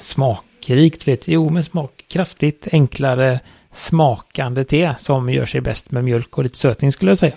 smakrikt, 0.00 1.08
vet 1.08 1.28
Jo, 1.28 1.50
men 1.50 1.64
smak, 1.64 2.04
kraftigt 2.08 2.68
enklare 2.72 3.40
smakande 3.72 4.64
te 4.64 4.94
som 4.98 5.30
gör 5.30 5.46
sig 5.46 5.60
bäst 5.60 5.90
med 5.90 6.04
mjölk 6.04 6.38
och 6.38 6.44
lite 6.44 6.58
sötning 6.58 6.92
skulle 6.92 7.10
jag 7.10 7.18
säga. 7.18 7.34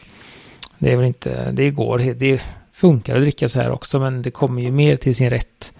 Det 0.80 0.92
är 0.92 0.98
väl 0.98 1.06
inte, 1.06 1.52
det 1.52 1.70
går, 1.70 1.98
det 2.16 2.42
funkar 2.74 3.16
att 3.16 3.22
dricka 3.22 3.50
så 3.50 3.60
här 3.60 3.72
också 3.72 4.00
men 4.00 4.22
det 4.22 4.32
kommer 4.32 4.62
ju 4.62 4.72
mer 4.72 4.96
till 4.96 5.16
sin 5.16 5.30
rätt 5.30 5.74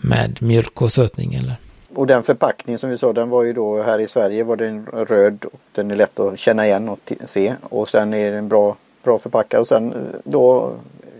med 0.00 0.42
mjölk 0.42 0.82
och 0.82 0.92
sötning 0.92 1.34
eller 1.34 1.54
Och 1.94 2.06
den 2.06 2.22
förpackning 2.22 2.78
som 2.78 2.90
vi 2.90 2.98
sa 2.98 3.12
den 3.12 3.30
var 3.30 3.42
ju 3.42 3.52
då 3.52 3.82
här 3.82 3.98
i 3.98 4.08
Sverige 4.08 4.44
var 4.44 4.56
den 4.56 4.86
röd. 4.86 5.44
Och 5.52 5.60
den 5.72 5.90
är 5.90 5.94
lätt 5.94 6.20
att 6.20 6.38
känna 6.38 6.66
igen 6.66 6.88
och 6.88 7.12
se. 7.24 7.54
Och 7.62 7.88
sen 7.88 8.14
är 8.14 8.30
den 8.30 8.48
bra, 8.48 8.76
bra 9.02 9.18
förpackad. 9.18 9.60
Och 9.60 9.66
sen 9.66 9.92
eh, 9.92 9.98
då 10.24 10.72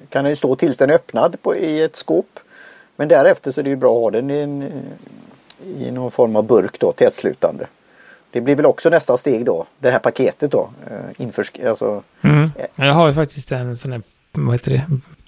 kan 0.08 0.24
den 0.24 0.32
ju 0.32 0.36
stå 0.36 0.56
tills 0.56 0.76
den 0.76 0.90
är 0.90 0.94
öppnad 0.94 1.42
på, 1.42 1.56
i 1.56 1.82
ett 1.82 1.96
skåp. 1.96 2.40
Men 2.96 3.08
därefter 3.08 3.52
så 3.52 3.60
är 3.60 3.64
det 3.64 3.70
ju 3.70 3.76
bra 3.76 3.96
att 3.96 4.02
ha 4.02 4.10
den 4.10 4.30
i, 4.30 4.38
en, 4.38 4.62
eh, 4.62 5.86
i 5.86 5.90
någon 5.90 6.10
form 6.10 6.36
av 6.36 6.44
burk 6.44 6.80
då, 6.80 6.92
tätslutande. 6.92 7.66
Det 8.38 8.42
blir 8.42 8.56
väl 8.56 8.66
också 8.66 8.88
nästa 8.90 9.16
steg 9.16 9.44
då, 9.44 9.66
det 9.78 9.90
här 9.90 9.98
paketet 9.98 10.50
då. 10.50 10.70
eh, 10.90 11.22
Inför, 11.22 11.46
alltså, 11.68 12.02
Mm. 12.20 12.50
Jag 12.76 12.92
har 12.94 13.08
ju 13.08 13.14
faktiskt 13.14 13.52
en 13.52 13.76
sån 13.76 13.92
här, 13.92 14.02
vad 14.32 14.54
heter 14.54 14.70
det, 14.70 14.86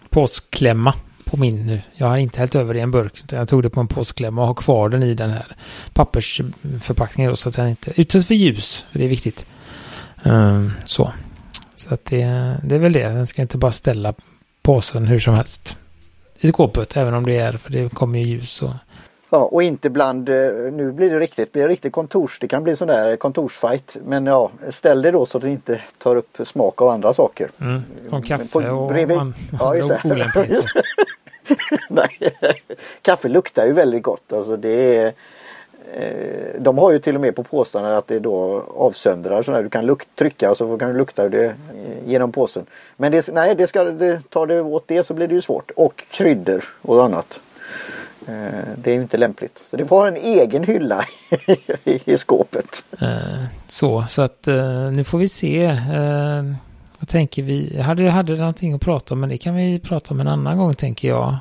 påsklämma 0.09 0.95
på 1.25 1.37
min 1.37 1.67
nu. 1.67 1.81
Jag 1.95 2.07
har 2.07 2.17
inte 2.17 2.39
hällt 2.41 2.55
över 2.55 2.77
i 2.77 2.81
en 2.81 2.91
burk. 2.91 3.21
utan 3.25 3.39
Jag 3.39 3.49
tog 3.49 3.63
det 3.63 3.71
på 3.71 3.81
en 3.81 3.89
påsklämma 3.89 4.41
och 4.41 4.47
har 4.47 4.55
kvar 4.55 4.89
den 4.89 5.03
i 5.03 5.15
den 5.15 5.31
här 5.31 5.57
pappersförpackningen 5.93 7.31
då, 7.31 7.37
så 7.37 7.49
att 7.49 7.55
den 7.57 7.69
inte 7.69 7.93
utsätts 8.01 8.27
för 8.27 8.35
ljus. 8.35 8.87
För 8.93 8.99
det 8.99 9.05
är 9.05 9.09
viktigt. 9.09 9.47
Ehm, 10.23 10.73
så. 10.85 11.13
Så 11.75 11.95
att 11.95 12.05
det, 12.05 12.25
det 12.65 12.75
är 12.75 12.79
väl 12.79 12.93
det. 12.93 13.09
Den 13.09 13.27
ska 13.27 13.43
inte 13.43 13.59
bara 13.59 13.73
ställa 13.73 14.15
påsen 14.63 15.07
hur 15.07 15.19
som 15.19 15.35
helst 15.35 15.77
i 16.41 16.49
skåpet. 16.53 16.97
Även 16.97 17.15
om 17.15 17.27
det 17.27 17.37
är, 17.37 17.53
för 17.53 17.71
det 17.71 17.95
kommer 17.95 18.19
ju 18.19 18.27
ljus 18.27 18.63
och 18.63 18.71
Ja, 19.33 19.39
och 19.39 19.63
inte 19.63 19.91
bland, 19.91 20.29
eh, 20.29 20.35
nu 20.73 20.93
blir 20.93 21.11
det 21.11 21.19
riktigt, 21.19 21.53
blir 21.53 21.63
det 21.63 21.69
riktigt 21.69 21.93
kontors, 21.93 22.39
det 22.39 22.49
kan 22.49 22.63
bli 22.65 22.77
sån 22.77 22.89
där 22.89 23.17
kontorsfight. 23.17 23.97
Men 24.07 24.27
ja, 24.27 24.51
ställ 24.71 25.03
det 25.03 25.11
då 25.11 25.27
så 25.27 25.39
att 25.39 25.43
det 25.43 25.51
inte 25.51 25.81
tar 25.99 26.17
upp 26.17 26.39
smak 26.45 26.83
av 26.83 26.89
andra 26.89 27.15
saker. 27.15 27.51
mm, 27.61 27.83
som 28.09 28.23
kaffe 28.23 28.45
På- 28.53 28.59
och 28.61 28.93
bredvid- 28.93 29.19
an- 29.19 29.35
Ja, 29.61 29.75
just 29.77 29.89
det. 30.03 30.61
Nej, 31.89 32.33
kaffe 33.03 33.29
luktar 33.29 33.67
ju 33.67 33.73
väldigt 33.73 34.03
gott. 34.03 34.33
Alltså 34.33 34.57
det 34.57 34.97
är, 34.97 35.13
eh, 35.95 36.61
de 36.61 36.79
har 36.79 36.93
ju 36.93 36.99
till 36.99 37.15
och 37.15 37.21
med 37.21 37.37
på 37.37 37.43
påsarna 37.43 37.97
att 37.99 38.07
det 38.07 38.19
då 38.19 38.65
avsöndrar 38.77 39.43
sådär. 39.43 39.63
Du 39.63 39.69
kan 39.69 39.87
luk- 39.87 40.07
trycka 40.19 40.51
och 40.51 40.57
så 40.57 40.79
kan 40.79 40.93
du 40.93 40.99
lukta 40.99 41.29
det 41.29 41.45
eh, 41.45 41.55
genom 42.07 42.33
påsen. 42.33 42.67
Men 42.97 43.13
det, 43.13 43.29
nej, 43.33 43.55
det 43.55 43.67
ska, 43.67 43.85
det, 43.85 44.21
tar 44.31 44.47
det 44.47 44.61
åt 44.61 44.85
det 44.89 45.05
så 45.05 45.15
blir 45.15 45.29
det 45.29 45.35
ju 45.35 45.41
svårt. 45.43 45.71
Och 45.77 46.05
kryddor 46.11 46.65
och 46.83 47.05
annat. 47.05 47.41
Eh, 48.29 48.69
Det 48.77 48.91
är 48.91 48.95
ju 48.95 49.03
inte 49.03 49.17
lämpligt. 49.17 49.63
Så 49.67 49.77
det 49.77 49.87
får 49.87 49.97
ha 50.01 50.09
en 50.09 50.17
egen 50.17 50.65
hylla 50.65 51.05
i, 51.85 52.19
skåpet. 52.19 52.85
Eh, 53.01 53.09
så, 53.67 54.05
så 54.09 54.23
att 54.23 54.49
eh, 54.49 54.91
nu 54.93 55.05
får 55.05 55.19
vi 55.19 55.29
se. 55.29 55.77
Vad 56.99 57.09
tänker 57.09 57.43
vi? 57.43 57.73
Jag 57.77 57.83
hade, 57.85 58.11
hade 58.11 58.37
någonting 58.37 58.73
att 58.75 58.81
prata 58.81 59.15
om, 59.15 59.21
men 59.21 59.29
det 59.29 59.39
kan 59.39 59.55
vi 59.55 59.79
prata 59.79 60.15
om 60.15 60.21
en 60.21 60.29
annan 60.29 60.59
gång 60.59 60.75
tänker 60.75 61.09
jag. 61.09 61.37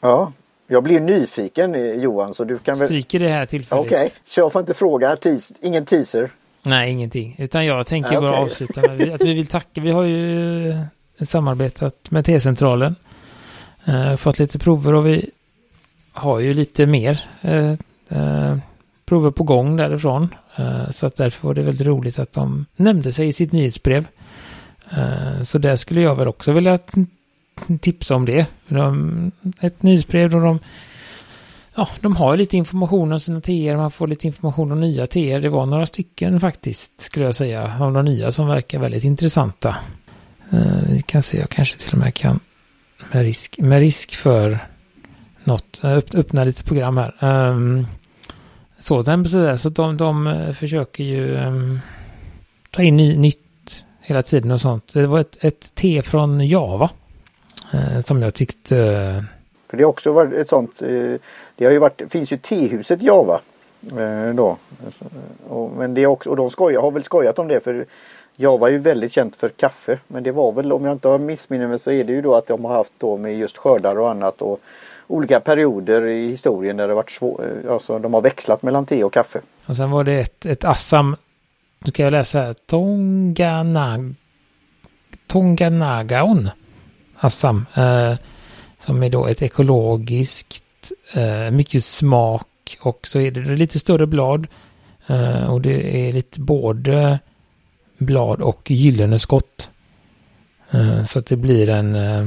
Ja, 0.00 0.32
jag 0.68 0.82
blir 0.82 1.00
nyfiken 1.00 2.00
Johan 2.00 2.34
så 2.34 2.44
du 2.44 2.58
kan 2.58 2.78
väl... 2.78 2.88
stryker 2.88 3.20
det 3.20 3.28
här 3.28 3.46
tillfället. 3.46 3.84
Okej, 3.86 4.10
så 4.26 4.40
jag 4.40 4.52
får 4.52 4.60
inte 4.60 4.74
fråga, 4.74 5.16
ingen 5.60 5.86
teaser. 5.86 6.30
Nej, 6.62 6.90
ingenting. 6.90 7.34
Utan 7.38 7.66
jag 7.66 7.86
tänker 7.86 8.12
Ja, 8.12 8.20
bara 8.20 8.30
okej. 8.30 8.42
avsluta 8.42 8.80
med 8.80 9.14
att 9.14 9.24
vi 9.24 9.34
vill 9.34 9.46
tacka. 9.46 9.80
Vi 9.80 9.90
har 9.90 10.02
ju 10.02 10.74
samarbetat 11.22 12.10
med 12.10 12.24
T-centralen. 12.24 12.94
Fått 14.18 14.38
lite 14.38 14.58
prover 14.58 14.94
och 14.94 15.06
vi 15.06 15.30
har 16.16 16.40
ju 16.40 16.54
lite 16.54 16.86
mer 16.86 17.20
eh, 17.40 17.72
eh, 18.08 18.56
prover 19.06 19.30
på 19.30 19.44
gång 19.44 19.76
därifrån. 19.76 20.34
Eh, 20.56 20.90
så 20.90 21.06
att 21.06 21.16
därför 21.16 21.46
var 21.46 21.54
det 21.54 21.62
väldigt 21.62 21.86
roligt 21.86 22.18
att 22.18 22.32
de 22.32 22.66
nämnde 22.76 23.12
sig 23.12 23.28
i 23.28 23.32
sitt 23.32 23.52
nyhetsbrev. 23.52 24.06
Eh, 24.90 25.42
så 25.42 25.58
där 25.58 25.76
skulle 25.76 26.00
jag 26.00 26.16
väl 26.16 26.28
också 26.28 26.52
vilja 26.52 26.78
tipsa 27.80 28.14
om 28.14 28.24
det. 28.24 28.46
De, 28.68 29.32
ett 29.60 29.82
nyhetsbrev 29.82 30.30
då 30.30 30.40
de 30.40 30.58
Ja, 31.78 31.88
de 32.00 32.16
har 32.16 32.36
lite 32.36 32.56
information 32.56 33.12
om 33.12 33.20
sina 33.20 33.40
TR, 33.40 33.76
man 33.76 33.90
får 33.90 34.06
lite 34.06 34.26
information 34.26 34.72
om 34.72 34.80
nya 34.80 35.06
TR. 35.06 35.40
Det 35.40 35.48
var 35.48 35.66
några 35.66 35.86
stycken 35.86 36.40
faktiskt, 36.40 37.00
skulle 37.00 37.24
jag 37.26 37.34
säga, 37.34 37.76
av 37.80 37.92
de 37.92 38.04
nya 38.04 38.32
som 38.32 38.46
verkar 38.46 38.78
väldigt 38.78 39.04
intressanta. 39.04 39.76
Eh, 40.50 40.90
vi 40.90 41.02
kan 41.02 41.22
se, 41.22 41.38
jag 41.38 41.48
kanske 41.48 41.78
till 41.78 41.92
och 41.92 41.98
med 41.98 42.14
kan 42.14 42.40
med 43.12 43.22
risk, 43.22 43.58
med 43.58 43.80
risk 43.80 44.14
för 44.14 44.58
något, 45.46 45.80
öppna 46.14 46.44
lite 46.44 46.64
program 46.64 46.96
här. 46.96 47.14
Um, 47.50 47.86
så, 48.78 49.04
så, 49.56 49.68
de, 49.68 49.96
de 49.96 50.26
eh, 50.26 50.52
försöker 50.52 51.04
ju 51.04 51.36
ehm, 51.36 51.80
ta 52.70 52.82
in 52.82 52.96
ny, 52.96 53.16
nytt 53.16 53.84
hela 54.00 54.22
tiden 54.22 54.50
och 54.50 54.60
sånt. 54.60 54.92
Det 54.92 55.06
var 55.06 55.20
ett, 55.20 55.36
ett 55.40 55.74
te 55.74 56.02
från 56.02 56.48
Java 56.48 56.90
eh, 57.72 58.00
som 58.00 58.22
jag 58.22 58.34
tyckte 58.34 58.74
För 59.68 59.76
det 59.76 59.82
har 59.82 59.90
också 59.90 60.12
varit 60.12 60.32
ett 60.32 60.48
sånt, 60.48 60.82
eh, 60.82 61.14
det 61.56 61.64
har 61.64 61.72
ju 61.72 61.78
varit, 61.78 62.02
finns 62.08 62.32
ju 62.32 62.36
tehuset 62.36 63.02
Java. 63.02 63.40
Då. 64.34 64.56
Och, 65.48 65.70
men 65.70 65.94
det 65.94 66.02
är 66.02 66.06
också, 66.06 66.30
och 66.30 66.36
de 66.36 66.50
skojar, 66.50 66.80
har 66.80 66.90
väl 66.90 67.04
skojat 67.04 67.38
om 67.38 67.48
det 67.48 67.60
för 67.60 67.86
Java 68.36 68.68
är 68.68 68.72
ju 68.72 68.78
väldigt 68.78 69.12
känt 69.12 69.36
för 69.36 69.48
kaffe. 69.48 69.98
Men 70.08 70.22
det 70.22 70.32
var 70.32 70.52
väl, 70.52 70.72
om 70.72 70.84
jag 70.84 70.92
inte 70.92 71.08
har 71.08 71.18
missminner 71.18 71.66
mig 71.66 71.78
så 71.78 71.90
är 71.90 72.04
det 72.04 72.12
ju 72.12 72.22
då 72.22 72.34
att 72.34 72.46
de 72.46 72.64
har 72.64 72.74
haft 72.74 72.92
då 72.98 73.16
med 73.16 73.38
just 73.38 73.56
skördar 73.56 73.98
och 73.98 74.10
annat 74.10 74.42
och 74.42 74.60
olika 75.06 75.40
perioder 75.40 76.06
i 76.06 76.28
historien 76.28 76.76
där 76.76 76.88
det 76.88 76.94
varit 76.94 77.10
svårt, 77.10 77.40
eh, 77.40 77.72
alltså 77.72 77.98
de 77.98 78.14
har 78.14 78.20
växlat 78.20 78.62
mellan 78.62 78.86
te 78.86 79.04
och 79.04 79.12
kaffe. 79.12 79.40
Och 79.66 79.76
sen 79.76 79.90
var 79.90 80.04
det 80.04 80.20
ett, 80.20 80.46
ett 80.46 80.64
Assam, 80.64 81.16
nu 81.78 81.92
kan 81.92 82.04
jag 82.04 82.10
läsa 82.10 82.40
här, 82.40 82.54
Tonganag, 82.54 84.14
Tonganagaon, 85.26 86.50
Assam, 87.16 87.66
eh, 87.74 88.14
som 88.78 89.02
är 89.02 89.10
då 89.10 89.26
ett 89.26 89.42
ekologiskt, 89.42 90.92
eh, 91.14 91.50
mycket 91.50 91.84
smak 91.84 92.78
och 92.80 93.06
så 93.06 93.20
är 93.20 93.30
det 93.30 93.40
lite 93.40 93.78
större 93.78 94.06
blad 94.06 94.46
eh, 95.06 95.52
och 95.52 95.60
det 95.60 96.08
är 96.08 96.12
lite 96.12 96.40
både 96.40 97.18
blad 97.98 98.40
och 98.40 98.70
gyllene 98.70 99.18
skott. 99.18 99.70
Eh, 100.70 101.04
så 101.04 101.18
att 101.18 101.26
det 101.26 101.36
blir 101.36 101.68
en, 101.68 101.94
eh, 101.94 102.26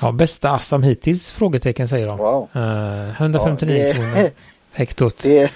ja, 0.00 0.12
bästa 0.12 0.50
Assam 0.50 0.82
hittills, 0.82 1.32
frågetecken 1.32 1.88
säger 1.88 2.06
de. 2.06 2.18
Wow. 2.18 2.48
Eh, 2.54 3.20
159 3.22 3.76
Ja, 3.86 3.92
kronor 3.94 4.14
det, 4.14 4.30
hektot. 4.72 5.18
det, 5.22 5.50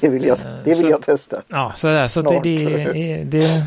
det 0.00 0.08
vill 0.08 0.24
jag, 0.24 0.38
det 0.64 0.70
vill 0.70 0.76
Så- 0.80 0.88
jag 0.88 1.02
testa. 1.02 1.42
Ja, 1.48 1.72
så, 1.76 1.86
där, 1.86 2.06
så 2.08 2.20
att 2.20 2.26
det, 2.26 2.30
Snart. 2.32 2.42
det, 2.94 3.24
det, 3.24 3.64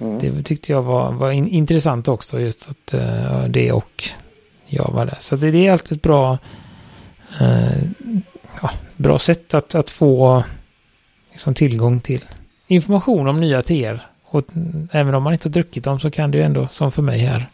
Mm. 0.00 0.18
det 0.18 0.42
tyckte 0.42 0.72
jag 0.72 0.82
var, 0.82 1.12
var 1.12 1.30
in, 1.30 1.48
intressant 1.48 2.08
också. 2.08 2.40
Just 2.40 2.68
att 2.70 2.94
eh, 2.94 3.44
det 3.44 3.72
och 3.72 4.04
jag 4.66 4.90
var 4.92 5.06
där. 5.06 5.16
Så 5.20 5.36
det, 5.36 5.50
det 5.50 5.66
är 5.66 5.72
alltid 5.72 5.96
ett 5.96 6.02
bra, 6.02 6.38
eh, 7.40 7.82
ja, 8.62 8.70
bra 8.96 9.18
sätt 9.18 9.54
att, 9.54 9.74
att 9.74 9.90
få 9.90 10.44
liksom, 11.30 11.54
tillgång 11.54 12.00
till 12.00 12.24
information 12.66 13.28
om 13.28 13.40
nya 13.40 13.62
TR 13.62 14.00
Och 14.24 14.44
även 14.92 15.14
om 15.14 15.22
man 15.22 15.32
inte 15.32 15.48
har 15.48 15.52
druckit 15.52 15.84
dem 15.84 16.00
så 16.00 16.10
kan 16.10 16.30
det 16.30 16.38
ju 16.38 16.44
ändå, 16.44 16.68
som 16.70 16.92
för 16.92 17.02
mig 17.02 17.18
här, 17.18 17.46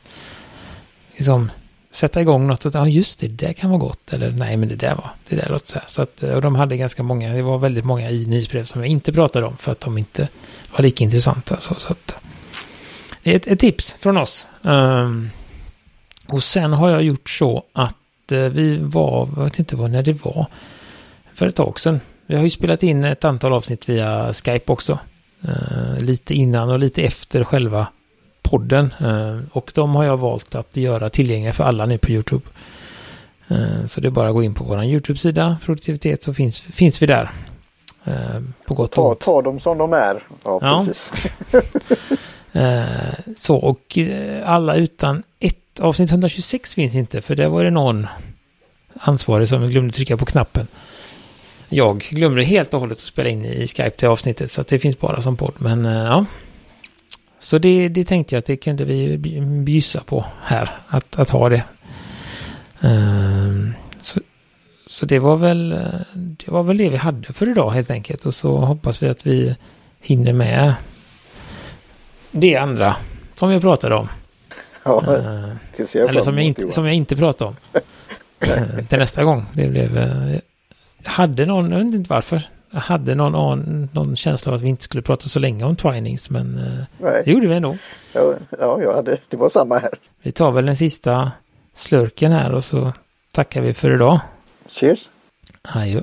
liksom 1.17 1.51
sätta 1.91 2.21
igång 2.21 2.47
något. 2.47 2.67
Att, 2.67 2.75
ja, 2.75 2.89
just 2.89 3.21
det, 3.21 3.29
det 3.29 3.55
kan 3.55 3.71
vara 3.71 3.81
gott. 3.81 4.12
Eller 4.12 4.31
nej, 4.31 4.57
men 4.57 4.69
det 4.69 4.77
där 4.77 4.95
var, 4.95 5.11
det 5.29 5.37
där 5.37 5.49
låter 5.49 5.67
så 5.67 5.79
här. 5.79 5.89
Så 5.89 6.03
att, 6.03 6.23
och 6.23 6.41
de 6.41 6.55
hade 6.55 6.77
ganska 6.77 7.03
många, 7.03 7.33
det 7.33 7.43
var 7.43 7.59
väldigt 7.59 7.85
många 7.85 8.11
i 8.11 8.27
nyhetsbrev 8.27 8.65
som 8.65 8.81
jag 8.81 8.89
inte 8.89 9.12
pratade 9.12 9.47
om 9.47 9.57
för 9.57 9.73
att 9.73 9.81
de 9.81 9.99
inte 9.99 10.29
var 10.77 10.83
lika 10.83 11.05
intressanta. 11.05 11.61
Så, 11.61 11.75
så 11.75 11.93
att, 11.93 12.17
det 13.23 13.33
är 13.33 13.37
ett, 13.37 13.47
ett 13.47 13.59
tips 13.59 13.97
från 14.01 14.17
oss. 14.17 14.49
Um, 14.62 15.31
och 16.27 16.43
sen 16.43 16.73
har 16.73 16.91
jag 16.91 17.03
gjort 17.03 17.31
så 17.31 17.65
att 17.73 17.95
uh, 18.33 18.49
vi 18.49 18.77
var, 18.77 19.29
jag 19.37 19.45
vet 19.45 19.59
inte 19.59 19.77
vad 19.77 19.91
när 19.91 20.03
det 20.03 20.25
var, 20.25 20.47
för 21.35 21.47
ett 21.47 21.57
tag 21.57 21.81
sedan. 21.81 22.01
Vi 22.27 22.37
har 22.37 22.43
ju 22.43 22.51
spelat 22.51 22.83
in 22.83 23.05
ett 23.05 23.25
antal 23.25 23.53
avsnitt 23.53 23.89
via 23.89 24.33
Skype 24.33 24.73
också. 24.73 24.99
Uh, 25.49 25.99
lite 25.99 26.35
innan 26.35 26.71
och 26.71 26.79
lite 26.79 27.03
efter 27.03 27.45
själva 27.45 27.87
podden. 28.45 28.95
Uh, 29.01 29.41
och 29.53 29.73
de 29.75 29.95
har 29.95 30.05
jag 30.05 30.17
valt 30.17 30.55
att 30.55 30.77
göra 30.77 31.11
tillgängliga 31.11 31.53
för 31.53 31.65
alla 31.65 31.87
nu 31.87 31.99
på 31.99 32.11
YouTube. 32.11 32.45
Uh, 33.51 33.87
så 33.87 34.01
det 34.01 34.09
är 34.09 34.11
bara 34.11 34.29
att 34.29 34.35
gå 34.35 34.43
in 34.43 34.55
på 34.55 34.65
vår 34.65 34.85
YouTube-sida, 34.85 35.57
produktivitet, 35.65 36.25
så 36.25 36.35
finns, 36.35 36.61
finns 36.61 37.03
vi 37.03 37.07
där. 37.07 37.31
på 38.67 38.75
gott 38.75 38.99
och 38.99 39.11
ont. 39.11 39.21
Ta 39.21 39.43
dem 39.43 39.59
som 39.59 39.79
de 39.79 39.93
är. 39.93 40.23
Ja, 40.45 40.59
ja. 40.63 40.85
precis. 40.87 41.13
så, 43.37 43.57
och 43.57 43.99
alla 44.45 44.75
utan 44.75 45.23
ett 45.41 45.81
avsnitt 45.81 46.11
126 46.11 46.75
finns 46.75 46.95
inte, 46.95 47.23
för 47.23 47.37
det 47.37 47.49
var 47.49 47.65
det 47.65 47.71
någon 47.71 48.07
ansvarig 48.95 49.49
som 49.49 49.71
glömde 49.71 49.95
trycka 49.95 50.17
på 50.17 50.25
knappen. 50.25 50.67
Jag 51.69 51.99
glömde 52.11 52.45
helt 52.45 52.75
och 52.75 52.81
hållet 52.81 52.99
att 52.99 53.05
spela 53.05 53.29
in 53.29 53.45
i 53.45 53.67
Skype 53.67 53.91
till 53.91 54.09
avsnittet 54.09 54.51
så 54.51 54.61
att 54.61 54.69
det 54.69 54.79
finns 54.79 54.99
bara 54.99 55.23
som 55.23 55.37
podd. 55.37 55.55
Men 55.59 55.85
ja. 55.85 56.25
Så 57.45 57.59
det, 57.59 57.89
det 57.89 58.05
tänkte 58.05 58.35
jag 58.35 58.39
att 58.39 58.47
det 58.47 58.57
kunde 58.57 58.85
vi 58.85 59.19
bjussa 59.65 60.03
på 60.07 60.25
här. 60.43 60.79
Att, 60.89 61.19
att 61.19 61.31
ha 61.31 61.49
det. 61.49 61.63
Uh, 62.85 63.71
så, 64.01 64.21
så 64.87 65.07
det 65.07 65.19
var 65.19 65.37
väl 65.37 65.69
det 66.15 66.51
var 66.51 66.63
väl 66.63 66.77
det 66.77 66.89
vi 66.89 66.97
hade 66.97 67.33
för 67.33 67.49
idag 67.49 67.71
helt 67.71 67.91
enkelt. 67.91 68.27
Och 68.27 68.35
så 68.35 68.57
hoppas 68.57 69.03
vi 69.03 69.09
att 69.09 69.27
vi 69.27 69.57
hinner 70.01 70.33
med 70.33 70.75
det 72.31 72.57
andra 72.57 72.97
som 73.35 73.49
vi 73.49 73.61
pratade 73.61 73.95
om. 73.95 74.09
Ja, 74.85 75.03
uh, 75.09 75.85
jag 75.95 76.09
Eller 76.09 76.21
som 76.21 76.39
jag, 76.39 76.47
inte, 76.47 76.73
som 76.73 76.87
jag 76.87 76.95
inte 76.95 77.17
pratade 77.17 77.51
om. 77.51 77.57
uh, 78.47 78.87
till 78.89 78.99
nästa 78.99 79.25
gång. 79.25 79.47
Det 79.53 79.69
blev 79.69 79.99
hade 81.05 81.47
någon, 81.47 81.71
jag 81.71 81.79
vet 81.79 81.95
inte 81.95 82.11
varför, 82.11 82.43
jag 82.75 82.81
hade 82.81 83.14
någon, 83.14 83.89
någon 83.93 84.16
känsla 84.16 84.53
av 84.53 84.57
att 84.57 84.62
vi 84.62 84.68
inte 84.68 84.83
skulle 84.83 85.03
prata 85.03 85.29
så 85.29 85.39
länge 85.39 85.64
om 85.64 85.77
Twinings, 85.77 86.31
men 86.31 86.59
eh, 86.59 86.85
Nej. 86.99 87.22
det 87.25 87.31
gjorde 87.31 87.47
vi 87.47 87.55
ändå. 87.55 87.77
Ja, 88.12 88.35
ja 88.59 88.83
jag 88.83 88.95
hade, 88.95 89.18
det 89.29 89.37
var 89.37 89.49
samma 89.49 89.79
här. 89.79 89.91
Vi 90.22 90.33
tar 90.33 90.51
väl 90.51 90.66
den 90.66 90.77
sista 90.77 91.33
slurken 91.75 92.33
här 92.33 92.53
och 92.53 92.64
så 92.64 92.93
tackar 93.31 93.61
vi 93.61 93.75
för 93.75 93.95
idag. 93.95 94.20
Cheers! 94.68 95.09
Adjö. 95.62 96.01